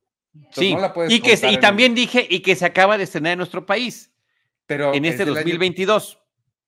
sí, 0.51 0.75
y, 1.09 1.21
que, 1.21 1.39
y 1.49 1.57
también 1.57 1.95
dije, 1.95 2.25
y 2.29 2.41
que 2.41 2.55
se 2.55 2.65
acaba 2.65 2.97
de 2.97 3.03
estrenar 3.03 3.33
en 3.33 3.37
nuestro 3.39 3.65
país. 3.65 4.13
Pero 4.65 4.93
en 4.93 5.05
este 5.05 5.25
2022. 5.25 6.19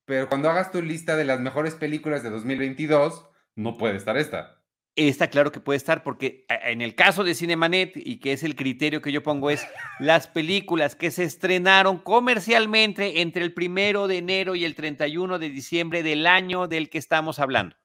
pero 0.06 0.28
cuando 0.28 0.50
hagas 0.50 0.72
tu 0.72 0.82
lista 0.82 1.16
de 1.16 1.24
las 1.24 1.40
mejores 1.40 1.76
películas 1.76 2.24
de 2.24 2.32
2022, 2.32 3.28
no 3.56 3.78
puede 3.78 3.98
estar 3.98 4.18
esta. 4.18 4.58
Está 4.96 5.30
claro 5.30 5.52
que 5.54 5.62
puede 5.62 5.78
estar, 5.78 6.04
porque 6.04 6.46
en 6.50 6.82
el 6.82 6.96
caso 6.96 7.24
de 7.24 7.34
Cinemanet, 7.34 7.94
y 7.96 8.20
que 8.20 8.34
es 8.34 8.44
el 8.44 8.56
criterio 8.56 9.02
que 9.02 9.12
yo 9.12 9.24
pongo, 9.24 9.50
es 9.50 9.66
las 10.00 10.28
películas 10.28 10.96
que 10.96 11.12
se 11.12 11.24
estrenaron 11.24 11.98
comercialmente 12.00 13.22
entre 13.22 13.44
el 13.44 13.54
primero 13.54 14.08
de 14.08 14.18
enero 14.18 14.56
y 14.56 14.66
el 14.66 14.76
31 14.76 15.40
de 15.40 15.50
diciembre 15.50 16.04
del 16.04 16.28
año 16.28 16.68
del 16.68 16.90
que 16.90 16.98
estamos 16.98 17.40
hablando. 17.40 17.76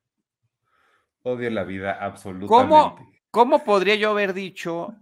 Odio 1.23 1.51
la 1.51 1.65
vida 1.65 1.93
absolutamente. 1.93 2.49
¿Cómo, 2.49 3.13
cómo 3.31 3.65
podría 3.65 3.97
yo 3.97 4.11
haber 4.11 4.33
dicho 4.33 4.97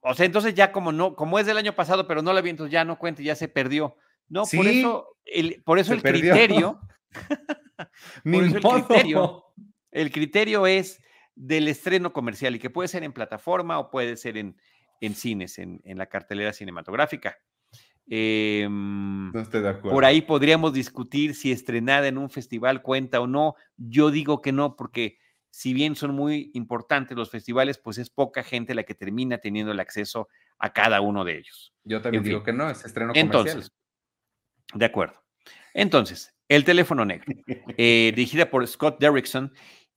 o 0.00 0.14
sea, 0.14 0.26
entonces 0.26 0.54
ya 0.54 0.72
como 0.72 0.92
no, 0.92 1.14
como 1.14 1.38
es 1.38 1.46
del 1.46 1.56
año 1.56 1.74
pasado, 1.74 2.06
pero 2.06 2.22
no 2.22 2.32
la 2.32 2.40
vi, 2.40 2.50
entonces 2.50 2.72
ya 2.72 2.84
no 2.84 2.98
cuenta, 2.98 3.22
ya 3.22 3.34
se 3.34 3.48
perdió. 3.48 3.96
No, 4.28 4.44
por 4.44 4.66
eso 4.66 5.16
el, 5.24 5.62
por 5.64 5.78
eso 5.78 5.94
el 5.94 6.02
criterio, 6.02 6.80
el 8.24 8.60
criterio, 8.60 9.44
el 9.90 10.12
criterio 10.12 10.66
es 10.66 11.00
del 11.34 11.68
estreno 11.68 12.12
comercial 12.12 12.56
y 12.56 12.58
que 12.58 12.70
puede 12.70 12.88
ser 12.88 13.04
en 13.04 13.12
plataforma 13.12 13.78
o 13.78 13.90
puede 13.90 14.16
ser 14.16 14.36
en, 14.36 14.56
en 15.00 15.14
cines, 15.14 15.58
en, 15.58 15.80
en 15.84 15.98
la 15.98 16.06
cartelera 16.06 16.52
cinematográfica. 16.52 17.36
Em, 18.10 19.30
no 19.32 19.40
estoy 19.40 19.60
de 19.60 19.68
acuerdo. 19.68 19.90
Por 19.90 20.04
ahí 20.04 20.22
podríamos 20.22 20.72
discutir 20.72 21.34
si 21.34 21.52
estrenada 21.52 22.08
en 22.08 22.18
un 22.18 22.30
festival 22.30 22.82
cuenta 22.82 23.20
o 23.20 23.26
no. 23.26 23.54
Yo 23.76 24.10
digo 24.10 24.40
que 24.40 24.52
no, 24.52 24.76
porque 24.76 25.18
si 25.50 25.74
bien 25.74 25.96
son 25.96 26.14
muy 26.14 26.50
importantes 26.54 27.16
los 27.16 27.30
festivales, 27.30 27.78
pues 27.78 27.98
es 27.98 28.10
poca 28.10 28.42
gente 28.42 28.74
la 28.74 28.84
que 28.84 28.94
termina 28.94 29.38
teniendo 29.38 29.72
el 29.72 29.80
acceso 29.80 30.28
a 30.58 30.72
cada 30.72 31.00
uno 31.00 31.24
de 31.24 31.38
ellos. 31.38 31.72
Yo 31.84 32.00
también 32.00 32.22
digo 32.22 32.42
que 32.42 32.52
no, 32.52 32.70
es 32.70 32.84
estreno 32.84 33.12
comercial. 33.12 33.46
Entonces, 33.46 33.72
de 34.74 34.84
acuerdo. 34.84 35.22
Entonces, 35.74 36.34
El 36.50 36.64
teléfono 36.64 37.04
negro, 37.04 37.26
eh, 37.76 38.12
dirigida 38.14 38.48
por 38.48 38.66
Scott 38.66 38.98
Derrickson, 39.00 39.52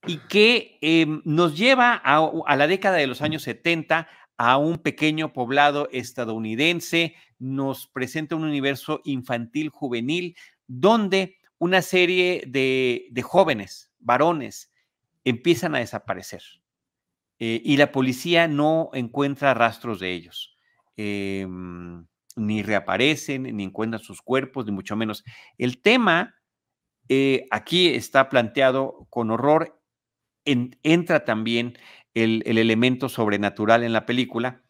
y 0.05 0.17
que 0.17 0.77
em, 0.81 1.21
nos 1.23 1.57
lleva 1.57 2.01
a, 2.03 2.29
a, 2.45 2.55
la 2.55 2.67
década 2.67 2.97
de 2.97 3.07
los 3.07 3.21
años 3.21 3.43
70 3.43 4.07
a 4.37 4.57
un 4.57 4.79
pequeño 4.79 5.31
poblado 5.31 5.87
estadounidense, 5.91 7.15
nos 7.39 7.87
presenta 7.87 8.35
un 8.35 8.43
universo 8.43 9.01
infantil 9.05 9.69
juvenil 9.69 10.35
donde 10.67 11.37
una 11.57 11.81
serie 11.81 12.43
de, 12.47 13.07
de 13.11 13.21
jóvenes, 13.21 13.91
varones, 13.99 14.70
empiezan 15.23 15.75
a 15.75 15.79
desaparecer 15.79 16.41
eh, 17.39 17.61
y 17.63 17.77
la 17.77 17.91
policía 17.91 18.47
no 18.47 18.91
encuentra 18.93 19.53
rastros 19.53 19.99
de 19.99 20.11
ellos. 20.13 20.57
Em, 20.95 22.05
ni 22.35 22.61
reaparecen, 22.63 23.43
ni 23.43 23.63
encuentran 23.63 24.01
sus 24.01 24.21
cuerpos, 24.21 24.65
ni 24.65 24.71
mucho 24.71 24.95
menos. 24.95 25.23
El 25.57 25.81
tema 25.81 26.35
eh, 27.09 27.47
aquí 27.51 27.87
está 27.87 28.29
planteado 28.29 29.07
con 29.09 29.31
horror, 29.31 29.81
entra 30.45 31.25
también 31.25 31.77
el, 32.13 32.43
el 32.45 32.57
elemento 32.57 33.09
sobrenatural 33.09 33.83
en 33.83 33.93
la 33.93 34.05
película, 34.05 34.63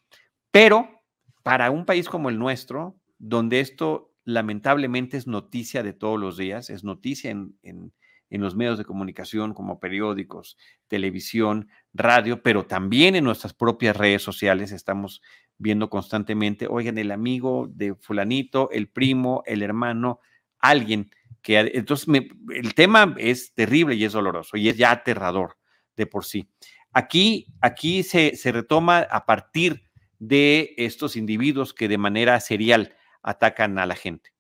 pero 0.52 1.04
para 1.44 1.72
un 1.72 1.86
país 1.86 2.08
como 2.08 2.30
el 2.30 2.40
nuestro, 2.40 2.96
donde 3.18 3.60
esto 3.60 4.14
lamentablemente 4.24 5.18
es 5.18 5.28
noticia 5.28 5.84
de 5.84 5.94
todos 5.94 6.20
los 6.20 6.38
días, 6.38 6.70
es 6.70 6.84
noticia 6.84 7.32
en 7.32 7.94
los 8.40 8.56
medios 8.56 8.78
de 8.78 8.86
comunicación 8.86 9.54
como 9.54 9.82
periódicos, 9.82 10.58
televisión, 10.88 11.68
radio, 11.94 12.42
pero 12.42 12.66
también 12.66 13.16
en 13.16 13.26
nuestras 13.26 13.54
propias 13.54 13.98
redes 13.98 14.22
sociales 14.22 14.72
estamos 14.72 15.22
viendo 15.58 15.90
constantemente, 15.90 16.68
oigan, 16.68 16.98
el 16.98 17.12
amigo 17.12 17.68
de 17.70 17.94
fulanito, 17.96 18.70
el 18.72 18.88
primo, 18.88 19.44
el 19.46 19.62
hermano, 19.62 20.22
alguien 20.60 21.12
que 21.42 21.60
entonces 21.74 22.08
el 22.54 22.74
tema 22.74 23.16
es 23.18 23.54
terrible 23.54 23.96
y 23.96 24.06
es 24.06 24.14
doloroso 24.14 24.58
y 24.58 24.70
es 24.70 24.78
ya 24.78 24.92
aterrador 24.92 25.58
de 25.98 26.06
por 26.06 26.24
sí. 26.24 26.48
Aquí, 26.94 27.48
aquí 27.60 28.04
se, 28.04 28.36
se 28.36 28.52
retoma 28.52 29.00
a 29.00 29.26
partir 29.26 29.84
de 30.20 30.74
estos 30.78 31.16
individuos 31.16 31.74
que 31.74 31.88
de 31.88 31.98
manera 31.98 32.40
serial 32.40 32.96
atacan 33.24 33.78
a 33.80 33.86
la 33.86 33.96
gente. 33.96 34.32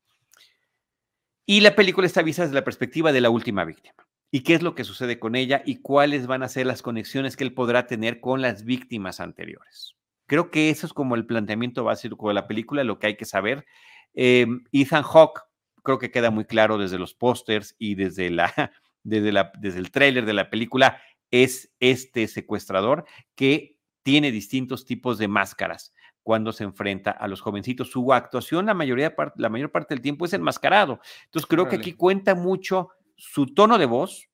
Y 1.52 1.60
la 1.60 1.76
película 1.76 2.08
está 2.08 2.22
vista 2.22 2.44
desde 2.44 2.56
la 2.56 2.64
perspectiva 2.64 3.12
de 3.12 3.20
la 3.20 3.30
última 3.30 3.66
víctima. 3.66 4.08
¿Y 4.32 4.40
qué 4.40 4.54
es 4.54 4.62
lo 4.62 4.74
que 4.74 4.86
sucede 4.86 5.20
con 5.20 5.36
ella 5.36 5.62
y 5.66 5.82
cuáles 5.82 6.26
van 6.26 6.44
a 6.44 6.48
ser 6.48 6.66
las 6.66 6.82
conexiones 6.82 7.36
que 7.36 7.44
él 7.44 7.54
podrá 7.54 7.88
tener 7.88 8.22
con 8.22 8.42
las 8.42 8.64
víctimas 8.64 9.20
anteriores? 9.20 9.98
Creo 10.28 10.50
que 10.50 10.70
eso 10.70 10.88
es 10.88 10.94
como 10.94 11.16
el 11.16 11.26
planteamiento 11.26 11.84
básico 11.84 12.30
de 12.30 12.36
la 12.36 12.48
película, 12.48 12.86
lo 12.86 13.00
que 13.00 13.08
hay 13.08 13.18
que 13.18 13.26
saber. 13.26 13.66
Em, 14.14 14.64
Ethan 14.72 15.04
Hawke 15.04 15.42
creo 15.84 16.00
que 16.00 16.10
queda 16.10 16.32
muy 16.32 16.46
claro 16.46 16.78
desde 16.78 16.98
los 16.98 17.14
pósters 17.14 17.76
y 17.78 17.96
desde, 17.96 18.30
la, 18.30 18.54
desde, 19.04 19.34
la, 19.34 19.52
desde 19.60 19.80
el 19.80 19.92
tráiler 19.92 20.26
de 20.26 20.32
la 20.32 20.50
película, 20.50 21.02
es 21.32 21.70
este 21.82 22.30
secuestrador 22.30 23.04
que 23.36 23.76
tiene 24.04 24.32
distintos 24.32 24.86
tipos 24.86 25.18
de 25.18 25.28
máscaras 25.28 25.92
cuando 26.24 26.52
se 26.52 26.64
enfrenta 26.64 27.12
a 27.12 27.28
los 27.28 27.42
jovencitos. 27.42 27.90
Su 27.90 28.14
actuación 28.14 28.66
la, 28.66 28.74
mayoría, 28.74 29.16
la 29.36 29.50
mayor 29.50 29.72
parte 29.72 29.94
del 29.94 30.02
tiempo 30.02 30.26
es 30.26 30.34
enmascarado. 30.34 31.00
Entonces 31.26 31.48
creo 31.48 31.68
que 31.68 31.78
aquí 31.78 31.94
cuenta 31.94 32.36
mucho 32.36 32.90
su 33.16 33.54
tono 33.54 33.78
de 33.78 33.86
voz, 33.86 34.30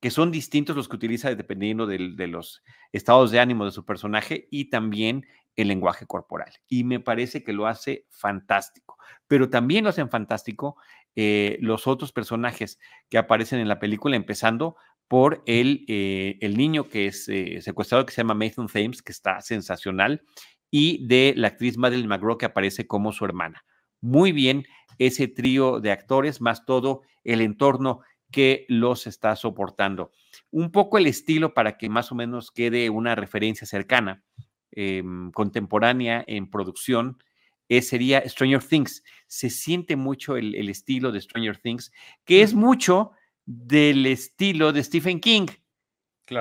que 0.00 0.10
son 0.10 0.30
distintos 0.32 0.74
los 0.74 0.88
que 0.88 0.96
utiliza 0.96 1.34
dependiendo 1.34 1.86
de 1.86 2.26
los 2.26 2.62
estados 2.92 3.30
de 3.30 3.40
ánimo 3.40 3.64
de 3.64 3.70
su 3.70 3.84
personaje 3.84 4.48
y 4.50 4.68
también 4.68 5.26
el 5.56 5.68
lenguaje 5.68 6.06
corporal. 6.06 6.52
Y 6.68 6.84
me 6.84 7.00
parece 7.00 7.44
que 7.44 7.52
lo 7.52 7.66
hace 7.66 8.06
fantástico. 8.10 8.98
Pero 9.28 9.48
también 9.50 9.84
lo 9.84 9.90
hacen 9.90 10.10
fantástico 10.10 10.76
eh, 11.14 11.58
los 11.60 11.86
otros 11.86 12.12
personajes 12.12 12.78
que 13.08 13.18
aparecen 13.18 13.60
en 13.60 13.68
la 13.68 13.78
película, 13.78 14.16
empezando 14.16 14.76
por 15.08 15.42
el, 15.46 15.84
eh, 15.88 16.38
el 16.40 16.56
niño 16.56 16.88
que 16.88 17.06
es 17.06 17.28
eh, 17.28 17.60
secuestrado, 17.60 18.06
que 18.06 18.12
se 18.12 18.22
llama 18.22 18.34
Mason 18.34 18.66
Thames, 18.66 19.02
que 19.02 19.12
está 19.12 19.42
sensacional, 19.42 20.22
y 20.72 21.06
de 21.06 21.34
la 21.36 21.48
actriz 21.48 21.76
Madeline 21.76 22.08
McGraw, 22.08 22.38
que 22.38 22.46
aparece 22.46 22.88
como 22.88 23.12
su 23.12 23.24
hermana. 23.24 23.64
Muy 24.00 24.32
bien 24.32 24.66
ese 24.98 25.28
trío 25.28 25.78
de 25.78 25.92
actores, 25.92 26.40
más 26.40 26.64
todo 26.64 27.02
el 27.22 27.42
entorno 27.42 28.00
que 28.32 28.64
los 28.68 29.06
está 29.06 29.36
soportando. 29.36 30.10
Un 30.50 30.72
poco 30.72 30.98
el 30.98 31.06
estilo 31.06 31.54
para 31.54 31.76
que 31.76 31.88
más 31.88 32.10
o 32.10 32.14
menos 32.14 32.50
quede 32.50 32.88
una 32.88 33.14
referencia 33.14 33.66
cercana, 33.66 34.24
em, 34.70 35.30
contemporánea 35.30 36.24
en 36.26 36.50
producción, 36.50 37.18
sería 37.80 38.22
Stranger 38.28 38.62
Things. 38.62 39.02
Se 39.26 39.48
siente 39.48 39.96
mucho 39.96 40.36
el, 40.36 40.54
el, 40.54 40.68
estilo 40.68 41.10
de 41.12 41.20
Stranger 41.20 41.56
Things, 41.56 41.90
que 42.24 42.42
es 42.42 42.52
mucho 42.52 43.12
del 43.46 44.04
estilo 44.06 44.72
de 44.72 44.84
Stephen 44.84 45.20
King. 45.20 45.46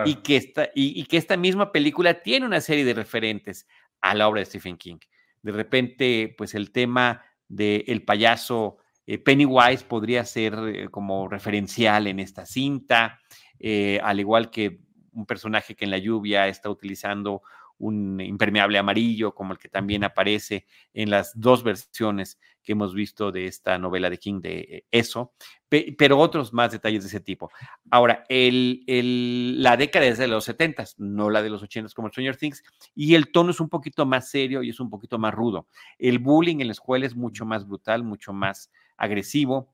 Y, 0.05 0.15
que 0.15 0.37
esta, 0.37 0.69
y, 0.73 1.03
que 1.05 1.17
esta 1.17 1.35
misma 1.35 1.71
película 1.73 2.21
tiene 2.21 2.45
una 2.45 2.61
serie 2.61 2.85
de 2.85 2.93
referentes 2.93 3.67
a 4.01 4.15
la 4.15 4.27
obra 4.27 4.39
de 4.39 4.45
Stephen 4.45 4.77
King. 4.77 4.97
De 5.41 5.51
repente, 5.51 6.33
pues 6.37 6.53
el 6.55 6.71
tema 6.71 7.23
del 7.47 7.83
el 7.87 8.03
payaso 8.03 8.77
eh, 9.05 9.17
Pennywise 9.17 9.83
podría 9.83 10.23
ser 10.25 10.53
eh, 10.67 10.89
como 10.89 11.27
referencial 11.27 12.07
en 12.07 12.19
esta 12.19 12.45
cinta, 12.45 13.19
eh, 13.59 13.99
al 14.03 14.19
igual 14.19 14.49
que 14.49 14.79
un 15.13 15.25
personaje 15.25 15.75
que 15.75 15.85
en 15.85 15.91
la 15.91 15.97
lluvia 15.97 16.47
está 16.47 16.69
utilizando 16.69 17.41
un 17.77 18.21
impermeable 18.21 18.77
amarillo, 18.77 19.33
como 19.33 19.53
el 19.53 19.59
que 19.59 19.67
también 19.67 20.03
aparece 20.03 20.67
en 20.93 21.09
las 21.09 21.37
dos 21.37 21.63
versiones 21.63 22.39
que 22.63 22.73
hemos 22.73 22.93
visto 22.93 23.31
de 23.31 23.45
esta 23.45 23.77
novela 23.77 24.09
de 24.09 24.17
King 24.17 24.41
de 24.41 24.85
eso, 24.91 25.33
pero 25.69 26.17
otros 26.17 26.53
más 26.53 26.71
detalles 26.71 27.03
de 27.03 27.07
ese 27.07 27.19
tipo. 27.19 27.51
Ahora, 27.89 28.23
la 28.29 29.77
década 29.77 30.05
es 30.05 30.17
de 30.17 30.27
los 30.27 30.43
70, 30.45 30.85
no 30.97 31.29
la 31.29 31.41
de 31.41 31.49
los 31.49 31.63
80 31.63 31.91
como 31.95 32.09
Stranger 32.09 32.37
Things, 32.37 32.63
y 32.95 33.15
el 33.15 33.31
tono 33.31 33.51
es 33.51 33.59
un 33.59 33.69
poquito 33.69 34.05
más 34.05 34.29
serio 34.29 34.63
y 34.63 34.69
es 34.69 34.79
un 34.79 34.89
poquito 34.89 35.17
más 35.17 35.33
rudo. 35.33 35.67
El 35.97 36.19
bullying 36.19 36.59
en 36.59 36.67
la 36.67 36.73
escuela 36.73 37.05
es 37.05 37.15
mucho 37.15 37.45
más 37.45 37.67
brutal, 37.67 38.03
mucho 38.03 38.33
más 38.33 38.71
agresivo 38.97 39.73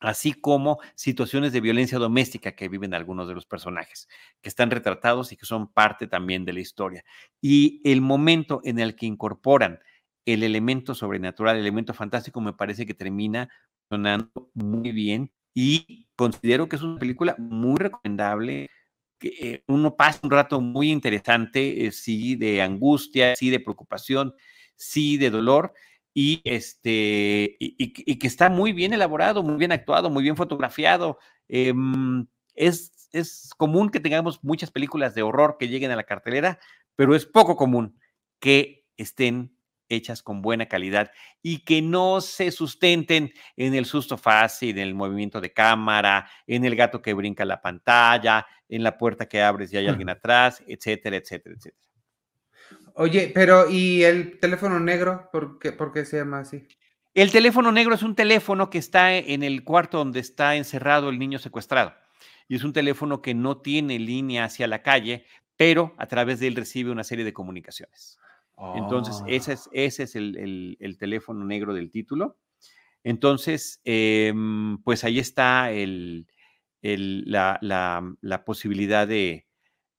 así 0.00 0.32
como 0.32 0.78
situaciones 0.94 1.52
de 1.52 1.60
violencia 1.60 1.98
doméstica 1.98 2.52
que 2.52 2.68
viven 2.68 2.94
algunos 2.94 3.28
de 3.28 3.34
los 3.34 3.46
personajes, 3.46 4.08
que 4.40 4.48
están 4.48 4.70
retratados 4.70 5.32
y 5.32 5.36
que 5.36 5.46
son 5.46 5.72
parte 5.72 6.06
también 6.06 6.44
de 6.44 6.52
la 6.52 6.60
historia. 6.60 7.04
Y 7.40 7.80
el 7.84 8.00
momento 8.00 8.60
en 8.64 8.78
el 8.78 8.94
que 8.94 9.06
incorporan 9.06 9.80
el 10.32 10.42
elemento 10.42 10.94
sobrenatural, 10.94 11.56
el 11.56 11.62
elemento 11.62 11.94
fantástico, 11.94 12.40
me 12.40 12.52
parece 12.52 12.84
que 12.84 12.94
termina 12.94 13.48
sonando 13.88 14.50
muy 14.54 14.92
bien 14.92 15.32
y 15.54 16.06
considero 16.16 16.68
que 16.68 16.76
es 16.76 16.82
una 16.82 16.98
película 16.98 17.34
muy 17.38 17.78
recomendable, 17.78 18.68
que 19.18 19.28
eh, 19.40 19.64
uno 19.66 19.96
pasa 19.96 20.20
un 20.22 20.30
rato 20.30 20.60
muy 20.60 20.92
interesante, 20.92 21.86
eh, 21.86 21.92
sí, 21.92 22.36
de 22.36 22.62
angustia, 22.62 23.34
sí, 23.36 23.50
de 23.50 23.58
preocupación, 23.58 24.34
sí, 24.76 25.16
de 25.16 25.30
dolor, 25.30 25.72
y, 26.14 26.40
este, 26.44 27.56
y, 27.58 28.18
que 28.18 28.26
está 28.26 28.50
muy 28.50 28.72
bien 28.72 28.92
elaborado, 28.92 29.42
muy 29.42 29.56
bien 29.56 29.72
actuado, 29.72 30.10
muy 30.10 30.22
bien 30.22 30.36
fotografiado. 30.36 31.18
Em, 31.48 32.26
es, 32.54 33.08
es 33.12 33.50
común 33.56 33.88
que 33.90 34.00
tengamos 34.00 34.42
muchas 34.42 34.70
películas 34.70 35.14
de 35.14 35.22
horror 35.22 35.56
que 35.58 35.68
lleguen 35.68 35.90
a 35.92 35.96
la 35.96 36.04
cartelera, 36.04 36.58
pero 36.96 37.14
es 37.14 37.24
poco 37.24 37.56
común 37.56 37.98
que 38.40 38.84
estén 38.96 39.57
hechas 39.88 40.22
con 40.22 40.42
buena 40.42 40.66
calidad 40.66 41.10
y 41.42 41.64
que 41.64 41.82
no 41.82 42.20
se 42.20 42.50
sustenten 42.50 43.32
en 43.56 43.74
el 43.74 43.84
susto 43.84 44.16
fácil, 44.16 44.78
en 44.78 44.88
el 44.88 44.94
movimiento 44.94 45.40
de 45.40 45.52
cámara, 45.52 46.30
en 46.46 46.64
el 46.64 46.76
gato 46.76 47.02
que 47.02 47.14
brinca 47.14 47.44
la 47.44 47.60
pantalla, 47.60 48.46
en 48.68 48.82
la 48.82 48.96
puerta 48.96 49.26
que 49.26 49.42
abres 49.42 49.72
y 49.72 49.76
hay 49.76 49.86
alguien 49.86 50.10
atrás, 50.10 50.62
etcétera, 50.66 51.16
etcétera, 51.16 51.54
etcétera. 51.56 51.88
Oye, 52.94 53.30
pero 53.32 53.70
¿y 53.70 54.02
el 54.02 54.40
teléfono 54.40 54.80
negro? 54.80 55.30
¿Por 55.30 55.58
qué, 55.60 56.04
se 56.04 56.18
llama 56.18 56.40
así? 56.40 56.66
El 57.14 57.30
teléfono 57.30 57.70
negro 57.70 57.94
es 57.94 58.02
un 58.02 58.14
teléfono 58.14 58.70
que 58.70 58.78
está 58.78 59.14
en 59.14 59.42
el 59.42 59.62
cuarto 59.62 59.98
donde 59.98 60.20
está 60.20 60.56
encerrado 60.56 61.08
el 61.08 61.18
niño 61.18 61.38
secuestrado. 61.38 61.94
Y 62.48 62.56
es 62.56 62.64
un 62.64 62.72
teléfono 62.72 63.22
que 63.22 63.34
no 63.34 63.60
tiene 63.60 63.98
línea 63.98 64.44
hacia 64.44 64.66
la 64.66 64.82
calle, 64.82 65.26
pero 65.56 65.94
a 65.96 66.06
través 66.06 66.40
de 66.40 66.48
él 66.48 66.56
recibe 66.56 66.90
una 66.90 67.04
serie 67.04 67.24
de 67.24 67.32
comunicaciones. 67.32 68.18
Entonces, 68.74 69.22
ese 69.26 69.52
es, 69.52 69.68
ese 69.72 70.02
es 70.04 70.16
el, 70.16 70.96
teléfono 70.98 71.44
negro 71.44 71.74
del 71.74 71.90
título. 71.90 72.38
Entonces, 73.04 73.80
em, 73.84 74.82
pues 74.82 75.04
ahí 75.04 75.18
está 75.18 75.70
la 76.82 78.44
posibilidad 78.44 79.06
de, 79.06 79.48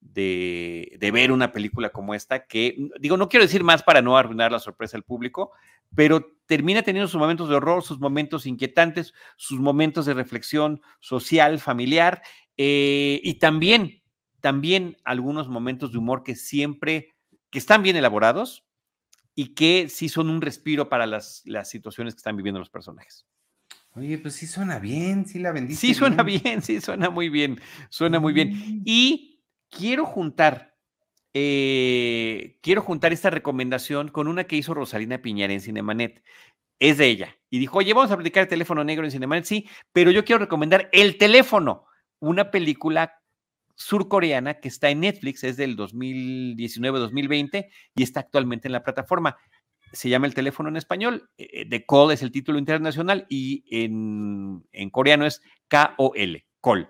de, 0.01 1.09
ver 1.11 1.31
una 1.31 1.51
película 1.51 1.89
como 1.89 2.13
esta, 2.13 2.45
que 2.45 2.75
mm, 2.77 3.01
digo, 3.01 3.17
no 3.17 3.29
quiero 3.29 3.45
decir 3.45 3.63
más 3.63 3.83
para 3.83 4.01
no 4.01 4.17
arruinar 4.17 4.51
la 4.51 4.59
sorpresa 4.59 4.97
al 4.97 5.03
público, 5.03 5.51
pero 5.95 6.37
termina 6.45 6.81
teniendo 6.81 7.07
sus 7.07 7.19
momentos 7.19 7.49
de 7.49 7.55
horror, 7.55 7.83
sus 7.83 7.99
momentos 7.99 8.45
inquietantes, 8.45 9.13
sus 9.35 9.59
momentos 9.59 10.05
de 10.05 10.13
reflexión 10.13 10.81
social, 10.99 11.59
familiar, 11.59 12.21
eh, 12.57 13.19
y 13.23 13.35
también, 13.35 14.01
también 14.41 14.97
algunos 15.03 15.47
momentos 15.47 15.91
de 15.91 15.97
humor 15.97 16.23
que 16.23 16.35
siempre, 16.35 17.15
que 17.49 17.59
están 17.59 17.83
bien 17.83 17.95
elaborados 17.95 18.65
y 19.35 19.53
que 19.55 19.87
sí 19.89 20.09
son 20.09 20.29
un 20.29 20.41
respiro 20.41 20.89
para 20.89 21.07
las, 21.07 21.41
las 21.45 21.69
situaciones 21.69 22.13
que 22.13 22.19
están 22.19 22.35
viviendo 22.35 22.59
los 22.59 22.69
personajes. 22.69 23.25
Oye, 23.91 24.17
pues 24.17 24.35
sí 24.35 24.47
suena 24.47 24.79
bien, 24.79 25.25
sí 25.25 25.39
la 25.39 25.51
vendiste. 25.51 25.87
Sí 25.87 25.93
suena 25.93 26.23
bien, 26.23 26.61
sí 26.61 26.79
suena 26.79 27.09
muy 27.09 27.29
bien, 27.29 27.59
suena 27.89 28.19
muy 28.19 28.33
bien. 28.33 28.51
Mm. 28.51 28.81
Y 28.85 29.41
quiero 29.69 30.05
juntar, 30.05 30.75
eh, 31.33 32.59
quiero 32.61 32.81
juntar 32.81 33.13
esta 33.13 33.29
recomendación 33.29 34.09
con 34.09 34.27
una 34.27 34.43
que 34.43 34.57
hizo 34.57 34.73
Rosalina 34.73 35.21
Piñar 35.21 35.51
en 35.51 35.61
Cinemanet. 35.61 36.23
Es 36.79 36.97
de 36.97 37.07
ella. 37.07 37.35
Y 37.49 37.59
dijo, 37.59 37.79
oye, 37.79 37.93
vamos 37.93 38.11
a 38.11 38.13
aplicar 38.13 38.43
el 38.43 38.47
teléfono 38.47 38.83
negro 38.83 39.05
en 39.05 39.11
Cinemanet. 39.11 39.45
Sí, 39.45 39.67
pero 39.91 40.11
yo 40.11 40.23
quiero 40.23 40.39
recomendar 40.39 40.89
El 40.93 41.17
teléfono, 41.17 41.85
una 42.19 42.51
película 42.51 43.21
surcoreana 43.79 44.55
que 44.55 44.67
está 44.67 44.89
en 44.89 44.99
Netflix, 44.99 45.43
es 45.43 45.55
del 45.57 45.77
2019-2020 45.77 47.69
y 47.95 48.03
está 48.03 48.19
actualmente 48.19 48.67
en 48.67 48.73
la 48.73 48.83
plataforma. 48.83 49.37
Se 49.93 50.09
llama 50.09 50.27
El 50.27 50.35
teléfono 50.35 50.69
en 50.69 50.75
español, 50.75 51.29
eh, 51.37 51.67
The 51.67 51.85
Call 51.85 52.11
es 52.11 52.21
el 52.21 52.31
título 52.31 52.59
internacional 52.59 53.25
y 53.29 53.63
en, 53.71 54.67
en 54.73 54.89
coreano 54.89 55.25
es 55.25 55.41
K-O-L, 55.69 56.45
Call. 56.61 56.89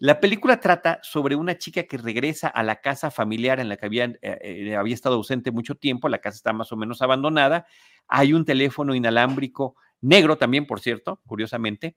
La 0.00 0.20
película 0.20 0.58
trata 0.58 1.00
sobre 1.02 1.36
una 1.36 1.58
chica 1.58 1.82
que 1.84 1.98
regresa 1.98 2.48
a 2.48 2.62
la 2.62 2.80
casa 2.80 3.10
familiar 3.10 3.60
en 3.60 3.68
la 3.68 3.76
que 3.76 3.86
había, 3.86 4.06
eh, 4.06 4.18
eh, 4.22 4.76
había 4.76 4.94
estado 4.94 5.16
ausente 5.16 5.50
mucho 5.50 5.74
tiempo, 5.74 6.08
la 6.08 6.20
casa 6.20 6.36
está 6.36 6.52
más 6.52 6.72
o 6.72 6.76
menos 6.76 7.02
abandonada, 7.02 7.66
hay 8.08 8.32
un 8.32 8.44
teléfono 8.44 8.94
inalámbrico 8.94 9.76
negro 10.00 10.36
también, 10.36 10.66
por 10.66 10.80
cierto, 10.80 11.20
curiosamente, 11.26 11.96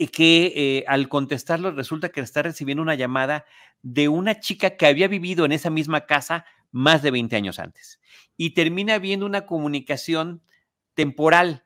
y 0.00 0.08
que 0.08 0.52
eh, 0.56 0.84
al 0.88 1.08
contestarlo 1.08 1.72
resulta 1.72 2.08
que 2.08 2.20
está 2.20 2.42
recibiendo 2.42 2.82
una 2.82 2.94
llamada 2.94 3.44
de 3.82 4.08
una 4.08 4.40
chica 4.40 4.76
que 4.76 4.86
había 4.86 5.08
vivido 5.08 5.44
en 5.44 5.52
esa 5.52 5.70
misma 5.70 6.06
casa 6.06 6.44
más 6.70 7.02
de 7.02 7.10
20 7.10 7.36
años 7.36 7.58
antes. 7.58 8.00
Y 8.36 8.50
termina 8.54 8.94
habiendo 8.94 9.26
una 9.26 9.44
comunicación 9.44 10.42
temporal 10.94 11.64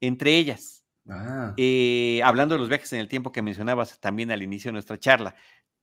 entre 0.00 0.36
ellas 0.36 0.76
Ah. 1.08 1.54
Eh, 1.56 2.20
hablando 2.24 2.54
de 2.54 2.58
los 2.58 2.68
viajes 2.68 2.92
en 2.92 3.00
el 3.00 3.08
tiempo 3.08 3.32
que 3.32 3.42
mencionabas 3.42 4.00
también 4.00 4.30
al 4.30 4.42
inicio 4.42 4.68
de 4.68 4.74
nuestra 4.74 4.98
charla. 4.98 5.34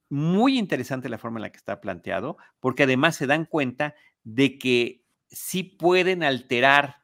Muy 0.10 0.60
interesante 0.60 1.10
la 1.10 1.18
forma 1.18 1.40
en 1.40 1.44
la 1.44 1.52
que 1.52 1.58
está 1.58 1.80
planteado, 1.80 2.38
porque 2.60 2.84
además 2.84 3.16
se 3.16 3.28
dan 3.28 3.46
cuenta 3.46 3.96
de 4.24 4.58
que 4.60 5.06
sí 5.30 5.64
pueden 5.64 6.24
alterar 6.24 7.04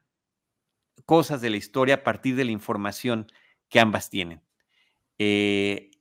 cosas 1.05 1.41
de 1.41 1.49
la 1.49 1.57
historia 1.57 1.95
a 1.95 2.03
partir 2.03 2.35
de 2.35 2.45
la 2.45 2.51
información 2.51 3.27
que 3.69 3.79
ambas 3.79 4.09
tienen. 4.09 4.41
Eh, 5.19 5.91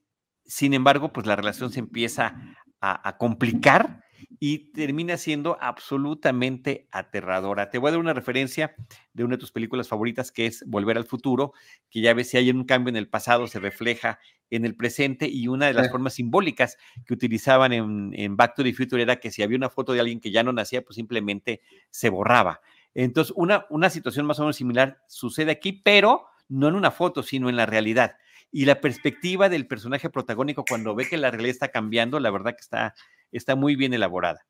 sin 0.45 0.73
embargo, 0.73 1.13
pues 1.13 1.27
la 1.27 1.35
relación 1.35 1.71
se 1.71 1.79
empieza 1.79 2.35
a, 2.81 3.17
complicar 3.17 4.03
y 4.39 4.71
termina 4.71 5.17
siendo 5.17 5.57
absolutamente 5.59 6.87
aterradora. 6.91 7.69
Te 7.69 7.77
voy 7.77 7.89
a 7.89 7.91
dar 7.91 7.99
una 7.99 8.13
referencia 8.13 8.73
de 9.13 9.25
una 9.25 9.35
de 9.35 9.39
tus 9.39 9.51
películas 9.51 9.89
favoritas 9.89 10.31
que 10.31 10.45
es 10.45 10.63
Volver 10.65 10.97
al 10.97 11.05
Futuro, 11.05 11.53
que 11.89 12.01
ya 12.01 12.13
ves 12.13 12.29
si 12.29 12.37
hay 12.37 12.49
un 12.49 12.63
cambio 12.63 12.89
en 12.89 12.95
el 12.95 13.09
pasado, 13.09 13.47
se 13.47 13.59
refleja 13.59 14.17
en 14.49 14.65
el 14.65 14.75
presente 14.75 15.27
y 15.27 15.47
una 15.49 15.67
de 15.67 15.73
las 15.73 15.91
formas 15.91 16.13
simbólicas 16.13 16.77
que 17.05 17.13
utilizaban 17.13 17.73
en, 17.73 18.11
en, 18.15 18.37
Back 18.37 18.55
to 18.55 18.63
the 18.63 18.73
Future 18.73 19.01
era 19.01 19.19
que 19.19 19.29
si 19.29 19.43
había 19.43 19.57
una 19.57 19.69
foto 19.69 19.93
de 19.93 19.99
alguien 19.99 20.21
que 20.21 20.31
ya 20.31 20.41
no 20.41 20.53
nacía, 20.53 20.83
pues 20.83 20.95
simplemente 20.95 21.61
se 21.91 22.09
borraba. 22.09 22.61
Entonces, 22.93 23.33
una, 23.35 23.65
una 23.69 23.89
situación 23.89 24.25
más 24.25 24.39
o 24.39 24.43
menos 24.43 24.55
similar 24.55 25.03
sucede 25.07 25.51
aquí, 25.51 25.73
pero 25.73 26.25
no 26.47 26.67
en 26.67 26.75
una 26.75 26.91
foto, 26.91 27.23
sino 27.23 27.49
en 27.49 27.55
la 27.55 27.65
realidad. 27.65 28.15
Y 28.51 28.65
la 28.65 28.81
perspectiva 28.81 29.49
del 29.49 29.67
personaje 29.67 30.09
protagónico 30.09 30.65
cuando 30.67 30.95
ve 30.95 31.07
que 31.07 31.17
la 31.17 31.31
realidad 31.31 31.51
está 31.51 31.67
cambiando, 31.69 32.19
la 32.19 32.31
verdad 32.31 32.55
que 32.55 32.61
está, 32.61 32.95
está 33.31 33.55
muy 33.55 33.75
bien 33.75 33.93
elaborada. 33.93 34.45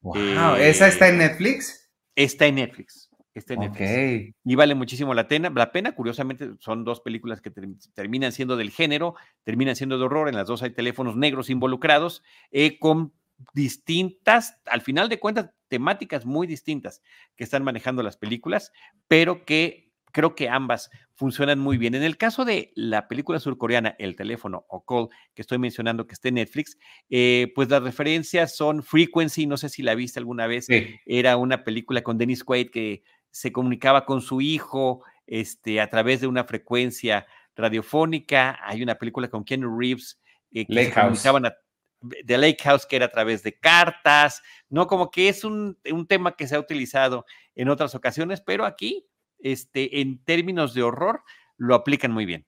Wow, 0.00 0.56
¿esa 0.56 0.88
está 0.88 1.08
en 1.08 1.16
eh, 1.16 1.28
Netflix? 1.28 1.90
Está 2.14 2.46
en 2.46 2.56
Netflix. 2.56 3.10
Está 3.34 3.54
en 3.54 3.60
Netflix. 3.60 4.34
Y 4.44 4.54
vale 4.56 4.74
muchísimo 4.74 5.14
la 5.14 5.26
pena. 5.26 5.50
La 5.54 5.72
pena, 5.72 5.92
curiosamente, 5.92 6.50
son 6.58 6.84
dos 6.84 7.00
películas 7.00 7.40
que 7.40 7.50
terminan 7.94 8.32
siendo 8.32 8.56
del 8.56 8.70
género, 8.70 9.14
terminan 9.44 9.76
siendo 9.76 9.98
de 9.98 10.04
horror. 10.04 10.28
En 10.28 10.36
las 10.36 10.46
dos 10.46 10.62
hay 10.62 10.70
teléfonos 10.70 11.16
negros 11.16 11.48
involucrados, 11.48 12.22
eh, 12.50 12.78
con 12.78 13.12
distintas, 13.54 14.60
al 14.66 14.82
final 14.82 15.08
de 15.08 15.18
cuentas, 15.18 15.50
temáticas 15.68 16.26
muy 16.26 16.46
distintas 16.46 17.00
que 17.36 17.44
están 17.44 17.64
manejando 17.64 18.02
las 18.02 18.16
películas, 18.16 18.72
pero 19.08 19.44
que 19.44 19.91
creo 20.12 20.34
que 20.34 20.48
ambas 20.48 20.90
funcionan 21.14 21.58
muy 21.58 21.78
bien. 21.78 21.94
En 21.94 22.02
el 22.02 22.16
caso 22.16 22.44
de 22.44 22.72
la 22.74 23.08
película 23.08 23.40
surcoreana 23.40 23.96
El 23.98 24.14
teléfono 24.16 24.64
o 24.68 24.84
Call, 24.84 25.08
que 25.34 25.42
estoy 25.42 25.58
mencionando 25.58 26.06
que 26.06 26.14
está 26.14 26.28
en 26.28 26.34
Netflix, 26.34 26.78
eh, 27.10 27.50
pues 27.54 27.68
las 27.68 27.82
referencias 27.82 28.56
son 28.56 28.82
Frequency, 28.82 29.46
no 29.46 29.56
sé 29.56 29.68
si 29.68 29.82
la 29.82 29.94
viste 29.94 30.20
alguna 30.20 30.46
vez, 30.46 30.66
era 31.06 31.36
una 31.36 31.64
película 31.64 32.02
con 32.02 32.18
Dennis 32.18 32.44
Quaid 32.44 32.70
que 32.70 33.02
se 33.30 33.50
comunicaba 33.50 34.04
con 34.04 34.20
su 34.20 34.40
hijo 34.40 35.02
este, 35.26 35.80
a 35.80 35.88
través 35.88 36.20
de 36.20 36.26
una 36.26 36.44
frecuencia 36.44 37.26
radiofónica. 37.56 38.58
Hay 38.62 38.82
una 38.82 38.96
película 38.96 39.28
con 39.28 39.44
Keanu 39.44 39.78
Reeves 39.78 40.20
eh, 40.52 40.66
que 40.66 40.84
se 40.84 40.92
comunicaban 40.92 41.46
a, 41.46 41.54
de 42.00 42.38
Lake 42.38 42.62
House, 42.64 42.84
que 42.84 42.96
era 42.96 43.06
a 43.06 43.10
través 43.10 43.42
de 43.42 43.58
cartas, 43.58 44.42
¿no? 44.68 44.86
Como 44.86 45.10
que 45.10 45.28
es 45.28 45.44
un, 45.44 45.78
un 45.90 46.06
tema 46.06 46.36
que 46.36 46.46
se 46.46 46.56
ha 46.56 46.60
utilizado 46.60 47.24
en 47.54 47.68
otras 47.68 47.94
ocasiones, 47.94 48.40
pero 48.40 48.64
aquí 48.64 49.06
este, 49.42 50.00
en 50.00 50.22
términos 50.24 50.74
de 50.74 50.82
horror, 50.82 51.22
lo 51.56 51.74
aplican 51.74 52.12
muy 52.12 52.26
bien. 52.26 52.46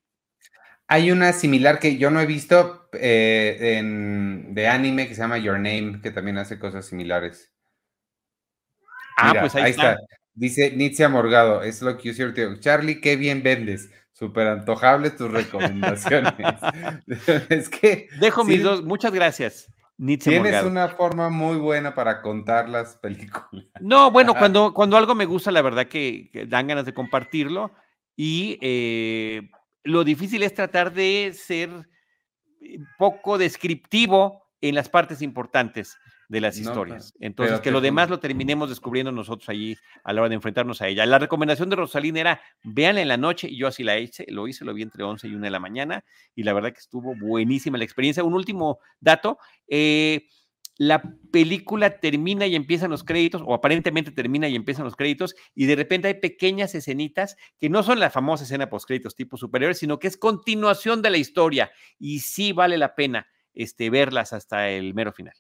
Hay 0.87 1.11
una 1.11 1.33
similar 1.33 1.79
que 1.79 1.97
yo 1.97 2.11
no 2.11 2.21
he 2.21 2.27
visto 2.27 2.89
eh, 2.93 3.81
de 4.51 4.69
anime 4.69 5.09
que 5.09 5.15
se 5.15 5.23
llama 5.23 5.39
Your 5.39 5.57
Name, 5.57 6.01
que 6.03 6.11
también 6.11 6.37
hace 6.39 6.59
cosas 6.59 6.87
similares. 6.87 7.51
Ah, 9.17 9.35
pues 9.41 9.55
ahí, 9.55 9.71
está. 9.71 9.97
Dice 10.35 10.73
Nitzia 10.73 11.09
Morgado, 11.09 11.63
es 11.63 11.81
lo 11.81 11.97
que 11.97 12.13
yo 12.13 12.35
tío. 12.35 12.57
Charlie, 12.59 13.01
qué 13.01 13.17
bien 13.17 13.43
vendes. 13.43 13.91
Súper 14.13 14.47
antojables 14.49 15.17
tus 15.17 15.31
recomendaciones. 15.31 16.35
es 17.49 17.69
que. 17.69 18.09
Dejo 18.21 18.45
mis 18.45 18.63
dos, 18.63 18.83
muchas 18.85 19.13
gracias. 19.13 19.69
Tienes 19.97 20.65
una 20.65 20.89
forma 20.89 21.31
muy 21.31 21.57
buena 21.57 21.95
para 21.95 22.21
contar 22.21 22.69
las 22.69 22.97
películas. 22.97 23.67
No, 23.81 24.11
bueno, 24.11 24.35
cuando, 24.39 24.75
cuando 24.75 24.97
algo 24.97 25.15
me 25.15 25.25
gusta, 25.25 25.53
la 25.53 25.63
verdad 25.63 25.87
que, 25.87 26.31
dan 26.49 26.67
ganas 26.67 26.85
de 26.85 26.95
compartirlo. 26.95 27.73
Y 28.17 28.59
eh, 28.61 29.51
lo 29.85 30.05
difícil 30.05 30.43
es 30.43 30.55
tratar 30.55 30.93
de 30.93 31.33
ser 31.35 31.71
eh, 32.61 32.79
poco 32.99 33.39
descriptivo 33.39 34.45
en 34.61 34.75
las 34.75 34.89
partes 34.89 35.23
importantes 35.23 35.97
de 36.29 36.41
las 36.41 36.59
historias. 36.59 37.15
Entonces, 37.21 37.61
que 37.61 37.71
lo 37.71 37.81
demás 37.81 38.11
lo 38.11 38.19
terminemos 38.19 38.69
descubriendo 38.69 39.13
nosotros 39.13 39.49
allí 39.49 39.77
a 40.03 40.13
la 40.13 40.23
hora 40.23 40.29
de 40.29 40.37
enfrentarnos 40.37 40.81
a 40.83 40.89
ella. 40.89 41.07
La 41.07 41.19
recomendación 41.19 41.71
de 41.71 41.77
Rosalina 41.77 42.21
era, 42.21 42.41
véanla 42.63 43.03
en 43.03 43.09
la 43.09 43.17
noche, 43.17 43.49
y 43.49 43.57
yo 43.57 43.67
así 43.67 43.83
la 43.83 43.99
hice, 43.99 44.27
lo 44.29 44.49
hice, 44.49 44.65
lo 44.65 44.75
vi 44.75 44.83
entre 44.83 45.05
11 45.05 45.29
y 45.29 45.35
1 45.35 45.45
de 45.45 45.51
la 45.51 45.61
mañana, 45.61 46.05
y 46.35 46.43
la 46.43 46.53
verdad 46.53 46.73
que 46.73 46.81
estuvo 46.81 47.15
buenísima 47.17 47.79
la 47.79 47.85
experiencia. 47.85 48.25
Un 48.25 48.35
último 48.35 48.79
dato, 49.01 49.39
eh, 49.69 50.27
la 50.77 51.03
película 51.31 52.01
termina 52.01 52.47
y 52.47 52.57
empiezan 52.57 52.91
los 52.91 53.05
créditos, 53.05 53.43
o 53.45 53.55
aparentemente 53.55 54.11
termina 54.11 54.49
y 54.49 54.57
empiezan 54.57 54.85
los 54.85 54.97
créditos, 54.97 55.37
y 55.55 55.67
de 55.67 55.77
repente 55.77 56.09
hay 56.09 56.15
pequeñas 56.15 56.75
escenitas 56.75 57.37
que 57.61 57.69
no 57.69 57.83
son 57.83 58.01
la 58.01 58.11
famosa 58.11 58.45
escena 58.45 58.69
post 58.69 58.87
créditos 58.87 59.15
tipo 59.15 59.37
superiores, 59.37 59.79
sino 59.79 59.99
que 59.99 60.09
es 60.09 60.17
continuación 60.17 61.03
de 61.03 61.11
la 61.11 61.19
historia, 61.19 61.71
y 61.99 62.21
sí 62.21 62.53
vale 62.53 62.77
la 62.77 62.95
pena 62.95 63.29
este, 63.55 63.89
verlas 63.89 64.33
hasta 64.33 64.69
el 64.71 64.95
mero 64.95 65.13
final. 65.13 65.35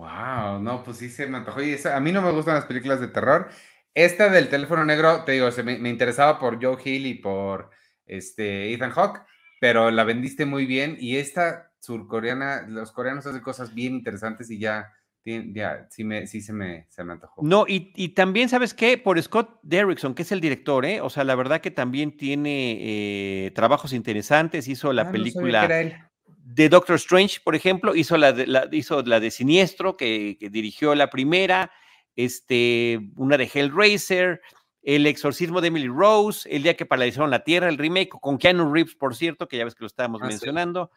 Wow, 0.00 0.62
no, 0.62 0.82
pues 0.82 0.96
sí 0.96 1.10
se 1.10 1.26
me 1.26 1.36
antojó. 1.36 1.62
Y 1.62 1.76
a 1.84 2.00
mí 2.00 2.10
no 2.10 2.22
me 2.22 2.30
gustan 2.30 2.54
las 2.54 2.64
películas 2.64 3.00
de 3.00 3.08
terror. 3.08 3.50
Esta 3.94 4.30
del 4.30 4.48
teléfono 4.48 4.82
negro, 4.82 5.24
te 5.24 5.32
digo, 5.32 5.50
se 5.50 5.62
me, 5.62 5.74
interesaba 5.90 6.38
por 6.38 6.62
Joe 6.62 6.78
Hill 6.82 7.04
y 7.04 7.14
por 7.16 7.68
este, 8.06 8.72
Ethan 8.72 8.92
Hawke, 8.92 9.20
pero 9.60 9.90
la 9.90 10.04
vendiste 10.04 10.46
muy 10.46 10.64
bien. 10.64 10.96
Y 10.98 11.18
esta 11.18 11.70
surcoreana, 11.80 12.62
los 12.66 12.92
coreanos 12.92 13.26
hacen 13.26 13.42
cosas 13.42 13.74
bien 13.74 13.94
interesantes 13.94 14.50
y 14.50 14.58
ya, 14.58 14.90
ya 15.22 15.86
sí, 15.90 16.02
me, 16.02 16.26
sí 16.26 16.40
se, 16.40 16.54
me, 16.54 16.86
se 16.88 17.04
me 17.04 17.12
antojó. 17.12 17.42
No, 17.42 17.66
y, 17.68 18.08
también, 18.14 18.48
¿sabes 18.48 18.72
qué? 18.72 18.96
Por 18.96 19.22
Scott 19.22 19.60
Derrickson, 19.62 20.14
que 20.14 20.22
es 20.22 20.32
el 20.32 20.40
director, 20.40 20.86
¿eh? 20.86 21.02
O 21.02 21.10
sea, 21.10 21.24
la 21.24 21.34
verdad 21.34 21.60
que 21.60 21.70
también 21.70 22.16
tiene 22.16 22.78
eh, 22.80 23.50
trabajos 23.50 23.92
interesantes. 23.92 24.66
Hizo 24.66 24.94
la 24.94 25.02
ah, 25.02 25.12
película 25.12 26.09
de 26.52 26.68
Doctor 26.68 26.96
Strange, 26.96 27.40
por 27.44 27.54
ejemplo, 27.54 27.94
hizo 27.94 28.16
la 28.16 28.32
de, 28.32 28.46
la, 28.46 28.68
hizo 28.72 29.02
la 29.02 29.20
de 29.20 29.30
Siniestro, 29.30 29.96
que, 29.96 30.36
dirigió 30.50 30.94
la 30.94 31.08
primera, 31.08 31.70
este, 32.16 32.98
una 33.16 33.36
de 33.36 33.48
Hellraiser, 33.52 34.40
El 34.82 35.06
exorcismo 35.06 35.60
de 35.60 35.68
Emily 35.68 35.86
Rose, 35.88 36.48
El 36.50 36.64
día 36.64 36.76
que 36.76 36.86
paralizaron 36.86 37.30
la 37.30 37.44
Tierra, 37.44 37.68
el 37.68 37.78
remake 37.78 38.08
con 38.08 38.36
Keanu 38.36 38.72
Reeves, 38.72 38.96
por 38.96 39.14
cierto, 39.14 39.46
que 39.46 39.58
ya 39.58 39.64
ves 39.64 39.74
que 39.76 39.84
lo 39.84 39.86
estábamos 39.86 40.22
ah, 40.22 40.26
mencionando. 40.26 40.90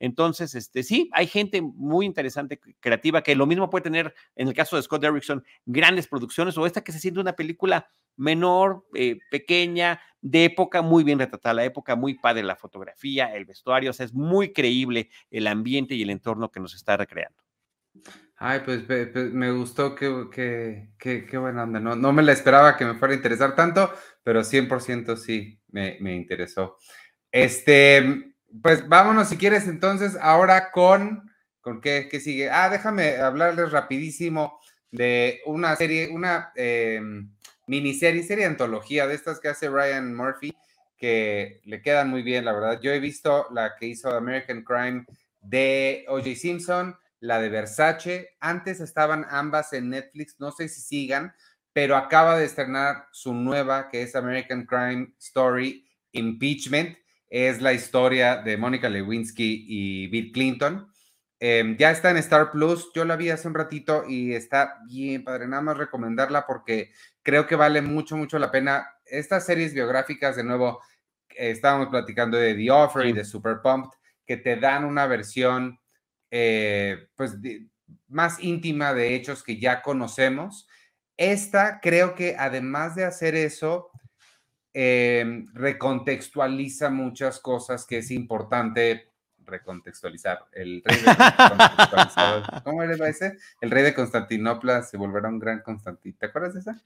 Entonces, 0.00 0.54
este, 0.54 0.82
sí, 0.82 1.10
hay 1.12 1.26
gente 1.26 1.60
muy 1.60 2.06
interesante, 2.06 2.58
creativa, 2.80 3.22
que 3.22 3.36
lo 3.36 3.46
mismo 3.46 3.68
puede 3.68 3.84
tener, 3.84 4.14
en 4.34 4.48
el 4.48 4.54
caso 4.54 4.76
de 4.76 4.82
Scott 4.82 5.02
Derrickson, 5.02 5.44
grandes 5.66 6.08
producciones, 6.08 6.56
o 6.56 6.66
esta 6.66 6.82
que 6.82 6.90
se 6.90 6.98
siente 6.98 7.20
una 7.20 7.34
película 7.34 7.86
menor, 8.16 8.86
eh, 8.94 9.18
pequeña, 9.30 10.00
de 10.22 10.46
época, 10.46 10.80
muy 10.80 11.04
bien 11.04 11.18
retratada 11.18 11.54
la 11.54 11.64
época, 11.64 11.96
muy 11.96 12.14
padre 12.14 12.42
la 12.42 12.56
fotografía, 12.56 13.34
el 13.34 13.44
vestuario, 13.44 13.90
o 13.90 13.92
sea, 13.92 14.06
es 14.06 14.14
muy 14.14 14.52
creíble 14.52 15.10
el 15.30 15.46
ambiente 15.46 15.94
y 15.94 16.02
el 16.02 16.10
entorno 16.10 16.50
que 16.50 16.60
nos 16.60 16.74
está 16.74 16.96
recreando. 16.96 17.38
Ay, 18.36 18.60
pues, 18.64 18.88
me 19.14 19.52
gustó, 19.52 19.94
qué, 19.94 20.88
qué, 20.98 21.38
buena 21.38 21.64
onda. 21.64 21.78
No, 21.78 21.94
no 21.94 22.12
me 22.12 22.22
la 22.22 22.32
esperaba 22.32 22.78
que 22.78 22.86
me 22.86 22.94
fuera 22.94 23.12
a 23.12 23.16
interesar 23.18 23.54
tanto, 23.54 23.92
pero 24.22 24.40
100% 24.40 25.16
sí 25.16 25.60
me, 25.68 25.98
me 26.00 26.16
interesó. 26.16 26.78
Este, 27.30 28.29
pues 28.62 28.88
vámonos 28.88 29.28
si 29.28 29.36
quieres 29.36 29.66
entonces 29.66 30.16
ahora 30.20 30.70
con, 30.72 31.30
¿con 31.60 31.80
qué, 31.80 32.08
sigue? 32.20 32.50
Ah, 32.50 32.68
déjame 32.68 33.16
hablarles 33.16 33.70
rapidísimo 33.70 34.60
de 34.90 35.40
una 35.46 35.76
serie, 35.76 36.08
una 36.08 36.52
em, 36.56 37.30
miniserie, 37.66 38.22
serie 38.22 38.46
antología 38.46 39.06
de 39.06 39.14
estas 39.14 39.40
que 39.40 39.48
hace 39.48 39.68
Ryan 39.68 40.14
Murphy, 40.14 40.54
que 40.96 41.60
le 41.64 41.80
quedan 41.82 42.10
muy 42.10 42.22
bien, 42.22 42.44
la 42.44 42.52
verdad. 42.52 42.80
Yo 42.80 42.92
he 42.92 43.00
visto 43.00 43.46
la 43.52 43.76
que 43.76 43.86
hizo 43.86 44.14
American 44.14 44.62
Crime 44.62 45.04
de 45.40 46.04
O.J. 46.08 46.34
Simpson, 46.34 46.96
la 47.20 47.40
de 47.40 47.48
Versace. 47.48 48.36
Antes 48.40 48.80
estaban 48.80 49.24
ambas 49.30 49.72
en 49.72 49.90
Netflix, 49.90 50.36
no 50.38 50.50
sé 50.50 50.68
si 50.68 50.80
sigan, 50.80 51.32
pero 51.72 51.96
acaba 51.96 52.36
de 52.36 52.44
estrenar 52.44 53.06
su 53.12 53.32
nueva, 53.32 53.88
que 53.88 54.02
es 54.02 54.16
American 54.16 54.66
Crime 54.66 55.14
Story 55.18 55.86
Impeachment 56.12 56.98
es 57.30 57.62
la 57.62 57.72
historia 57.72 58.36
de 58.36 58.56
Mónica 58.56 58.88
Lewinsky 58.88 59.64
y 59.68 60.08
Bill 60.08 60.32
Clinton. 60.32 60.90
Em, 61.38 61.76
ya 61.78 61.90
está 61.90 62.10
en 62.10 62.18
Star 62.18 62.50
Plus, 62.50 62.90
yo 62.94 63.06
la 63.06 63.16
vi 63.16 63.30
hace 63.30 63.48
un 63.48 63.54
ratito 63.54 64.04
y 64.06 64.34
está 64.34 64.80
bien 64.86 65.24
padre, 65.24 65.48
nada 65.48 65.62
más 65.62 65.78
recomendarla 65.78 66.44
porque 66.46 66.92
creo 67.22 67.46
que 67.46 67.56
vale 67.56 67.80
mucho, 67.80 68.16
mucho 68.16 68.38
la 68.38 68.50
pena. 68.50 68.86
Estas 69.06 69.46
series 69.46 69.72
biográficas, 69.72 70.36
de 70.36 70.44
nuevo, 70.44 70.82
estábamos 71.30 71.88
platicando 71.88 72.36
de 72.36 72.54
The 72.54 72.70
Offer 72.70 73.06
y 73.06 73.12
de 73.12 73.24
Super 73.24 73.62
Pumped, 73.62 73.96
que 74.26 74.36
te 74.36 74.56
dan 74.56 74.84
una 74.84 75.06
versión 75.06 75.78
eh, 76.30 77.08
pues 77.14 77.36
más 78.08 78.38
íntima 78.40 78.92
de 78.92 79.14
hechos 79.14 79.42
que 79.42 79.58
ya 79.58 79.82
conocemos. 79.82 80.68
Esta 81.16 81.80
creo 81.80 82.14
que 82.14 82.36
además 82.38 82.94
de 82.96 83.04
hacer 83.04 83.34
eso, 83.34 83.90
em, 84.72 85.46
recontextualiza 85.54 86.90
muchas 86.90 87.38
cosas 87.40 87.86
que 87.86 87.98
es 87.98 88.10
importante 88.10 89.10
recontextualizar. 89.50 90.46
El 90.52 90.82
rey 90.84 90.98
de 90.98 91.04
¿Cómo 92.64 92.82
era 92.82 93.08
ese? 93.08 93.36
El 93.60 93.70
rey 93.70 93.82
de 93.82 93.94
Constantinopla 93.94 94.82
se 94.82 94.96
volverá 94.96 95.28
un 95.28 95.38
gran 95.38 95.60
Constantin. 95.60 96.14
¿Te 96.14 96.26
acuerdas 96.26 96.54
de 96.54 96.60
esa? 96.60 96.82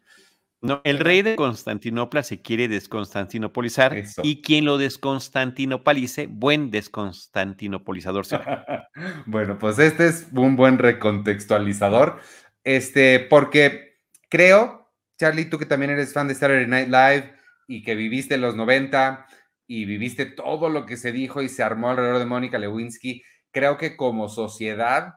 No, 0.64 0.80
el 0.84 0.98
rey 0.98 1.20
de 1.20 1.36
Constantinopla 1.36 2.22
se 2.22 2.40
quiere 2.40 2.68
desconstantinopolizar 2.68 4.02
y 4.22 4.40
quien 4.40 4.64
lo 4.64 4.78
desconstantinopolice, 4.78 6.26
buen 6.26 6.70
desconstantinopolizador 6.70 8.24
será. 8.24 8.88
bueno, 9.26 9.58
pues 9.58 9.78
este 9.78 10.06
es 10.06 10.26
un 10.32 10.56
buen 10.56 10.78
recontextualizador, 10.78 12.18
este, 12.64 13.20
porque 13.20 13.98
creo, 14.30 14.90
Charlie, 15.18 15.50
tú 15.50 15.58
que 15.58 15.66
también 15.66 15.90
eres 15.90 16.14
fan 16.14 16.28
de 16.28 16.34
Saturday 16.34 16.66
Night 16.66 16.88
Live 16.88 17.34
y 17.66 17.82
que 17.82 17.94
viviste 17.94 18.36
los 18.36 18.56
90 18.56 19.26
y 19.66 19.84
viviste 19.84 20.26
todo 20.26 20.68
lo 20.68 20.86
que 20.86 20.96
se 20.96 21.12
dijo 21.12 21.42
y 21.42 21.48
se 21.48 21.62
armó 21.62 21.90
alrededor 21.90 22.18
de 22.18 22.26
Mónica 22.26 22.58
Lewinsky, 22.58 23.22
creo 23.50 23.78
que 23.78 23.96
como 23.96 24.28
sociedad 24.28 25.14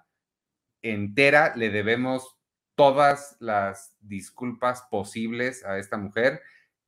entera 0.82 1.56
le 1.56 1.70
debemos 1.70 2.38
todas 2.76 3.36
las 3.40 3.96
disculpas 4.00 4.84
posibles 4.90 5.66
a 5.66 5.80
esta 5.80 5.98
mujer, 5.98 6.42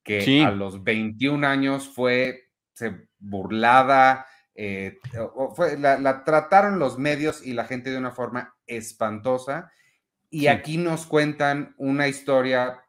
que 0.04 0.44
a 0.44 0.52
los 0.52 0.84
21 0.84 1.46
años 1.46 1.90
fue 1.90 2.50
burlada, 3.18 4.26
eh, 4.56 4.98
fue, 5.56 5.78
la, 5.78 6.24
trataron 6.24 6.80
los 6.80 6.98
medios 6.98 7.46
y 7.46 7.54
la 7.54 7.66
gente 7.66 7.92
de 7.92 7.98
una 7.98 8.12
forma 8.12 8.56
espantosa. 8.66 9.72
Y 10.30 10.48
aquí 10.48 10.78
nos 10.78 11.06
cuentan 11.06 11.74
una 11.78 12.08
historia 12.08 12.84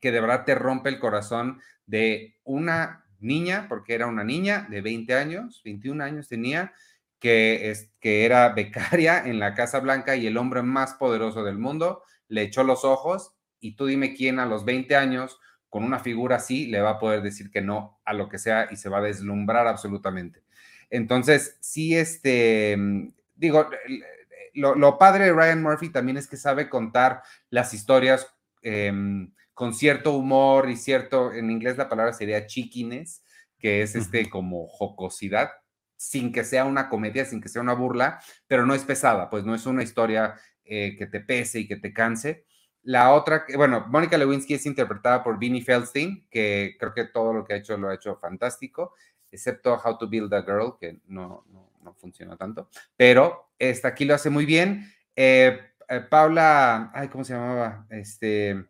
que 0.00 0.12
de 0.12 0.20
verdad 0.20 0.44
te 0.44 0.54
rompe 0.54 0.88
el 0.88 0.98
corazón 0.98 1.60
de 1.86 2.36
una 2.44 3.04
niña, 3.20 3.66
porque 3.68 3.94
era 3.94 4.06
una 4.06 4.24
niña 4.24 4.66
de 4.70 4.80
20 4.80 5.14
años, 5.14 5.60
21 5.64 6.02
años 6.02 6.28
tenía, 6.28 6.72
que, 7.18 7.70
es, 7.70 7.92
que 8.00 8.24
era 8.24 8.48
becaria 8.50 9.22
en 9.24 9.38
la 9.38 9.54
Casa 9.54 9.80
Blanca 9.80 10.16
y 10.16 10.26
el 10.26 10.36
hombre 10.36 10.62
más 10.62 10.94
poderoso 10.94 11.44
del 11.44 11.58
mundo 11.58 12.02
le 12.28 12.42
echó 12.42 12.64
los 12.64 12.84
ojos 12.84 13.34
y 13.60 13.76
tú 13.76 13.86
dime 13.86 14.14
quién 14.14 14.38
a 14.38 14.46
los 14.46 14.64
20 14.64 14.96
años 14.96 15.38
con 15.68 15.84
una 15.84 15.98
figura 16.00 16.36
así 16.36 16.66
le 16.66 16.80
va 16.80 16.90
a 16.90 16.98
poder 16.98 17.22
decir 17.22 17.50
que 17.50 17.60
no 17.60 18.00
a 18.04 18.12
lo 18.12 18.28
que 18.28 18.38
sea 18.38 18.68
y 18.70 18.76
se 18.76 18.88
va 18.88 18.98
a 18.98 19.02
deslumbrar 19.02 19.66
absolutamente. 19.66 20.42
Entonces, 20.88 21.56
sí, 21.60 21.96
este, 21.96 22.76
digo, 23.36 23.68
lo, 24.54 24.98
padre 24.98 25.26
de 25.26 25.32
Ryan 25.32 25.62
Murphy 25.62 25.90
también 25.90 26.16
es 26.16 26.26
que 26.26 26.36
sabe 26.36 26.68
contar 26.68 27.22
las 27.50 27.72
historias 27.72 28.26
em, 28.62 29.32
con 29.60 29.74
cierto 29.74 30.14
humor 30.16 30.70
y 30.70 30.76
cierto, 30.78 31.34
en 31.34 31.50
inglés 31.50 31.76
la 31.76 31.90
palabra 31.90 32.14
sería 32.14 32.46
chiquines, 32.46 33.22
que 33.58 33.82
es 33.82 33.94
este 33.94 34.30
como 34.30 34.66
jocosidad, 34.66 35.50
sin 35.96 36.32
que 36.32 36.44
sea 36.44 36.64
una 36.64 36.88
comedia, 36.88 37.26
sin 37.26 37.42
que 37.42 37.50
sea 37.50 37.60
una 37.60 37.74
burla, 37.74 38.22
pero 38.46 38.64
no 38.64 38.72
es 38.72 38.84
pesada, 38.84 39.28
pues 39.28 39.44
no 39.44 39.54
es 39.54 39.66
una 39.66 39.82
historia 39.82 40.34
eh, 40.64 40.96
que 40.96 41.06
te 41.06 41.20
pese 41.20 41.60
y 41.60 41.68
que 41.68 41.76
te 41.76 41.92
canse. 41.92 42.46
La 42.80 43.12
otra, 43.12 43.44
bueno, 43.54 43.84
Mónica 43.86 44.16
Lewinsky 44.16 44.54
es 44.54 44.64
interpretada 44.64 45.22
por 45.22 45.38
Vinnie 45.38 45.60
Feldstein, 45.60 46.26
que 46.30 46.76
creo 46.80 46.94
que 46.94 47.04
todo 47.04 47.34
lo 47.34 47.44
que 47.44 47.52
ha 47.52 47.56
hecho 47.58 47.76
lo 47.76 47.90
ha 47.90 47.94
hecho 47.94 48.16
fantástico, 48.16 48.94
excepto 49.30 49.74
How 49.74 49.98
to 49.98 50.08
Build 50.08 50.32
a 50.32 50.40
Girl, 50.40 50.78
que 50.80 51.02
no, 51.08 51.44
no, 51.82 51.94
funciona 51.96 52.34
tanto, 52.34 52.70
pero 52.96 53.50
esta 53.58 53.88
aquí 53.88 54.06
lo 54.06 54.14
hace 54.14 54.30
muy 54.30 54.46
bien. 54.46 54.90
Eh, 55.14 55.60
eh, 55.86 56.00
Paula, 56.00 56.90
ay, 56.94 57.08
¿cómo 57.08 57.24
se 57.24 57.34
llamaba? 57.34 57.84
Este, 57.90 58.69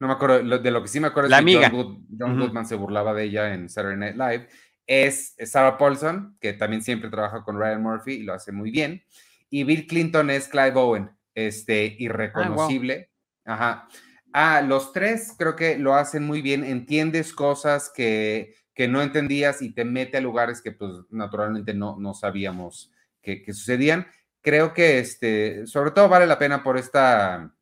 no 0.00 0.06
me 0.06 0.12
acuerdo, 0.12 0.58
de 0.58 0.70
lo 0.70 0.82
que 0.82 0.88
sí 0.88 1.00
me 1.00 1.08
acuerdo 1.08 1.30
la 1.30 1.40
es 1.40 1.44
que 1.44 1.70
John, 1.70 2.38
Goodman 2.38 2.66
se 2.66 2.76
burlaba 2.76 3.14
de 3.14 3.24
ella 3.24 3.54
en 3.54 3.68
Saturday 3.68 3.98
Night 3.98 4.16
Live. 4.16 4.48
Es 4.86 5.34
Sarah 5.44 5.76
Paulson, 5.76 6.36
que 6.40 6.54
también 6.54 6.82
siempre 6.82 7.10
trabaja 7.10 7.42
con 7.44 7.58
Ryan 7.58 7.82
Murphy 7.82 8.12
y 8.14 8.22
lo 8.22 8.32
hace 8.32 8.52
muy 8.52 8.70
bien 8.70 9.02
y 9.50 9.64
Bill 9.64 9.86
Clinton 9.86 10.30
es 10.30 10.48
Clive 10.48 10.74
Owen, 10.76 11.10
este, 11.34 11.96
irreconocible. 11.98 13.10
Ah, 13.44 13.54
Ajá. 13.54 13.88
Ah, 14.32 14.62
los 14.62 14.92
tres 14.92 15.34
creo 15.38 15.56
que 15.56 15.78
lo 15.78 15.94
hacen 15.94 16.24
muy 16.24 16.42
bien, 16.42 16.64
entiendes 16.64 17.32
cosas 17.32 17.90
que, 17.94 18.54
que 18.74 18.86
no 18.86 19.00
entendías 19.00 19.62
y 19.62 19.72
te 19.72 19.84
mete 19.84 20.18
a 20.18 20.20
lugares 20.20 20.60
que 20.60 20.72
pues 20.72 20.92
naturalmente 21.10 21.72
no, 21.72 21.96
no 21.98 22.14
sabíamos 22.14 22.92
que, 23.22 23.42
sucedían. 23.52 24.06
Creo 24.42 24.74
que 24.74 24.98
este, 24.98 25.66
sobre 25.66 25.90
todo 25.90 26.08
vale 26.08 26.26
la 26.26 26.38
pena 26.38 26.62
por 26.62 26.76
esta 26.76 27.54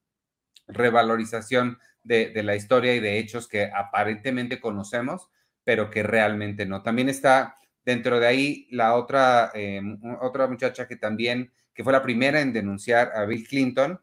revalorización 0.66 1.78
de, 2.06 2.30
de, 2.30 2.42
la 2.42 2.56
historia 2.56 2.94
y 2.94 3.00
de 3.00 3.18
hechos 3.18 3.48
que 3.48 3.70
aparentemente 3.74 4.60
conocemos, 4.60 5.28
pero 5.64 5.90
que 5.90 6.02
realmente 6.02 6.66
no. 6.66 6.82
También 6.82 7.08
está 7.08 7.58
dentro 7.84 8.20
de 8.20 8.26
ahí 8.26 8.66
la 8.70 8.94
otra, 8.94 9.50
eh, 9.54 9.80
otra 10.20 10.46
muchacha 10.48 10.86
que 10.86 10.96
también 10.96 11.52
que 11.72 11.84
fue 11.84 11.92
la 11.92 12.02
primera 12.02 12.40
en 12.40 12.52
denunciar 12.52 13.12
a 13.14 13.26
Bill 13.26 13.46
Clinton, 13.46 14.00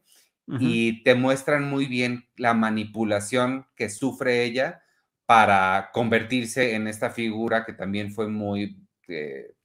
y 0.59 1.03
te 1.03 1.15
muestran 1.15 1.69
muy 1.69 1.85
bien 1.85 2.27
la 2.35 2.53
manipulación 2.53 3.65
que 3.75 3.89
sufre 3.89 4.43
ella 4.43 4.83
para 5.25 5.89
convertirse 5.93 6.75
en 6.75 6.87
esta 6.87 7.09
figura 7.09 7.65
que 7.65 7.73
también 7.73 8.11
fue 8.11 8.27
muy... 8.27 8.85
Eh, 9.07 9.55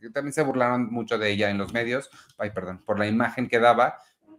que 0.00 0.10
también 0.10 0.32
se 0.32 0.42
burlaron 0.42 0.92
mucho 0.92 1.18
de 1.18 1.30
ella 1.30 1.50
en 1.50 1.58
los 1.58 1.72
medios, 1.72 2.08
ay, 2.38 2.50
perdón, 2.50 2.84
por 2.86 3.00
la 3.00 3.08
imagen 3.08 3.48
que 3.48 3.58
daba, 3.58 3.98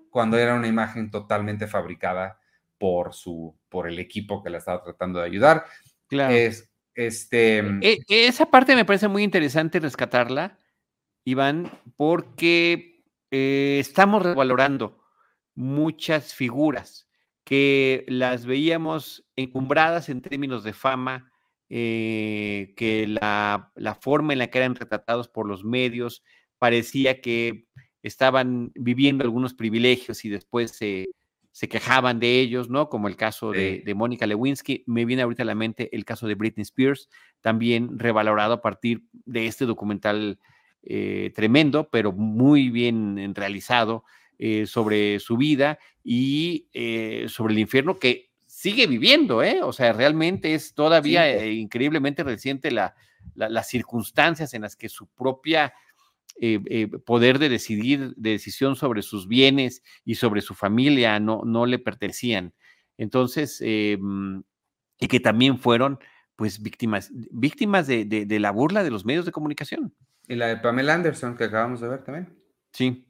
cuando 0.10 0.38
era 0.38 0.56
una 0.56 0.68
imagen 0.68 1.12
totalmente 1.12 1.68
fabricada 1.68 2.40
por 2.78 3.14
su, 3.14 3.58
por 3.70 3.88
el 3.88 4.00
equipo 4.00 4.44
que 4.44 4.50
la 4.50 4.60
estaba 4.60 4.84
tratando 4.84 5.20
de 5.20 5.26
ayudar. 5.26 5.66
Claro. 6.08 6.34
Es, 6.34 6.70
este... 6.96 7.60
E, 7.82 8.00
esa 8.08 8.50
parte 8.50 8.76
me 8.76 8.86
parece 8.86 9.08
muy 9.08 9.24
interesante 9.24 9.80
rescatarla, 9.80 10.60
Iván, 11.26 11.72
porque 11.96 13.04
eh, 13.32 13.78
estamos 13.80 14.24
revalorando 14.24 15.04
muchas 15.56 16.34
figuras 16.34 17.08
que 17.44 18.06
las 18.08 18.46
veíamos 18.46 19.26
encumbradas 19.36 20.10
en 20.10 20.22
términos 20.22 20.64
de 20.64 20.74
fama, 20.74 21.32
eh, 21.70 22.74
que 22.76 23.08
la, 23.08 23.72
forma 24.02 24.34
en 24.34 24.40
la 24.40 24.48
que 24.48 24.58
eran 24.58 24.76
retratados 24.76 25.28
por 25.28 25.48
los 25.48 25.64
medios 25.64 26.24
parecía 26.58 27.22
que 27.22 27.68
estaban 28.04 28.72
viviendo 28.76 29.24
algunos 29.24 29.54
privilegios 29.54 30.26
y 30.26 30.30
después 30.30 30.72
se, 30.72 31.08
quejaban 31.68 32.20
de 32.20 32.40
ellos, 32.40 32.70
¿no? 32.70 32.88
Como 32.88 33.08
el 33.08 33.16
caso 33.16 33.52
de, 33.52 33.82
de 33.84 33.96
Mónica 33.96 34.28
Lewinsky. 34.28 34.84
Me 34.86 35.06
viene 35.06 35.24
ahorita 35.24 35.42
a 35.42 35.46
la 35.48 35.56
mente 35.56 35.90
el 35.92 36.06
caso 36.06 36.28
de 36.28 36.36
Britney 36.36 36.62
Spears, 36.62 37.10
también 37.42 37.98
revalorado 37.98 38.54
a 38.54 38.62
partir 38.62 39.02
de 39.26 39.48
este 39.48 39.66
documental 39.66 40.38
eh, 40.84 41.32
tremendo, 41.36 41.90
pero 41.90 42.14
muy 42.14 42.70
bien 42.70 43.34
realizado 43.36 44.06
eh, 44.38 44.66
sobre 44.68 45.20
su 45.20 45.36
vida 45.36 45.80
y 46.04 46.68
eh, 46.72 47.26
sobre 47.28 47.56
el 47.56 47.60
infierno 47.60 47.98
que 47.98 48.30
sigue 48.46 48.88
viviendo, 48.88 49.44
¿eh? 49.44 49.62
O 49.64 49.74
sea, 49.74 49.92
realmente 49.92 50.54
es 50.54 50.74
todavía 50.74 51.46
increíblemente 51.46 52.24
reciente 52.24 52.72
la, 52.72 52.96
las 53.36 53.68
circunstancias 53.68 54.54
en 54.54 54.62
las 54.62 54.76
que 54.76 54.88
su 54.88 55.08
propia 55.08 55.74
poder 57.06 57.40
de 57.40 57.50
decidir, 57.50 58.14
de 58.16 58.32
decisión 58.32 58.76
sobre 58.76 59.02
sus 59.02 59.28
bienes 59.28 59.82
y 60.06 60.16
sobre 60.16 60.42
su 60.42 60.54
familia 60.54 61.20
no, 61.20 61.42
no 61.46 61.66
le 61.66 61.80
pertenecían. 61.80 62.54
Entonces, 62.98 63.62
mm, 63.62 64.40
y 65.00 65.08
que 65.08 65.20
también 65.20 65.58
fueron 65.58 66.00
pues 66.38 66.62
víctimas, 66.62 67.10
víctimas 67.12 67.88
de, 67.88 68.28
la 68.40 68.52
burla 68.52 68.84
de 68.84 68.92
los 68.92 69.06
medios 69.06 69.26
de 69.26 69.32
comunicación. 69.32 69.94
Y 70.28 70.36
la 70.36 70.48
de 70.48 70.58
Pamela 70.58 70.94
Anderson, 70.94 71.36
que 71.36 71.46
acabamos 71.46 71.82
de 71.82 71.90
ver 71.90 72.04
también. 72.04 72.38
Sí, 72.72 73.08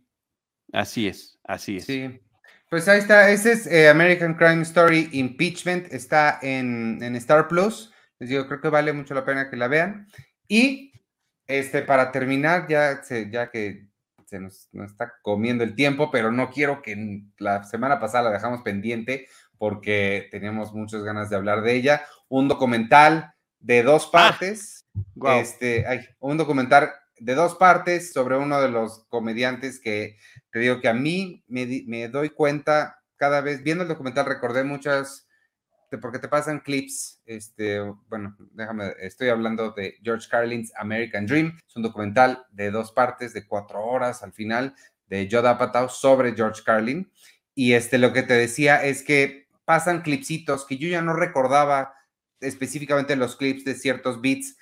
así 0.71 1.07
es, 1.07 1.37
así 1.43 1.77
es. 1.77 1.85
Sí. 1.85 2.21
Pues 2.69 2.87
ahí 2.87 2.99
está, 2.99 3.29
ese 3.29 3.51
es 3.51 3.67
eh, 3.67 3.89
American 3.89 4.33
Crime 4.35 4.61
Story 4.61 5.09
Impeachment, 5.11 5.91
está 5.91 6.39
en, 6.41 7.01
Star 7.17 7.47
Plus. 7.47 7.93
Les 8.19 8.29
digo, 8.29 8.47
creo 8.47 8.61
que 8.61 8.69
vale 8.69 8.93
mucho 8.93 9.13
la 9.13 9.25
pena 9.25 9.49
que 9.49 9.57
la 9.57 9.67
vean. 9.67 10.07
Y 10.47 10.93
este, 11.47 11.81
para 11.81 12.11
terminar, 12.11 12.67
ya, 12.67 13.01
ya 13.29 13.49
que 13.49 13.87
se 14.25 14.39
nos, 14.39 14.67
nos, 14.71 14.91
está 14.91 15.13
comiendo 15.21 15.63
el 15.63 15.75
tiempo, 15.75 16.11
pero 16.11 16.31
no 16.31 16.51
quiero 16.51 16.81
que 16.81 17.23
la 17.37 17.63
semana 17.63 17.99
pasada 17.99 18.25
la 18.25 18.31
dejamos 18.31 18.61
pendiente 18.61 19.27
porque 19.57 20.27
teníamos 20.31 20.73
muchas 20.73 21.03
ganas 21.03 21.29
de 21.29 21.35
hablar 21.35 21.61
de 21.61 21.75
ella. 21.75 22.05
Un 22.27 22.47
documental 22.47 23.33
de 23.59 23.83
dos 23.83 24.07
ah, 24.07 24.11
partes. 24.11 24.85
Este, 25.39 25.85
un 26.19 26.37
documental 26.37 26.91
de 27.19 27.35
dos 27.35 27.55
partes 27.55 28.13
sobre 28.13 28.37
uno 28.37 28.61
de 28.61 28.69
los 28.69 29.05
comediantes 29.09 29.79
que 29.79 30.17
te 30.51 30.59
digo 30.59 30.81
que 30.81 30.87
a 30.87 30.93
mí 30.93 31.43
me, 31.47 32.07
doy 32.07 32.29
cuenta 32.29 32.99
cada 33.15 33.41
vez, 33.41 33.63
viendo 33.63 33.83
el 33.83 33.89
documental 33.89 34.25
recordé 34.25 34.63
muchas, 34.63 35.26
porque 36.01 36.19
te 36.19 36.27
pasan 36.27 36.59
clips, 36.59 37.21
este, 37.25 37.79
bueno, 38.09 38.35
déjame, 38.51 38.93
estoy 38.99 39.29
hablando 39.29 39.71
de 39.71 39.95
George 40.03 40.27
Carlin's 40.29 40.73
American 40.75 41.25
Dream, 41.25 41.57
es 41.65 41.75
un 41.75 41.83
documental 41.83 42.45
de 42.51 42.71
dos 42.71 42.91
partes, 42.91 43.33
de 43.33 43.47
cuatro 43.47 43.81
horas 43.85 44.23
al 44.23 44.33
final, 44.33 44.75
de 45.05 45.29
Joe 45.31 45.47
Apatow 45.47 45.87
sobre 45.87 46.35
George 46.35 46.61
Carlin, 46.65 47.09
y 47.55 47.73
este, 47.73 47.97
lo 47.97 48.11
que 48.11 48.23
te 48.23 48.33
decía 48.33 48.83
es 48.83 49.01
que 49.03 49.47
pasan 49.63 50.01
clipsitos 50.01 50.65
que 50.65 50.77
yo 50.77 50.89
ya 50.89 51.01
no 51.01 51.13
recordaba 51.13 51.93
específicamente 52.41 53.15
los 53.15 53.37
clips 53.37 53.63
de 53.63 53.75
ciertos 53.75 54.21
beats, 54.21 54.57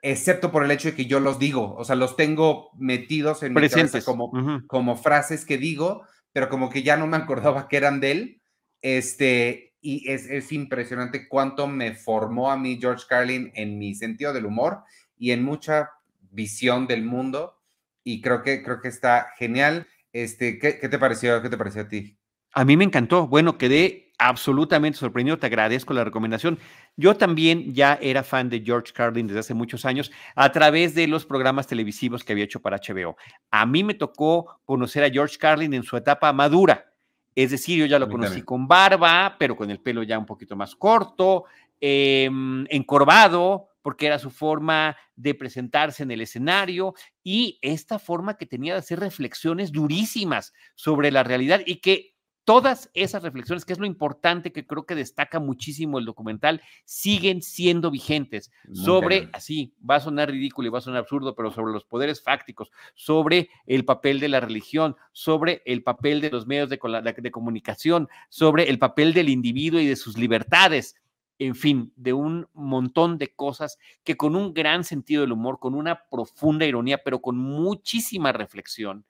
excepto 0.00 0.52
por 0.52 0.64
el 0.64 0.70
hecho 0.70 0.88
de 0.88 0.94
que 0.94 1.06
yo 1.06 1.18
los 1.18 1.38
digo, 1.38 1.74
o 1.74 1.84
sea, 1.84 1.96
los 1.96 2.16
tengo 2.16 2.70
metidos 2.78 3.42
en 3.42 3.54
mi 3.54 3.68
cabeza 3.68 4.02
como, 4.02 4.30
como 4.66 4.96
frases 4.96 5.44
que 5.44 5.58
digo, 5.58 6.06
pero 6.32 6.48
como 6.48 6.68
que 6.68 6.82
ya 6.82 6.96
no 6.96 7.06
me 7.06 7.16
acordaba 7.16 7.68
que 7.68 7.76
eran 7.76 8.00
de 8.00 8.10
él. 8.10 8.42
Este, 8.82 9.73
y 9.84 10.10
es, 10.10 10.30
es 10.30 10.50
impresionante 10.50 11.28
cuánto 11.28 11.66
me 11.68 11.94
formó 11.94 12.50
a 12.50 12.56
mí 12.56 12.78
George 12.80 13.04
Carlin 13.06 13.52
en 13.54 13.78
mi 13.78 13.94
sentido 13.94 14.32
del 14.32 14.46
humor 14.46 14.80
y 15.18 15.32
en 15.32 15.44
mucha 15.44 15.90
visión 16.30 16.86
del 16.86 17.04
mundo. 17.04 17.60
Y 18.02 18.22
creo 18.22 18.42
que, 18.42 18.62
creo 18.62 18.80
que 18.80 18.88
está 18.88 19.28
genial. 19.36 19.86
Este, 20.10 20.58
¿qué, 20.58 20.78
¿Qué 20.78 20.88
te 20.88 20.98
pareció? 20.98 21.42
¿Qué 21.42 21.50
te 21.50 21.58
pareció 21.58 21.82
a 21.82 21.88
ti? 21.88 22.16
A 22.54 22.64
mí 22.64 22.78
me 22.78 22.84
encantó. 22.84 23.28
Bueno, 23.28 23.58
quedé 23.58 24.14
absolutamente 24.16 24.98
sorprendido. 24.98 25.38
Te 25.38 25.48
agradezco 25.48 25.92
la 25.92 26.04
recomendación. 26.04 26.58
Yo 26.96 27.14
también 27.18 27.74
ya 27.74 27.98
era 28.00 28.22
fan 28.22 28.48
de 28.48 28.62
George 28.64 28.90
Carlin 28.94 29.26
desde 29.26 29.40
hace 29.40 29.52
muchos 29.52 29.84
años 29.84 30.10
a 30.34 30.50
través 30.50 30.94
de 30.94 31.06
los 31.08 31.26
programas 31.26 31.66
televisivos 31.66 32.24
que 32.24 32.32
había 32.32 32.46
hecho 32.46 32.62
para 32.62 32.78
HBO. 32.78 33.18
A 33.50 33.66
mí 33.66 33.84
me 33.84 33.92
tocó 33.92 34.62
conocer 34.64 35.04
a 35.04 35.10
George 35.10 35.36
Carlin 35.36 35.74
en 35.74 35.82
su 35.82 35.94
etapa 35.98 36.32
madura. 36.32 36.93
Es 37.34 37.50
decir, 37.50 37.78
yo 37.78 37.86
ya 37.86 37.98
lo 37.98 38.08
conocí 38.08 38.42
con 38.42 38.68
barba, 38.68 39.36
pero 39.38 39.56
con 39.56 39.70
el 39.70 39.80
pelo 39.80 40.02
ya 40.02 40.18
un 40.18 40.26
poquito 40.26 40.54
más 40.56 40.76
corto, 40.76 41.44
em, 41.80 42.64
encorvado, 42.70 43.68
porque 43.82 44.06
era 44.06 44.18
su 44.18 44.30
forma 44.30 44.96
de 45.14 45.34
presentarse 45.34 46.04
en 46.04 46.10
el 46.10 46.22
escenario 46.22 46.94
y 47.22 47.58
esta 47.60 47.98
forma 47.98 48.38
que 48.38 48.46
tenía 48.46 48.72
de 48.72 48.78
hacer 48.78 49.00
reflexiones 49.00 49.72
durísimas 49.72 50.54
sobre 50.74 51.10
la 51.10 51.22
realidad 51.22 51.60
y 51.66 51.76
que 51.76 52.13
todas 52.44 52.90
esas 52.94 53.22
reflexiones, 53.22 53.64
que 53.64 53.72
es 53.72 53.78
lo 53.78 53.86
importante 53.86 54.52
que 54.52 54.66
creo 54.66 54.86
que 54.86 54.94
destaca 54.94 55.40
muchísimo 55.40 55.98
el 55.98 56.04
documental, 56.04 56.60
siguen 56.84 57.42
siendo 57.42 57.90
vigentes. 57.90 58.52
Sobre, 58.72 59.28
así, 59.32 59.74
va 59.88 59.96
a 59.96 60.00
sonar 60.00 60.30
ridículo 60.30 60.68
y 60.68 60.70
va 60.70 60.78
a 60.78 60.82
sonar 60.82 61.00
absurdo, 61.00 61.34
pero 61.34 61.50
sobre 61.50 61.72
los 61.72 61.84
poderes 61.84 62.22
fácticos, 62.22 62.70
sobre 62.94 63.48
el 63.66 63.84
papel 63.84 64.20
de 64.20 64.28
la 64.28 64.40
religión, 64.40 64.96
sobre 65.12 65.62
el 65.64 65.82
papel 65.82 66.20
de 66.20 66.30
los 66.30 66.46
medios 66.46 66.68
de, 66.68 66.78
de 67.16 67.30
comunicación, 67.30 68.08
sobre 68.28 68.68
el 68.68 68.78
papel 68.78 69.14
del 69.14 69.28
individuo 69.28 69.80
y 69.80 69.86
de 69.86 69.96
sus 69.96 70.18
libertades 70.18 70.96
en 71.38 71.56
fin, 71.56 71.92
de 71.96 72.12
un 72.12 72.46
montón 72.52 73.18
de 73.18 73.34
cosas 73.34 73.78
que 74.04 74.16
con 74.16 74.36
un 74.36 74.54
gran 74.54 74.84
sentido 74.84 75.22
del 75.22 75.32
humor, 75.32 75.58
con 75.58 75.74
una 75.74 76.04
profunda 76.08 76.64
ironía, 76.64 76.98
pero 77.04 77.20
con 77.20 77.36
muchísima 77.36 78.30
reflexión, 78.32 79.04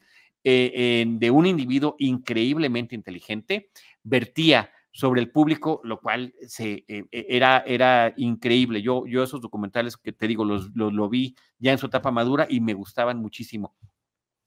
eh, 0.45 1.05
de 1.09 1.31
un 1.31 1.47
individuo 1.47 1.97
increíblemente 1.99 2.95
inteligente, 2.95 3.71
vertía 4.03 4.71
sobre 4.93 5.21
el 5.21 5.31
público, 5.31 5.81
lo 5.83 6.01
cual 6.01 6.33
se, 6.47 6.85
eh, 6.87 7.05
e, 7.11 7.27
era, 7.29 7.65
era 7.67 8.15
increíble. 8.17 8.81
Yo, 8.81 9.07
yo 9.07 9.25
esos 9.25 9.41
documentales 9.41 9.97
que 9.97 10.13
te 10.13 10.29
digo, 10.29 10.45
los, 10.45 10.71
los, 10.75 10.93
lo 10.93 11.09
vi 11.09 11.35
ya 11.59 11.73
en 11.73 11.79
su 11.79 11.87
etapa 11.87 12.13
madura 12.13 12.47
y 12.49 12.61
me 12.61 12.75
gustaban 12.75 13.19
muchísimo. 13.19 13.75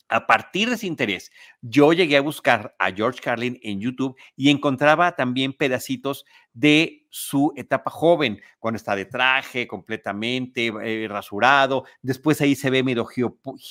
A 0.09 0.25
partir 0.25 0.69
de 0.69 0.75
ese 0.75 0.87
interés, 0.87 1.31
yo 1.61 1.91
llegué 1.91 2.15
a 2.15 2.21
buscar 2.21 2.75
a 2.79 2.91
George 2.91 3.19
Carlin 3.21 3.59
en 3.61 3.81
YouTube 3.81 4.15
y 4.37 4.49
encontraba 4.49 5.15
también 5.15 5.51
pedacitos 5.51 6.25
de 6.53 7.05
su 7.09 7.51
etapa 7.57 7.91
joven, 7.91 8.39
cuando 8.59 8.77
está 8.77 8.95
de 8.95 9.05
traje, 9.05 9.67
completamente 9.67 10.67
eh, 10.67 11.07
rasurado. 11.09 11.83
Después 12.01 12.39
ahí 12.39 12.55
se 12.55 12.69
ve 12.69 12.83
medio 12.83 13.07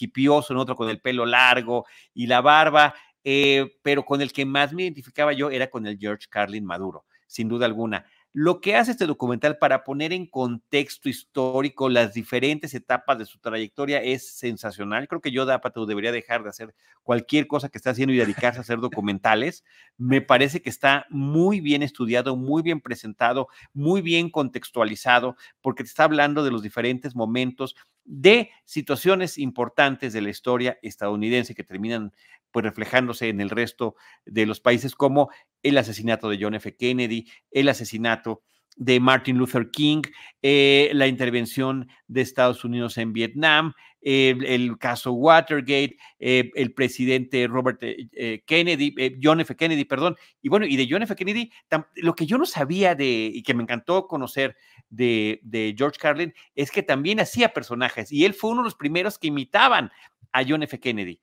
hipioso, 0.00 0.52
en 0.52 0.58
otro 0.58 0.76
con 0.76 0.90
el 0.90 1.00
pelo 1.00 1.24
largo 1.24 1.86
y 2.12 2.26
la 2.26 2.42
barba. 2.42 2.94
Eh, 3.28 3.78
pero 3.82 4.04
con 4.04 4.20
el 4.20 4.32
que 4.32 4.44
más 4.44 4.72
me 4.72 4.84
identificaba 4.84 5.32
yo 5.32 5.50
era 5.50 5.68
con 5.68 5.84
el 5.84 5.98
George 5.98 6.28
Carlin 6.30 6.64
Maduro, 6.64 7.06
sin 7.26 7.48
duda 7.48 7.66
alguna. 7.66 8.06
Lo 8.38 8.60
que 8.60 8.76
hace 8.76 8.90
este 8.90 9.06
documental 9.06 9.56
para 9.56 9.82
poner 9.82 10.12
en 10.12 10.26
contexto 10.26 11.08
histórico 11.08 11.88
las 11.88 12.12
diferentes 12.12 12.74
etapas 12.74 13.18
de 13.18 13.24
su 13.24 13.38
trayectoria 13.38 14.02
es 14.02 14.36
sensacional. 14.36 15.08
Creo 15.08 15.22
que 15.22 15.30
yo, 15.30 15.46
debería 15.46 16.12
dejar 16.12 16.42
de 16.42 16.50
hacer 16.50 16.74
cualquier 17.02 17.46
cosa 17.46 17.70
que 17.70 17.78
está 17.78 17.92
haciendo 17.92 18.12
y 18.12 18.18
dedicarse 18.18 18.58
a 18.58 18.60
hacer 18.60 18.80
documentales. 18.80 19.64
Me 19.96 20.20
parece 20.20 20.60
que 20.60 20.68
está 20.68 21.06
muy 21.08 21.62
bien 21.62 21.82
estudiado, 21.82 22.36
muy 22.36 22.62
bien 22.62 22.82
presentado, 22.82 23.48
muy 23.72 24.02
bien 24.02 24.28
contextualizado, 24.28 25.36
porque 25.62 25.82
te 25.82 25.88
está 25.88 26.04
hablando 26.04 26.44
de 26.44 26.50
los 26.50 26.62
diferentes 26.62 27.16
momentos 27.16 27.74
de 28.06 28.50
situaciones 28.64 29.36
importantes 29.36 30.12
de 30.12 30.22
la 30.22 30.30
historia 30.30 30.78
estadounidense 30.82 31.54
que 31.54 31.64
terminan 31.64 32.12
pues 32.50 32.64
reflejándose 32.64 33.28
en 33.28 33.40
el 33.40 33.50
resto 33.50 33.96
de 34.24 34.46
los 34.46 34.60
países 34.60 34.94
como 34.94 35.30
el 35.62 35.76
asesinato 35.76 36.30
de 36.30 36.38
John 36.40 36.54
F. 36.54 36.76
Kennedy, 36.76 37.28
el 37.50 37.68
asesinato 37.68 38.42
de 38.76 39.00
Martin 39.00 39.36
Luther 39.38 39.70
King, 39.70 40.02
eh, 40.42 40.90
la 40.94 41.06
intervención 41.06 41.88
de 42.06 42.20
Estados 42.20 42.64
Unidos 42.64 42.98
en 42.98 43.12
Vietnam, 43.12 43.72
el 44.06 44.78
caso 44.78 45.12
Watergate, 45.12 45.96
eh, 46.20 46.50
el 46.54 46.72
presidente 46.72 47.48
Robert 47.48 47.80
eh, 47.82 48.42
Kennedy, 48.46 48.94
John 49.20 49.40
F. 49.40 49.56
Kennedy, 49.56 49.84
perdón, 49.84 50.16
y 50.40 50.48
bueno, 50.48 50.64
y 50.64 50.76
de 50.76 50.86
John 50.88 51.02
F. 51.02 51.16
Kennedy, 51.16 51.50
lo 51.96 52.14
que 52.14 52.24
yo 52.24 52.38
no 52.38 52.46
sabía 52.46 52.94
de, 52.94 53.30
y 53.34 53.42
que 53.42 53.54
me 53.54 53.64
encantó 53.64 54.06
conocer 54.06 54.56
de, 54.90 55.40
de 55.42 55.74
George 55.76 55.98
Carlin, 56.00 56.32
es 56.54 56.70
que 56.70 56.84
también 56.84 57.18
hacía 57.18 57.52
personajes, 57.52 58.12
y 58.12 58.24
él 58.24 58.34
fue 58.34 58.50
uno 58.50 58.60
de 58.60 58.66
los 58.66 58.76
primeros 58.76 59.18
que 59.18 59.26
imitaban 59.26 59.90
a 60.32 60.44
John 60.46 60.62
F. 60.62 60.78
Kennedy. 60.78 61.20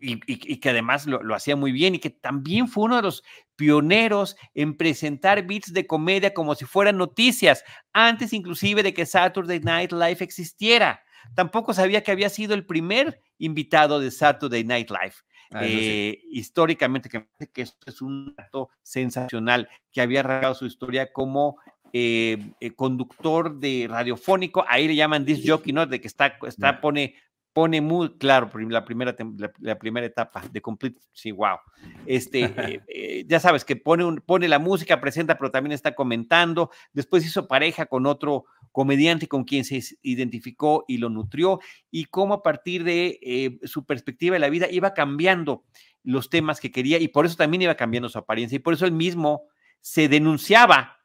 Y, 0.00 0.56
que 0.56 0.70
además 0.70 1.06
lo, 1.06 1.34
hacía 1.34 1.56
muy 1.56 1.72
bien 1.72 1.94
y 1.94 1.98
que 1.98 2.10
también 2.10 2.68
fue 2.68 2.84
uno 2.84 2.96
de 2.96 3.02
los 3.02 3.22
pioneros 3.56 4.36
en 4.54 4.76
presentar 4.76 5.46
bits 5.46 5.72
de 5.72 5.86
comedia 5.86 6.32
como 6.32 6.54
si 6.54 6.64
fueran 6.64 6.96
noticias, 6.96 7.62
antes 7.92 8.32
inclusive 8.32 8.82
de 8.82 8.94
que 8.94 9.06
Saturday 9.06 9.60
Night 9.60 9.92
Live 9.92 10.18
existiera. 10.20 11.02
Tampoco 11.34 11.74
sabía 11.74 12.02
que 12.02 12.12
había 12.12 12.30
sido 12.30 12.54
el 12.54 12.64
primer 12.64 13.20
invitado 13.38 14.00
de 14.00 14.10
Saturday 14.10 14.64
Night 14.64 14.90
Live. 14.90 15.14
Ah, 15.52 15.62
eh, 15.64 16.22
históricamente, 16.30 17.08
que, 17.08 17.26
que 17.52 17.62
es 17.62 18.02
un 18.02 18.34
dato 18.36 18.70
sensacional, 18.82 19.68
que 19.90 20.00
había 20.00 20.20
arraigado 20.20 20.54
su 20.54 20.64
historia 20.64 21.12
como 21.12 21.58
eh, 21.92 22.52
eh, 22.60 22.70
conductor 22.76 23.58
de 23.58 23.88
radiofónico, 23.90 24.64
ahí 24.68 24.86
le 24.86 24.94
llaman 24.94 25.24
disc 25.24 25.42
jockey, 25.44 25.72
¿no? 25.72 25.86
De 25.86 26.00
que 26.00 26.06
está, 26.06 26.38
está 26.46 26.80
pone 26.80 27.16
pone 27.52 27.80
muy 27.80 28.16
claro 28.16 28.50
la 28.68 28.84
primera, 28.84 29.14
la, 29.58 29.78
primera 29.78 30.06
etapa 30.06 30.42
de 30.50 30.62
Complete, 30.62 31.00
sí, 31.12 31.32
wow. 31.32 31.58
Este, 32.06 32.44
eh, 32.44 32.80
eh, 32.88 33.24
ya 33.26 33.40
sabes 33.40 33.64
que 33.64 33.76
pone, 33.76 34.20
pone 34.20 34.48
la 34.48 34.58
música, 34.58 35.00
presenta, 35.00 35.36
pero 35.36 35.50
también 35.50 35.72
está 35.72 35.94
comentando. 35.94 36.70
Después 36.92 37.24
hizo 37.26 37.48
pareja 37.48 37.86
con 37.86 38.06
otro 38.06 38.44
comediante 38.72 39.26
con 39.26 39.44
quien 39.44 39.64
se 39.64 39.82
identificó 40.02 40.84
y 40.86 40.98
lo 40.98 41.10
nutrió, 41.10 41.58
y 41.90 42.04
cómo 42.04 42.34
a 42.34 42.42
partir 42.42 42.84
de 42.84 43.18
eh, 43.20 43.58
su 43.64 43.84
perspectiva 43.84 44.34
de 44.34 44.40
la 44.40 44.48
vida 44.48 44.68
iba 44.70 44.94
cambiando 44.94 45.64
los 46.04 46.30
temas 46.30 46.60
que 46.60 46.70
quería, 46.70 46.98
y 46.98 47.08
por 47.08 47.26
eso 47.26 47.36
también 47.36 47.62
iba 47.62 47.74
cambiando 47.74 48.08
su 48.08 48.18
apariencia, 48.18 48.56
y 48.56 48.60
por 48.60 48.74
eso 48.74 48.86
él 48.86 48.92
mismo 48.92 49.48
se 49.80 50.08
denunciaba 50.08 51.00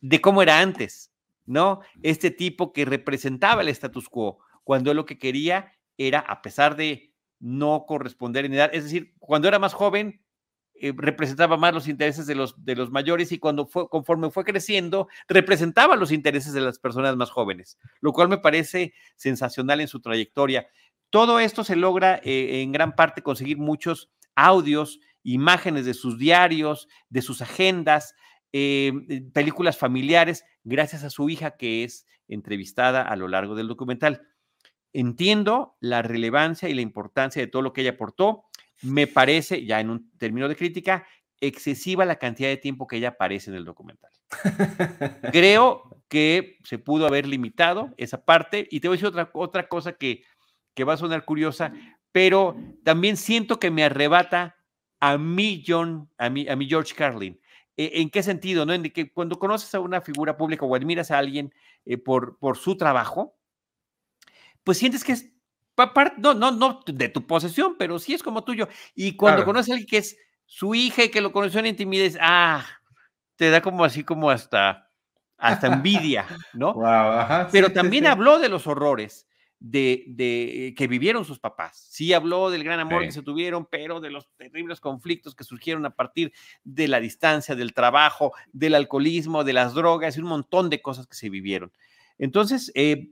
de 0.00 0.20
cómo 0.20 0.42
era 0.42 0.60
antes, 0.60 1.10
¿no? 1.46 1.80
Este 2.02 2.30
tipo 2.30 2.72
que 2.72 2.84
representaba 2.84 3.62
el 3.62 3.68
status 3.68 4.08
quo, 4.08 4.38
cuando 4.62 4.92
lo 4.92 5.06
que 5.06 5.18
quería 5.18 5.72
era, 5.98 6.20
a 6.20 6.42
pesar 6.42 6.76
de 6.76 7.12
no 7.38 7.84
corresponder 7.86 8.44
en 8.44 8.54
edad, 8.54 8.70
es 8.72 8.84
decir, 8.84 9.14
cuando 9.18 9.48
era 9.48 9.58
más 9.58 9.74
joven, 9.74 10.22
eh, 10.78 10.92
representaba 10.94 11.56
más 11.56 11.72
los 11.72 11.88
intereses 11.88 12.26
de 12.26 12.34
los, 12.34 12.62
de 12.62 12.76
los 12.76 12.90
mayores 12.90 13.32
y 13.32 13.38
cuando 13.38 13.66
fue, 13.66 13.88
conforme 13.88 14.30
fue 14.30 14.44
creciendo, 14.44 15.08
representaba 15.26 15.96
los 15.96 16.12
intereses 16.12 16.52
de 16.52 16.60
las 16.60 16.78
personas 16.78 17.16
más 17.16 17.30
jóvenes, 17.30 17.78
lo 18.00 18.12
cual 18.12 18.28
me 18.28 18.38
parece 18.38 18.92
sensacional 19.16 19.80
en 19.80 19.88
su 19.88 20.00
trayectoria. 20.00 20.68
Todo 21.08 21.40
esto 21.40 21.64
se 21.64 21.76
logra 21.76 22.20
eh, 22.22 22.60
en 22.60 22.72
gran 22.72 22.94
parte 22.94 23.22
conseguir 23.22 23.56
muchos 23.56 24.10
audios, 24.34 25.00
imágenes 25.22 25.86
de 25.86 25.94
sus 25.94 26.18
diarios, 26.18 26.88
de 27.08 27.22
sus 27.22 27.40
agendas, 27.40 28.14
eh, 28.52 28.92
películas 29.32 29.78
familiares, 29.78 30.44
gracias 30.62 31.04
a 31.04 31.10
su 31.10 31.30
hija 31.30 31.56
que 31.56 31.84
es 31.84 32.06
entrevistada 32.28 33.02
a 33.02 33.16
lo 33.16 33.28
largo 33.28 33.54
del 33.54 33.68
documental. 33.68 34.28
Entiendo 34.92 35.76
la 35.80 36.02
relevancia 36.02 36.68
y 36.68 36.74
la 36.74 36.80
importancia 36.80 37.42
de 37.42 37.48
todo 37.48 37.62
lo 37.62 37.72
que 37.72 37.82
ella 37.82 37.90
aportó. 37.90 38.44
Me 38.82 39.06
parece, 39.06 39.64
ya 39.64 39.80
en 39.80 39.90
un 39.90 40.10
término 40.18 40.48
de 40.48 40.56
crítica, 40.56 41.06
excesiva 41.40 42.04
la 42.04 42.16
cantidad 42.16 42.48
de 42.48 42.56
tiempo 42.56 42.86
que 42.86 42.96
ella 42.96 43.10
aparece 43.10 43.50
en 43.50 43.56
el 43.56 43.64
documental. 43.64 44.10
Creo 45.32 46.02
que 46.08 46.58
se 46.64 46.78
pudo 46.78 47.06
haber 47.06 47.26
limitado 47.26 47.94
esa 47.96 48.24
parte. 48.24 48.66
Y 48.70 48.80
te 48.80 48.88
voy 48.88 48.96
a 48.96 48.96
decir 48.96 49.08
otra, 49.08 49.30
otra 49.34 49.68
cosa 49.68 49.92
que, 49.92 50.22
que 50.74 50.84
va 50.84 50.94
a 50.94 50.98
sonar 50.98 51.24
curiosa, 51.24 51.72
pero 52.12 52.56
también 52.84 53.16
siento 53.16 53.58
que 53.58 53.70
me 53.70 53.84
arrebata 53.84 54.56
a 55.00 55.18
mí, 55.18 55.62
John, 55.66 56.10
a 56.18 56.30
mí, 56.30 56.48
a 56.48 56.56
mí 56.56 56.66
George 56.68 56.94
Carlin. 56.94 57.38
¿E, 57.76 58.00
¿En 58.00 58.10
qué 58.10 58.22
sentido? 58.22 58.64
¿no? 58.64 58.72
En 58.72 58.84
que 58.84 59.12
cuando 59.12 59.38
conoces 59.38 59.74
a 59.74 59.80
una 59.80 60.00
figura 60.00 60.36
pública 60.36 60.64
o 60.64 60.74
admiras 60.74 61.10
a 61.10 61.18
alguien 61.18 61.52
eh, 61.84 61.98
por, 61.98 62.38
por 62.38 62.56
su 62.56 62.76
trabajo, 62.76 63.36
pues 64.66 64.78
sientes 64.78 65.04
que 65.04 65.12
es 65.12 65.30
no, 66.18 66.34
no, 66.34 66.50
no 66.50 66.80
de 66.84 67.08
tu 67.08 67.24
posesión, 67.24 67.76
pero 67.78 68.00
sí 68.00 68.14
es 68.14 68.22
como 68.22 68.42
tuyo. 68.42 68.66
Y 68.96 69.14
cuando 69.14 69.44
conoces 69.44 69.70
a 69.70 69.72
alguien 69.74 69.88
que 69.88 69.98
es 69.98 70.16
su 70.44 70.74
hija 70.74 71.04
y 71.04 71.08
que 71.08 71.20
lo 71.20 71.30
conoció 71.30 71.60
en 71.60 71.66
intimidad, 71.66 72.18
ah, 72.20 72.66
te 73.36 73.48
da 73.50 73.60
como 73.60 73.84
así 73.84 74.02
como 74.02 74.28
hasta, 74.28 74.90
hasta 75.36 75.68
envidia, 75.68 76.26
¿no? 76.52 76.74
Wow, 76.74 77.48
Pero 77.52 77.70
también 77.70 78.08
habló 78.08 78.40
de 78.40 78.48
los 78.48 78.66
horrores 78.66 79.28
de, 79.60 80.02
de, 80.08 80.74
que 80.76 80.88
vivieron 80.88 81.24
sus 81.24 81.38
papás. 81.38 81.86
Sí 81.88 82.12
habló 82.12 82.50
del 82.50 82.64
gran 82.64 82.80
amor 82.80 83.02
que 83.02 83.12
se 83.12 83.22
tuvieron, 83.22 83.66
pero 83.66 84.00
de 84.00 84.10
los 84.10 84.28
terribles 84.36 84.80
conflictos 84.80 85.36
que 85.36 85.44
surgieron 85.44 85.86
a 85.86 85.94
partir 85.94 86.32
de 86.64 86.88
la 86.88 86.98
distancia, 86.98 87.54
del 87.54 87.72
trabajo, 87.72 88.32
del 88.52 88.74
alcoholismo, 88.74 89.44
de 89.44 89.52
las 89.52 89.74
drogas 89.74 90.16
y 90.16 90.20
un 90.20 90.26
montón 90.26 90.70
de 90.70 90.82
cosas 90.82 91.06
que 91.06 91.14
se 91.14 91.30
vivieron. 91.30 91.70
Entonces, 92.18 92.72
eh, 92.74 93.10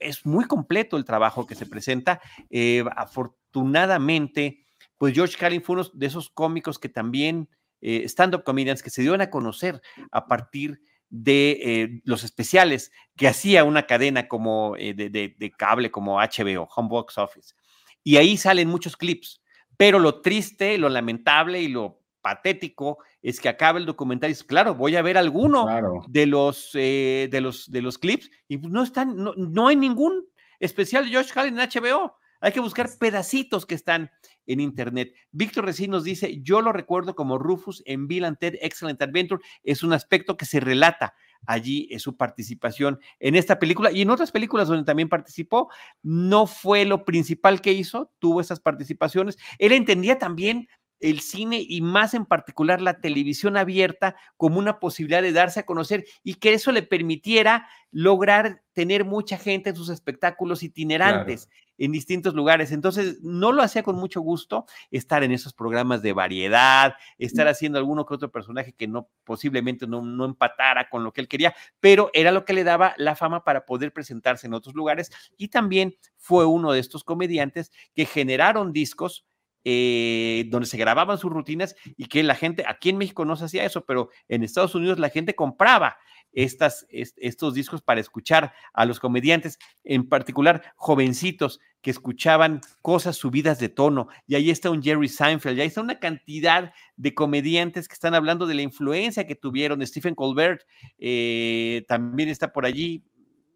es 0.00 0.26
muy 0.26 0.46
completo 0.46 0.96
el 0.96 1.04
trabajo 1.04 1.46
que 1.46 1.54
se 1.54 1.66
presenta. 1.66 2.20
Eh, 2.48 2.84
afortunadamente, 2.96 4.64
pues 4.98 5.14
George 5.14 5.36
Carlin 5.38 5.62
fue 5.62 5.74
uno 5.76 5.84
de 5.92 6.06
esos 6.06 6.30
cómicos 6.30 6.78
que 6.78 6.88
también, 6.88 7.48
eh, 7.80 8.02
stand-up 8.04 8.42
comedians, 8.42 8.82
que 8.82 8.90
se 8.90 9.02
dieron 9.02 9.20
a 9.20 9.30
conocer 9.30 9.80
a 10.10 10.26
partir 10.26 10.82
de 11.10 11.58
eh, 11.62 12.00
los 12.04 12.24
especiales 12.24 12.92
que 13.16 13.28
hacía 13.28 13.64
una 13.64 13.86
cadena 13.86 14.28
como 14.28 14.76
de, 14.76 14.94
de, 14.94 15.52
cable 15.56 15.90
como 15.90 16.18
HBO, 16.18 16.68
Homebox 16.74 17.18
Office. 17.18 17.54
Y 18.02 18.16
ahí 18.16 18.36
salen 18.36 18.68
muchos 18.68 18.96
clips, 18.96 19.42
pero 19.76 19.98
lo 19.98 20.20
triste, 20.20 20.78
lo 20.78 20.88
lamentable 20.88 21.60
y 21.60 21.68
lo 21.68 21.99
patético 22.20 22.98
es 23.22 23.40
que 23.40 23.48
acaba 23.48 23.78
el 23.78 23.86
documental 23.86 24.30
y 24.30 24.32
dice, 24.32 24.46
claro, 24.46 24.74
voy 24.74 24.96
a 24.96 25.02
ver 25.02 25.18
alguno 25.18 25.66
de, 26.08 26.26
los, 26.26 26.70
eh, 26.74 27.28
de, 27.30 27.40
los, 27.40 27.70
de 27.70 27.82
los 27.82 27.98
clips 27.98 28.30
y 28.48 28.58
pues 28.58 28.72
no 28.72 28.82
están, 28.82 29.16
no, 29.16 29.34
no 29.36 29.68
hay 29.68 29.76
ningún 29.76 30.26
especial 30.58 31.08
de 31.08 31.16
Josh 31.16 31.32
Carlin 31.32 31.58
en 31.58 31.68
HBO. 31.68 32.16
Hay 32.42 32.52
que 32.52 32.60
buscar 32.60 32.88
pedacitos 32.98 33.66
que 33.66 33.74
están 33.74 34.10
en 34.46 34.60
internet. 34.60 35.14
Víctor 35.30 35.66
Recién 35.66 35.90
nos 35.90 36.04
dice, 36.04 36.40
yo 36.42 36.62
lo 36.62 36.72
recuerdo 36.72 37.14
como 37.14 37.38
Rufus 37.38 37.82
en 37.86 38.08
Bill 38.08 38.24
and 38.24 38.38
Ted 38.38 38.54
Excellent 38.62 39.00
Adventure. 39.02 39.42
Es 39.62 39.82
un 39.82 39.92
aspecto 39.92 40.36
que 40.36 40.46
se 40.46 40.58
relata 40.58 41.14
allí 41.46 41.88
en 41.90 42.00
su 42.00 42.16
participación 42.16 42.98
en 43.18 43.34
esta 43.34 43.58
película 43.58 43.92
y 43.92 44.02
en 44.02 44.10
otras 44.10 44.30
películas 44.30 44.68
donde 44.68 44.84
también 44.84 45.08
participó. 45.08 45.70
No 46.02 46.46
fue 46.46 46.84
lo 46.84 47.04
principal 47.04 47.60
que 47.60 47.72
hizo, 47.72 48.10
tuvo 48.18 48.40
esas 48.40 48.60
participaciones. 48.60 49.38
Él 49.58 49.72
entendía 49.72 50.18
también 50.18 50.68
el 51.00 51.20
cine 51.20 51.64
y 51.66 51.80
más 51.80 52.14
en 52.14 52.26
particular 52.26 52.80
la 52.80 53.00
televisión 53.00 53.56
abierta 53.56 54.16
como 54.36 54.58
una 54.58 54.78
posibilidad 54.78 55.22
de 55.22 55.32
darse 55.32 55.60
a 55.60 55.66
conocer 55.66 56.04
y 56.22 56.34
que 56.34 56.52
eso 56.54 56.72
le 56.72 56.82
permitiera 56.82 57.68
lograr 57.90 58.62
tener 58.72 59.04
mucha 59.04 59.36
gente 59.36 59.70
en 59.70 59.76
sus 59.76 59.88
espectáculos 59.88 60.62
itinerantes 60.62 61.48
en 61.80 61.92
distintos 61.92 62.34
lugares. 62.34 62.72
Entonces, 62.72 63.20
no 63.22 63.52
lo 63.52 63.62
hacía 63.62 63.82
con 63.82 63.96
mucho 63.96 64.20
gusto 64.20 64.66
estar 64.90 65.24
en 65.24 65.32
esos 65.32 65.54
programas 65.54 66.02
de 66.02 66.12
variedad, 66.12 66.94
estar 67.18 67.48
haciendo 67.48 67.78
alguno 67.78 68.04
que 68.04 68.14
otro 68.14 68.30
personaje 68.30 68.74
que 68.74 68.86
no 68.86 69.08
posiblemente 69.24 69.86
no, 69.86 70.02
no 70.02 70.26
empatara 70.26 70.88
con 70.90 71.02
lo 71.02 71.12
que 71.12 71.22
él 71.22 71.28
quería, 71.28 71.54
pero 71.80 72.10
era 72.12 72.32
lo 72.32 72.44
que 72.44 72.52
le 72.52 72.64
daba 72.64 72.94
la 72.98 73.16
fama 73.16 73.44
para 73.44 73.64
poder 73.64 73.92
presentarse 73.92 74.46
en 74.46 74.54
otros 74.54 74.74
lugares. 74.74 75.10
Y 75.38 75.48
también 75.48 75.96
fue 76.18 76.44
uno 76.44 76.72
de 76.72 76.80
estos 76.80 77.02
comediantes 77.02 77.72
que 77.94 78.04
generaron 78.04 78.72
discos 78.72 79.24
eh, 79.64 80.44
donde 80.48 80.66
se 80.66 80.78
grababan 80.78 81.18
sus 81.18 81.30
rutinas 81.30 81.76
y 81.96 82.06
que 82.06 82.22
la 82.22 82.34
gente, 82.34 82.64
aquí 82.66 82.90
en 82.90 82.98
México 82.98 83.24
no 83.24 83.36
se 83.36 83.44
hacía 83.44 83.64
eso, 83.64 83.84
pero 83.84 84.10
en 84.28 84.42
Estados 84.42 84.74
Unidos 84.74 84.98
la 84.98 85.10
gente 85.10 85.34
compraba 85.34 85.96
estos 86.32 87.54
discos 87.54 87.82
para 87.82 88.00
escuchar 88.00 88.52
a 88.72 88.84
los 88.84 89.00
comediantes, 89.00 89.58
en 89.84 90.08
particular 90.08 90.72
jovencitos 90.76 91.60
que 91.82 91.90
escuchaban 91.90 92.60
cosas 92.82 93.16
subidas 93.16 93.58
de 93.58 93.68
tono. 93.68 94.08
Y 94.26 94.36
ahí 94.36 94.50
está 94.50 94.70
un 94.70 94.82
Jerry 94.82 95.08
Seinfeld, 95.08 95.58
y 95.58 95.62
ahí 95.62 95.68
está 95.68 95.80
una 95.80 95.98
cantidad 95.98 96.72
de 96.96 97.14
comediantes 97.14 97.88
que 97.88 97.94
están 97.94 98.14
hablando 98.14 98.46
de 98.46 98.54
la 98.54 98.62
influencia 98.62 99.26
que 99.26 99.34
tuvieron. 99.34 99.84
Stephen 99.86 100.14
Colbert 100.14 100.62
eh, 100.98 101.84
también 101.88 102.28
está 102.28 102.52
por 102.52 102.64
allí 102.64 103.04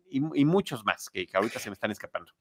y, 0.08 0.44
muchos 0.44 0.84
más 0.84 1.10
que 1.10 1.26
ahorita 1.32 1.58
se 1.58 1.70
me 1.70 1.74
están 1.74 1.90
escapando. 1.90 2.32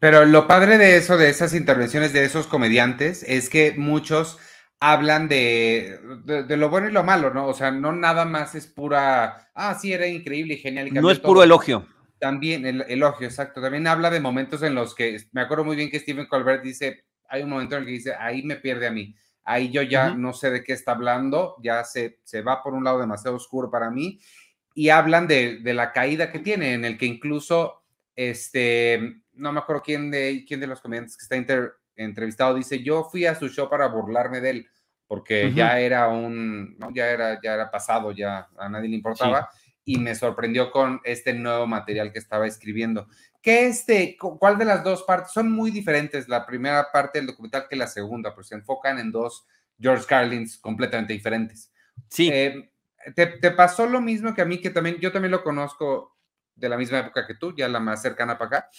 Pero 0.00 0.24
lo 0.24 0.46
padre 0.46 0.78
de 0.78 0.96
eso, 0.96 1.18
de 1.18 1.28
esas 1.28 1.54
intervenciones 1.54 2.12
de 2.12 2.24
esos 2.24 2.46
comediantes, 2.46 3.22
es 3.28 3.50
que 3.50 3.74
muchos 3.76 4.38
hablan 4.80 5.28
de, 5.28 6.00
de, 6.24 6.56
lo 6.56 6.70
bueno 6.70 6.88
y 6.88 6.92
lo 6.92 7.04
malo, 7.04 7.34
¿no? 7.34 7.46
O 7.46 7.52
sea, 7.52 7.70
no 7.70 7.92
nada 7.92 8.24
más 8.24 8.54
es 8.54 8.66
pura, 8.66 9.50
ah, 9.54 9.78
sí, 9.78 9.92
era 9.92 10.06
increíble 10.06 10.54
y 10.54 10.56
genial. 10.56 10.88
Y 10.88 10.92
no 10.92 11.10
es 11.10 11.18
puro 11.18 11.42
elogio. 11.42 11.86
También, 12.18 12.64
el 12.64 12.82
elogio, 12.88 13.26
exacto. 13.26 13.60
También 13.60 13.86
habla 13.86 14.08
de 14.08 14.20
momentos 14.20 14.62
en 14.62 14.74
los 14.74 14.94
que, 14.94 15.18
me 15.32 15.42
acuerdo 15.42 15.64
muy 15.64 15.76
bien 15.76 15.90
que 15.90 16.00
Stephen 16.00 16.26
Colbert 16.26 16.62
dice, 16.62 17.04
hay 17.28 17.42
un 17.42 17.50
momento 17.50 17.76
en 17.76 17.82
el 17.82 17.86
que 17.86 17.92
dice, 17.92 18.14
ahí 18.18 18.42
me 18.42 18.56
pierde 18.56 18.86
a 18.86 18.90
mí. 18.90 19.14
Ahí 19.44 19.70
yo 19.70 19.82
ya 19.82 20.14
no 20.14 20.32
sé 20.32 20.50
de 20.50 20.64
qué 20.64 20.72
está 20.72 20.92
hablando, 20.92 21.56
ya 21.62 21.84
se, 21.84 22.20
se 22.24 22.40
va 22.40 22.62
por 22.62 22.72
un 22.72 22.84
lado 22.84 23.00
demasiado 23.00 23.36
oscuro 23.36 23.70
para 23.70 23.90
mí. 23.90 24.18
Y 24.74 24.88
hablan 24.88 25.26
de, 25.26 25.58
de 25.58 25.74
la 25.74 25.92
caída 25.92 26.32
que 26.32 26.38
tiene, 26.38 26.72
en 26.72 26.86
el 26.86 26.96
que 26.96 27.06
incluso, 27.06 27.79
este, 28.28 29.22
no 29.32 29.50
me 29.50 29.60
acuerdo 29.60 29.82
quién 29.82 30.10
de, 30.10 30.44
quién 30.46 30.60
de 30.60 30.66
los 30.66 30.82
comediantes 30.82 31.16
que 31.16 31.22
está 31.22 31.64
entrevistado 31.96 32.54
dice, 32.54 32.82
yo 32.82 33.04
fui 33.04 33.24
a 33.24 33.34
su 33.34 33.48
show 33.48 33.70
para 33.70 33.86
burlarme 33.86 34.42
de 34.42 34.50
él, 34.50 34.68
porque 35.06 35.54
ya 35.54 35.80
era 35.80 36.08
un, 36.08 36.76
ya 36.92 37.08
era, 37.08 37.40
ya 37.42 37.54
era 37.54 37.70
pasado, 37.70 38.12
ya 38.12 38.46
a 38.58 38.68
nadie 38.68 38.90
le 38.90 38.96
importaba, 38.96 39.48
y 39.86 39.98
me 39.98 40.14
sorprendió 40.14 40.70
con 40.70 41.00
este 41.04 41.32
nuevo 41.32 41.66
material 41.66 42.12
que 42.12 42.18
estaba 42.18 42.46
escribiendo. 42.46 43.08
¿Qué 43.40 43.66
este, 43.66 44.18
cuál 44.18 44.58
de 44.58 44.66
las 44.66 44.84
dos 44.84 45.02
partes? 45.04 45.32
Son 45.32 45.50
muy 45.50 45.70
diferentes 45.70 46.28
la 46.28 46.44
primera 46.44 46.92
parte 46.92 47.18
del 47.18 47.26
documental 47.26 47.68
que 47.70 47.76
la 47.76 47.86
segunda, 47.86 48.34
pero 48.34 48.44
se 48.44 48.54
enfocan 48.54 48.98
en 48.98 49.10
dos 49.10 49.46
George 49.78 50.04
Carlins 50.06 50.58
completamente 50.58 51.14
diferentes. 51.14 51.72
Sí. 52.10 52.28
Eh, 52.30 52.70
te, 53.16 53.26
te, 53.26 53.50
pasó 53.52 53.86
lo 53.86 54.02
mismo 54.02 54.34
que 54.34 54.42
a 54.42 54.44
mí, 54.44 54.60
que 54.60 54.68
también, 54.68 54.98
yo 55.00 55.10
también 55.10 55.32
lo 55.32 55.42
conozco 55.42 56.19
de 56.60 56.68
la 56.68 56.76
misma 56.76 57.00
época 57.00 57.26
que 57.26 57.34
tú, 57.34 57.54
ya 57.56 57.68
la 57.68 57.80
más 57.80 58.02
cercana 58.02 58.38
para 58.38 58.58
acá 58.58 58.70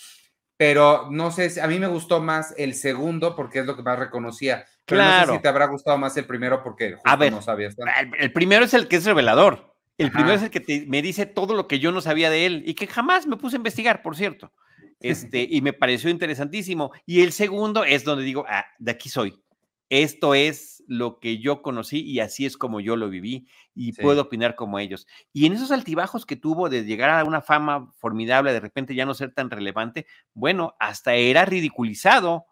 pero 0.61 1.07
no 1.09 1.31
sé, 1.31 1.59
a 1.59 1.65
mí 1.65 1.79
me 1.79 1.87
gustó 1.87 2.21
más 2.21 2.53
el 2.55 2.75
segundo 2.75 3.35
porque 3.35 3.61
es 3.61 3.65
lo 3.65 3.75
que 3.75 3.81
más 3.81 3.97
reconocía. 3.97 4.63
Pero 4.85 5.01
claro. 5.01 5.25
no 5.25 5.33
sé 5.33 5.37
si 5.37 5.41
te 5.41 5.47
habrá 5.47 5.65
gustado 5.65 5.97
más 5.97 6.15
el 6.17 6.25
primero 6.25 6.61
porque 6.61 6.97
a 7.03 7.15
ver, 7.15 7.33
no 7.33 7.41
sabías 7.41 7.75
El, 8.19 8.31
primero 8.31 8.65
es 8.65 8.75
el 8.75 8.87
que 8.87 8.97
es 8.97 9.05
revelador. 9.05 9.73
El 9.97 10.11
primero 10.11 10.35
es 10.35 10.43
el 10.43 10.51
que 10.51 10.85
me 10.87 11.01
dice 11.01 11.25
todo 11.25 11.55
lo 11.55 11.67
que 11.67 11.79
yo 11.79 11.91
no 11.91 11.99
sabía 11.99 12.29
de 12.29 12.45
él 12.45 12.61
y 12.63 12.75
que 12.75 12.85
jamás 12.85 13.25
me 13.25 13.37
puse 13.37 13.55
a 13.55 13.57
investigar, 13.57 14.03
por 14.03 14.15
cierto. 14.15 14.53
Este, 15.03 15.47
y 15.49 15.61
me 15.61 15.73
pareció 15.73 16.11
interesantísimo. 16.11 16.91
Y 17.07 17.23
el 17.23 17.31
segundo 17.31 17.83
es 17.83 18.03
donde 18.03 18.23
digo, 18.23 18.45
ah, 18.47 18.67
de 18.77 18.91
aquí 18.91 19.09
soy. 19.09 19.43
Esto 19.89 20.35
es 20.35 20.70
lo 20.87 21.19
que 21.19 21.39
yo 21.39 21.61
conocí 21.61 22.01
y 22.01 22.19
así 22.19 22.45
es 22.45 22.57
como 22.57 22.79
yo 22.79 22.95
lo 22.95 23.09
viví 23.09 23.47
y 23.73 23.93
puedo 23.93 24.23
opinar 24.23 24.55
como 24.55 24.79
ellos. 24.79 25.07
Y 25.33 25.45
en 25.45 25.53
esos 25.53 25.71
altibajos 25.71 26.25
que 26.25 26.35
tuvo 26.35 26.69
de 26.69 26.83
llegar 26.83 27.09
a 27.09 27.23
una 27.23 27.41
fama 27.41 27.91
formidable, 27.97 28.53
de 28.53 28.59
repente 28.59 28.95
ya 28.95 29.05
no 29.05 29.13
ser 29.13 29.33
tan 29.33 29.49
relevante, 29.49 30.05
bueno, 30.33 30.75
hasta 30.79 31.15
era 31.15 31.45
ridiculizado 31.45 32.45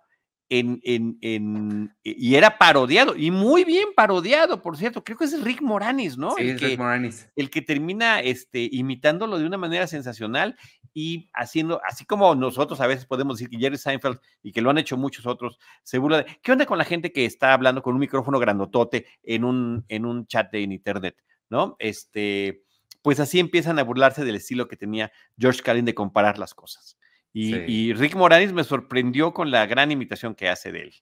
en, 0.49 0.81
en, 1.21 1.95
y 2.03 2.35
era 2.35 2.57
parodiado, 2.57 3.15
y 3.15 3.29
muy 3.29 3.63
bien 3.63 3.89
parodiado, 3.95 4.61
por 4.61 4.77
cierto. 4.77 5.03
Creo 5.03 5.17
que 5.17 5.25
es 5.25 5.43
Rick 5.43 5.61
Moranis, 5.61 6.17
¿no? 6.17 6.31
Sí, 6.31 6.49
el, 6.49 6.59
que, 6.59 6.67
Rick 6.67 6.79
Moranis. 6.79 7.29
el 7.35 7.49
que 7.49 7.61
termina 7.61 8.19
este, 8.19 8.67
imitándolo 8.71 9.37
de 9.37 9.45
una 9.45 9.57
manera 9.57 9.85
sensacional 9.85 10.57
y 10.93 11.29
haciendo, 11.33 11.81
así 11.87 12.05
como 12.05 12.33
nosotros 12.33 12.81
a 12.81 12.87
veces 12.87 13.05
podemos 13.05 13.37
decir 13.37 13.49
que 13.49 13.59
Jerry 13.59 13.77
Seinfeld 13.77 14.19
y 14.41 14.51
que 14.51 14.61
lo 14.61 14.71
han 14.71 14.79
hecho 14.79 14.97
muchos 14.97 15.25
otros, 15.27 15.59
se 15.83 15.99
burla 15.99 16.23
de. 16.23 16.39
¿Qué 16.41 16.51
onda 16.51 16.65
con 16.65 16.77
la 16.77 16.85
gente 16.85 17.11
que 17.11 17.25
está 17.25 17.53
hablando 17.53 17.81
con 17.83 17.93
un 17.93 17.99
micrófono 17.99 18.39
grandotote 18.39 19.05
en 19.23 19.43
un, 19.43 19.85
en 19.87 20.05
un 20.05 20.25
chat 20.25 20.51
de 20.51 20.61
internet, 20.61 21.15
¿no? 21.49 21.75
Este, 21.79 22.63
pues 23.01 23.19
así 23.19 23.39
empiezan 23.39 23.79
a 23.79 23.83
burlarse 23.83 24.25
del 24.25 24.35
estilo 24.35 24.67
que 24.67 24.75
tenía 24.75 25.11
George 25.37 25.61
Carlin 25.61 25.85
de 25.85 25.95
comparar 25.95 26.37
las 26.37 26.53
cosas. 26.53 26.98
Y, 27.31 27.93
Rick 27.93 28.15
Moranis 28.15 28.53
me 28.53 28.63
sorprendió 28.63 29.33
con 29.33 29.51
la 29.51 29.65
gran 29.65 29.91
imitación 29.91 30.35
que 30.35 30.49
hace 30.49 30.71
de 30.71 30.81
él. 30.81 30.93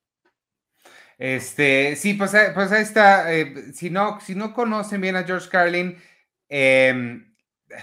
Este, 1.18 1.96
sí, 1.96 2.14
pues, 2.14 2.34
eh, 2.34 2.52
pues 2.54 2.72
ahí 2.72 2.84
está. 2.84 3.34
Eh, 3.34 3.74
si, 3.74 3.90
no, 3.90 4.20
si 4.20 4.36
no 4.36 4.54
conocen 4.54 5.02
bien 5.02 5.16
a 5.16 5.24
George 5.24 5.50
Carlin, 5.50 5.98
em, 6.50 7.34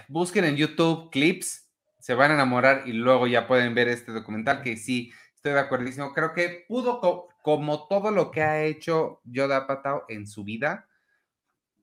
busquen 0.09 0.45
en 0.45 0.57
YouTube 0.57 1.11
clips, 1.11 1.69
se 1.99 2.15
van 2.15 2.31
a 2.31 2.35
enamorar 2.35 2.83
y 2.87 2.93
luego 2.93 3.27
ya 3.27 3.47
pueden 3.47 3.75
ver 3.75 3.89
este 3.89 4.13
documental 4.13 4.63
que 4.63 4.77
sí, 4.77 5.11
estoy 5.35 5.53
de 5.53 5.61
acuerdo. 5.61 6.13
Creo 6.13 6.33
que 6.33 6.65
pudo, 6.69 7.29
como 7.43 7.89
todo 7.89 8.11
lo 8.11 8.31
que 8.31 8.43
ha 8.43 8.63
hecho 8.63 9.21
Yoda 9.25 9.67
Patao 9.67 10.05
en 10.09 10.27
su 10.27 10.45
vida, 10.45 10.87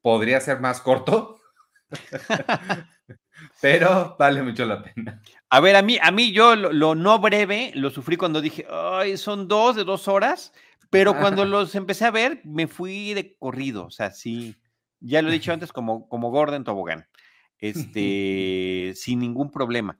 podría 0.02 0.40
ser 0.40 0.60
más 0.60 0.80
corto. 0.80 1.42
pero 3.62 4.16
vale 4.18 4.44
mucho 4.44 4.66
la 4.66 4.82
pena. 4.82 5.22
A 5.54 5.60
ver, 5.60 5.76
a 5.76 5.82
mí, 5.82 5.98
a 6.02 6.12
mí 6.12 6.32
yo 6.32 6.56
lo, 6.56 6.96
no 6.96 7.20
breve 7.20 7.74
lo 7.76 7.90
sufrí 7.90 8.16
cuando 8.16 8.40
dije, 8.40 8.66
ay, 8.72 9.18
son 9.18 9.50
dos 9.50 9.76
de 9.76 9.84
dos 9.84 10.08
horas, 10.08 10.54
pero 10.90 11.14
cuando 11.14 11.44
los 11.44 11.76
empecé 11.76 12.06
a 12.06 12.12
ver, 12.12 12.40
me 12.46 12.68
fui 12.68 13.14
de 13.14 13.36
corrido, 13.36 13.86
o 13.86 13.92
sea, 13.92 14.12
sí, 14.12 14.56
ya 15.02 15.22
lo 15.22 15.28
he 15.28 15.34
dicho 15.34 15.52
antes, 15.52 15.74
como, 15.74 16.08
como 16.08 16.32
Gordon 16.32 16.64
Tobogán, 16.64 17.06
este, 17.58 18.94
sin 18.96 19.20
ningún 19.20 19.52
problema. 19.52 20.00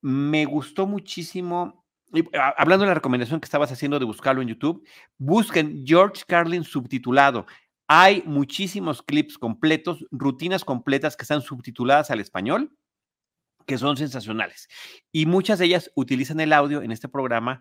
Me 0.00 0.46
gustó 0.46 0.84
muchísimo, 0.84 1.84
hablando 2.56 2.84
de 2.84 2.88
la 2.88 2.94
recomendación 2.94 3.38
que 3.38 3.46
estabas 3.46 3.70
haciendo 3.70 4.00
de 4.00 4.04
buscarlo 4.04 4.42
en 4.42 4.48
YouTube, 4.48 4.84
busquen 5.16 5.84
George 5.86 6.24
Carlin 6.26 6.64
subtitulado. 6.64 7.46
Hay 7.86 8.24
muchísimos 8.26 9.00
clips 9.00 9.38
completos, 9.38 10.04
rutinas 10.10 10.64
completas 10.64 11.16
que 11.16 11.22
están 11.22 11.40
subtituladas 11.40 12.10
al 12.10 12.18
español, 12.18 12.76
que 13.70 13.78
son 13.78 13.96
sensacionales. 13.96 14.68
Y 15.12 15.26
muchas 15.26 15.60
de 15.60 15.66
ellas 15.66 15.92
utilizan 15.94 16.40
el 16.40 16.52
audio 16.52 16.82
en 16.82 16.90
este 16.90 17.08
programa 17.08 17.60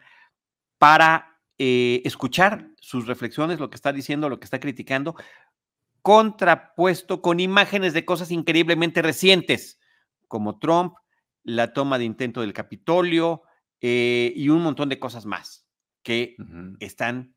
para 0.79 1.39
eh, 1.59 2.01
escuchar 2.03 2.71
sus 2.81 3.05
reflexiones, 3.05 3.59
lo 3.59 3.69
que 3.69 3.75
está 3.75 3.93
diciendo, 3.93 4.27
lo 4.27 4.39
que 4.39 4.45
está 4.45 4.59
criticando, 4.59 5.15
contrapuesto 6.01 7.21
con 7.21 7.39
imágenes 7.39 7.93
de 7.93 8.05
cosas 8.05 8.31
increíblemente 8.31 9.03
recientes, 9.03 9.79
como 10.27 10.57
Trump, 10.57 10.95
la 11.43 11.73
toma 11.73 11.99
de 11.99 12.05
intento 12.05 12.41
del 12.41 12.53
Capitolio 12.53 13.43
eh, 13.79 14.33
y 14.35 14.49
un 14.49 14.63
montón 14.63 14.89
de 14.89 14.97
cosas 14.97 15.27
más 15.27 15.69
que 16.01 16.35
están 16.79 17.35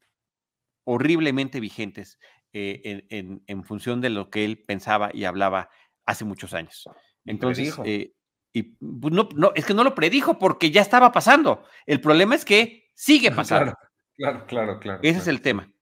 horriblemente 0.85 1.61
vigentes 1.61 2.19
eh, 2.55 3.05
en, 3.11 3.65
función 3.65 4.01
de 4.01 4.09
lo 4.09 4.31
que 4.31 4.47
él 4.47 4.63
pensaba 4.63 5.11
y 5.13 5.25
hablaba 5.25 5.69
hace 6.07 6.25
muchos 6.25 6.55
años. 6.55 6.89
Entonces, 7.27 7.77
eh, 7.85 8.15
y 8.53 8.63
pues, 8.63 9.13
no, 9.13 9.29
no, 9.35 9.53
es 9.55 9.65
que 9.65 9.75
no 9.75 9.85
lo 9.85 9.95
predijo 9.95 10.39
porque 10.39 10.71
ya 10.71 10.83
estaba 10.83 11.13
pasando. 11.13 11.65
El 11.87 12.01
problema 12.01 12.35
es 12.35 12.45
que 12.45 12.91
sigue 12.95 13.31
pasando. 13.31 13.75
Claro, 14.17 14.47
claro, 14.47 14.79
claro. 14.79 15.01
Ese 15.03 15.19
es 15.19 15.27
el 15.27 15.41
tema. 15.41 15.73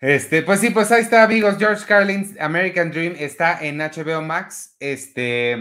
Este, 0.00 0.42
pues 0.42 0.60
sí, 0.60 0.70
pues 0.70 0.90
ahí 0.92 1.02
está, 1.02 1.24
amigos. 1.24 1.56
George 1.58 1.84
Carlin's 1.86 2.38
American 2.40 2.90
Dream 2.90 3.14
está 3.18 3.58
en 3.64 3.78
HBO 3.78 4.22
Max. 4.22 4.76
Este, 4.78 5.56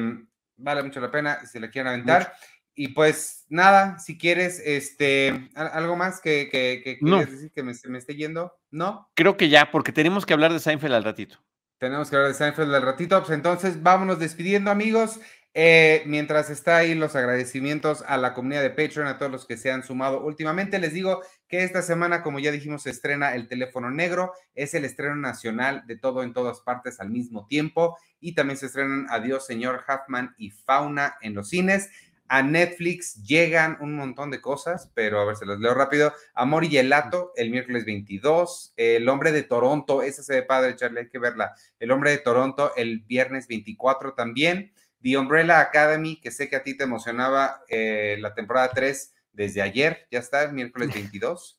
vale 0.55 0.83
mucho 0.83 0.99
la 0.99 1.11
pena 1.11 1.45
si 1.45 1.59
le 1.59 1.69
quieren 1.69 1.91
aventar. 1.91 2.33
Y 2.73 2.89
pues 2.89 3.45
nada, 3.49 3.97
si 3.97 4.19
quieres, 4.19 4.61
este, 4.63 5.49
algo 5.55 5.95
más 5.95 6.21
que, 6.21 6.47
que, 6.51 6.99
decir 7.01 7.51
que 7.51 7.63
me, 7.63 7.73
me, 7.87 7.97
esté 7.97 8.15
yendo, 8.15 8.53
¿no? 8.69 9.09
Creo 9.15 9.35
que 9.35 9.49
ya, 9.49 9.71
porque 9.71 9.91
tenemos 9.91 10.27
que 10.27 10.33
hablar 10.33 10.53
de 10.53 10.59
Seinfeld 10.59 10.93
al 10.93 11.03
ratito. 11.03 11.39
Tenemos 11.79 12.09
que 12.09 12.15
hablar 12.15 12.31
de 12.31 12.37
Seinfeld 12.37 12.73
al 12.75 12.83
ratito, 12.83 13.19
pues 13.19 13.31
entonces 13.31 13.81
vámonos 13.81 14.19
despidiendo, 14.19 14.69
amigos. 14.69 15.19
Eh, 15.53 16.03
mientras 16.05 16.51
está 16.51 16.77
ahí 16.77 16.93
los 16.93 17.15
agradecimientos 17.15 18.03
a 18.07 18.17
la 18.17 18.35
comunidad 18.35 18.61
de 18.61 18.69
Patreon, 18.69 19.07
a 19.07 19.17
todos 19.17 19.31
los 19.31 19.45
que 19.47 19.57
se 19.57 19.71
han 19.71 19.81
sumado 19.81 20.21
últimamente, 20.21 20.77
les 20.77 20.93
digo 20.93 21.23
que 21.47 21.63
esta 21.63 21.81
semana, 21.81 22.21
como 22.21 22.37
ya 22.37 22.51
dijimos, 22.51 22.83
se 22.83 22.91
estrena 22.91 23.33
El 23.33 23.47
teléfono 23.47 23.89
negro, 23.89 24.33
es 24.53 24.75
el 24.75 24.85
estreno 24.85 25.15
nacional 25.15 25.83
de 25.87 25.97
todo 25.97 26.21
en 26.21 26.33
todas 26.33 26.59
partes 26.61 26.99
al 26.99 27.09
mismo 27.09 27.47
tiempo 27.47 27.97
y 28.19 28.35
también 28.35 28.57
se 28.57 28.67
estrenan 28.67 29.07
Adiós, 29.09 29.47
señor 29.47 29.83
Huffman 29.87 30.35
y 30.37 30.51
Fauna 30.51 31.17
en 31.21 31.33
los 31.33 31.49
cines. 31.49 31.89
A 32.29 32.43
Netflix 32.43 33.23
llegan 33.23 33.77
un 33.79 33.95
montón 33.95 34.31
de 34.31 34.41
cosas, 34.41 34.91
pero 34.93 35.21
a 35.21 35.25
ver, 35.25 35.37
se 35.37 35.45
los 35.45 35.59
leo 35.59 35.73
rápido. 35.73 36.13
Amor 36.33 36.65
y 36.65 36.69
Gelato, 36.69 37.31
el 37.37 37.49
miércoles 37.51 37.85
22. 37.85 38.73
El 38.75 39.07
Hombre 39.07 39.31
de 39.31 39.43
Toronto, 39.43 40.01
esa 40.01 40.23
se 40.23 40.33
ve 40.33 40.43
padre, 40.43 40.75
Charlie, 40.75 40.99
hay 40.99 41.09
que 41.09 41.19
verla. 41.19 41.55
El 41.79 41.91
Hombre 41.91 42.11
de 42.11 42.17
Toronto, 42.17 42.73
el 42.75 42.99
viernes 42.99 43.47
24 43.47 44.13
también. 44.13 44.73
The 45.07 45.17
Umbrella 45.17 45.61
Academy, 45.61 46.19
que 46.19 46.31
sé 46.31 46.49
que 46.49 46.57
a 46.57 46.63
ti 46.63 46.75
te 46.75 46.83
emocionaba 46.83 47.61
eh, 47.69 48.17
la 48.19 48.33
temporada 48.33 48.71
3 48.73 49.13
desde 49.31 49.61
ayer, 49.61 50.05
ya 50.11 50.19
está, 50.19 50.43
el 50.43 50.51
miércoles 50.51 50.93
22. 50.93 51.57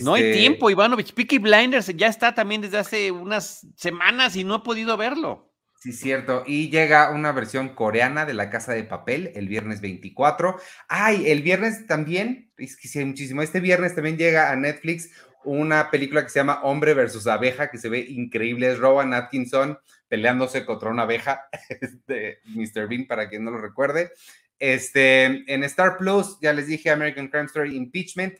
No 0.00 0.14
hay 0.14 0.22
este 0.22 0.38
tiempo, 0.38 0.70
Ivanovich. 0.70 1.12
Peaky 1.12 1.36
Blinders 1.36 1.88
ya 1.88 2.06
está 2.06 2.34
también 2.34 2.62
desde 2.62 2.78
hace 2.78 3.10
unas 3.10 3.66
semanas 3.76 4.36
y 4.36 4.44
no 4.44 4.56
he 4.56 4.60
podido 4.60 4.96
verlo. 4.96 5.52
Sí, 5.80 5.92
cierto. 5.92 6.44
Y 6.46 6.70
llega 6.70 7.10
una 7.10 7.32
versión 7.32 7.74
coreana 7.74 8.24
de 8.24 8.32
La 8.32 8.48
Casa 8.48 8.72
de 8.72 8.84
Papel 8.84 9.32
el 9.34 9.48
viernes 9.48 9.82
24. 9.82 10.58
Ay, 10.88 11.30
el 11.30 11.42
viernes 11.42 11.86
también, 11.86 12.50
es 12.56 12.74
que 12.78 12.88
sí 12.88 13.00
hay 13.00 13.04
muchísimo. 13.04 13.42
Este 13.42 13.60
viernes 13.60 13.94
también 13.94 14.16
llega 14.16 14.50
a 14.50 14.56
Netflix 14.56 15.10
una 15.44 15.90
película 15.90 16.22
que 16.22 16.30
se 16.30 16.38
llama 16.38 16.62
Hombre 16.62 16.94
versus 16.94 17.26
Abeja, 17.26 17.70
que 17.70 17.78
se 17.78 17.88
ve 17.88 18.00
increíble. 18.00 18.72
Es 18.72 18.78
Rowan 18.78 19.14
Atkinson 19.14 19.78
peleándose 20.08 20.64
contra 20.64 20.90
una 20.90 21.02
abeja 21.02 21.48
de 22.06 22.38
Mr. 22.44 22.88
Bean, 22.88 23.06
para 23.06 23.28
quien 23.28 23.44
no 23.44 23.50
lo 23.50 23.58
recuerde. 23.58 24.12
Este, 24.58 25.24
en 25.52 25.64
Star 25.64 25.96
Plus, 25.98 26.38
ya 26.40 26.52
les 26.52 26.66
dije 26.66 26.90
American 26.90 27.28
Crime 27.28 27.46
Story 27.46 27.76
Impeachment. 27.76 28.38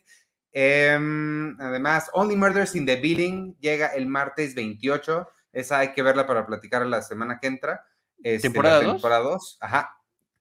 Em, 0.52 1.60
además, 1.60 2.10
Only 2.12 2.36
Murders 2.36 2.74
in 2.74 2.86
the 2.86 2.96
Building 2.96 3.54
llega 3.60 3.88
el 3.88 4.06
martes 4.06 4.54
28 4.54 5.28
esa 5.52 5.80
hay 5.80 5.92
que 5.92 6.02
verla 6.02 6.26
para 6.26 6.46
platicar 6.46 6.86
la 6.86 7.02
semana 7.02 7.38
que 7.40 7.46
entra. 7.46 7.84
Este, 8.22 8.48
¿Temporada 8.48 8.82
2? 8.82 8.92
Temporada 8.94 9.22
2, 9.22 9.58
ajá. 9.60 9.90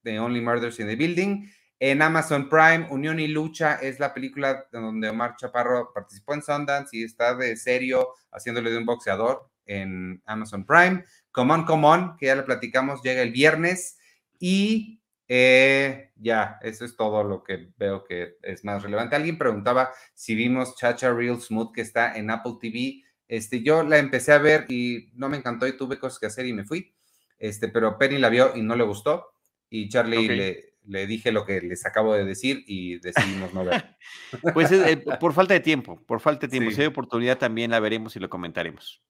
The 0.03 0.20
Only 0.20 0.41
Murders 0.41 0.80
in 0.80 0.88
the 0.88 0.95
Building. 0.95 1.49
En 1.80 2.01
Amazon 2.01 2.49
Prime, 2.49 2.88
Unión 2.89 3.19
y 3.19 3.28
Lucha 3.28 3.75
es 3.75 3.99
la 3.99 4.13
película 4.13 4.65
donde 4.71 5.09
Omar 5.09 5.36
Chaparro 5.38 5.91
participó 5.93 6.34
en 6.34 6.41
Sundance 6.41 6.97
y 6.97 7.03
está 7.03 7.36
de 7.36 7.55
serio 7.55 8.13
haciéndole 8.32 8.71
de 8.71 8.80
un 8.80 8.86
boxeador 8.86 9.47
en 9.67 10.21
Amazon 10.25 10.65
Prime. 10.65 11.03
Come 11.32 11.53
on, 11.53 11.65
come 11.65 11.88
on, 11.88 12.17
que 12.17 12.28
ya 12.28 12.36
le 12.36 12.43
platicamos, 12.43 13.03
llega 13.03 13.21
el 13.21 13.32
viernes. 13.32 13.99
Y 14.39 15.01
eh, 15.28 16.11
ya, 16.15 16.57
eso 16.61 16.84
es 16.84 16.95
todo 16.95 17.23
lo 17.23 17.43
que 17.43 17.69
veo 17.78 18.03
que 18.03 18.38
es 18.41 18.63
más 18.63 18.82
relevante. 18.82 19.15
Alguien 19.15 19.38
preguntaba 19.38 19.91
si 20.15 20.34
vimos 20.34 20.75
Chacha 20.78 21.13
Real 21.13 21.39
Smooth 21.39 21.73
que 21.73 21.82
está 21.82 22.17
en 22.17 22.32
Apple 22.32 22.53
TV. 22.59 23.03
Este, 23.28 23.61
yo 23.61 23.84
la 23.84 23.99
empecé 23.99 24.32
a 24.32 24.39
ver 24.39 24.65
y 24.69 25.11
no 25.13 25.30
me 25.30 25.38
encantó 25.38 25.67
y 25.67 25.78
tuve 25.78 25.99
cosas 25.99 26.17
que 26.17 26.25
hacer 26.25 26.47
y 26.47 26.53
me 26.53 26.65
fui. 26.65 26.93
Este, 27.38 27.67
pero 27.67 27.99
Penny 27.99 28.17
la 28.17 28.30
vio 28.30 28.55
y 28.55 28.63
no 28.63 28.75
le 28.75 28.84
gustó. 28.84 29.28
Y 29.69 29.89
Charlie 29.89 30.28
le, 30.30 30.76
le, 30.88 31.08
dije 31.08 31.32
lo 31.32 31.46
que 31.46 31.62
les 31.62 31.86
acabo 31.86 32.14
de 32.14 32.26
decir 32.26 32.64
y 32.68 33.00
decidimos 33.00 33.54
no 33.54 33.66
ver. 33.66 33.96
pues 34.54 34.72
eh, 34.72 34.98
por 35.20 35.34
falta 35.34 35.54
de 35.54 35.60
tiempo, 35.60 36.02
por 36.06 36.20
falta 36.20 36.48
de 36.48 36.52
tiempo. 36.52 36.72
Si 36.72 36.82
hay 36.82 36.88
oportunidad 36.88 37.38
también 37.38 37.72
la 37.72 37.80
veremos 37.80 38.16
y 38.16 38.20
lo 38.20 38.30
comentaremos. 38.30 39.02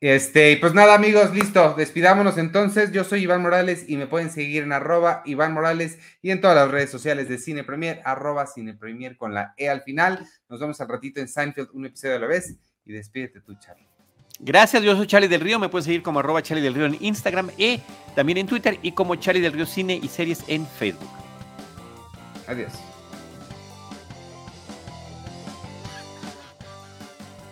Este, 0.00 0.56
pues 0.56 0.72
nada, 0.72 0.94
amigos, 0.94 1.34
listo. 1.34 1.74
Despidámonos 1.74 2.38
entonces. 2.38 2.90
Yo 2.90 3.04
soy 3.04 3.24
Iván 3.24 3.42
Morales 3.42 3.84
y 3.86 3.98
me 3.98 4.06
pueden 4.06 4.30
seguir 4.30 4.62
en 4.62 4.72
arroba 4.72 5.22
Iván 5.26 5.52
Morales 5.52 5.98
y 6.22 6.30
en 6.30 6.40
todas 6.40 6.56
las 6.56 6.70
redes 6.70 6.90
sociales 6.90 7.28
de 7.28 7.36
Cine 7.36 7.64
Premier, 7.64 8.00
arroba 8.06 8.46
Cine 8.46 8.72
Premier 8.72 9.18
con 9.18 9.34
la 9.34 9.52
E 9.58 9.68
al 9.68 9.82
final. 9.82 10.26
Nos 10.48 10.58
vemos 10.58 10.80
al 10.80 10.88
ratito 10.88 11.20
en 11.20 11.28
Seinfeld, 11.28 11.68
un 11.74 11.84
episodio 11.84 12.16
a 12.16 12.20
la 12.20 12.26
vez 12.26 12.56
y 12.86 12.92
despídete 12.92 13.42
tú, 13.42 13.54
Charlie. 13.58 13.89
Gracias, 14.42 14.82
yo 14.82 14.96
soy 14.96 15.06
Charlie 15.06 15.28
del 15.28 15.42
Río, 15.42 15.58
me 15.58 15.68
puedes 15.68 15.84
seguir 15.84 16.02
como 16.02 16.18
arroba 16.18 16.42
Charlie 16.42 16.64
del 16.64 16.74
Río 16.74 16.86
en 16.86 16.96
Instagram 16.98 17.50
y 17.58 17.80
también 18.14 18.38
en 18.38 18.46
Twitter 18.46 18.78
y 18.80 18.92
como 18.92 19.14
Charlie 19.16 19.42
del 19.42 19.52
Río 19.52 19.66
Cine 19.66 20.00
y 20.02 20.08
Series 20.08 20.42
en 20.46 20.66
Facebook. 20.66 21.10
Adiós. 22.46 22.72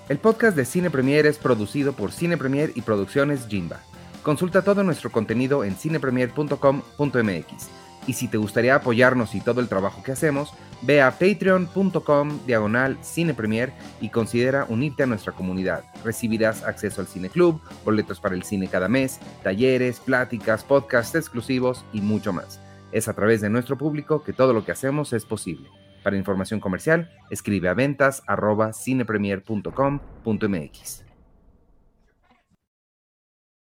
El 0.08 0.16
podcast 0.16 0.56
de 0.56 0.64
Cine 0.64 0.88
Premier 0.88 1.26
es 1.26 1.36
producido 1.36 1.92
por 1.92 2.10
Cine 2.10 2.38
Premier 2.38 2.72
y 2.74 2.80
Producciones 2.80 3.46
Jimba. 3.46 3.80
Consulta 4.22 4.62
todo 4.62 4.82
nuestro 4.82 5.12
contenido 5.12 5.64
en 5.64 5.76
cinepremier.com.mx. 5.76 7.68
Y 8.06 8.14
si 8.14 8.28
te 8.28 8.38
gustaría 8.38 8.74
apoyarnos 8.74 9.34
y 9.34 9.42
todo 9.42 9.60
el 9.60 9.68
trabajo 9.68 10.02
que 10.02 10.12
hacemos, 10.12 10.54
ve 10.82 11.02
a 11.02 11.10
patreon.com 11.10 12.38
diagonal 12.46 12.98
cinepremier 13.02 13.72
y 14.00 14.10
considera 14.10 14.66
unirte 14.68 15.02
a 15.02 15.06
nuestra 15.06 15.32
comunidad. 15.32 15.84
Recibirás 16.04 16.62
acceso 16.64 17.00
al 17.00 17.06
Cine 17.06 17.30
Club, 17.30 17.60
boletos 17.84 18.20
para 18.20 18.34
el 18.34 18.42
cine 18.42 18.68
cada 18.68 18.88
mes, 18.88 19.20
talleres, 19.42 20.00
pláticas, 20.00 20.64
podcasts 20.64 21.14
exclusivos 21.14 21.84
y 21.92 22.00
mucho 22.00 22.32
más. 22.32 22.60
Es 22.92 23.08
a 23.08 23.14
través 23.14 23.40
de 23.40 23.50
nuestro 23.50 23.76
público 23.76 24.22
que 24.22 24.32
todo 24.32 24.52
lo 24.52 24.64
que 24.64 24.72
hacemos 24.72 25.12
es 25.12 25.24
posible. 25.24 25.68
Para 26.02 26.16
información 26.16 26.60
comercial, 26.60 27.10
escribe 27.30 27.68
a 27.68 27.74
ventas 27.74 28.22
arroba 28.26 28.72
cinepremier.com.mx. 28.72 31.07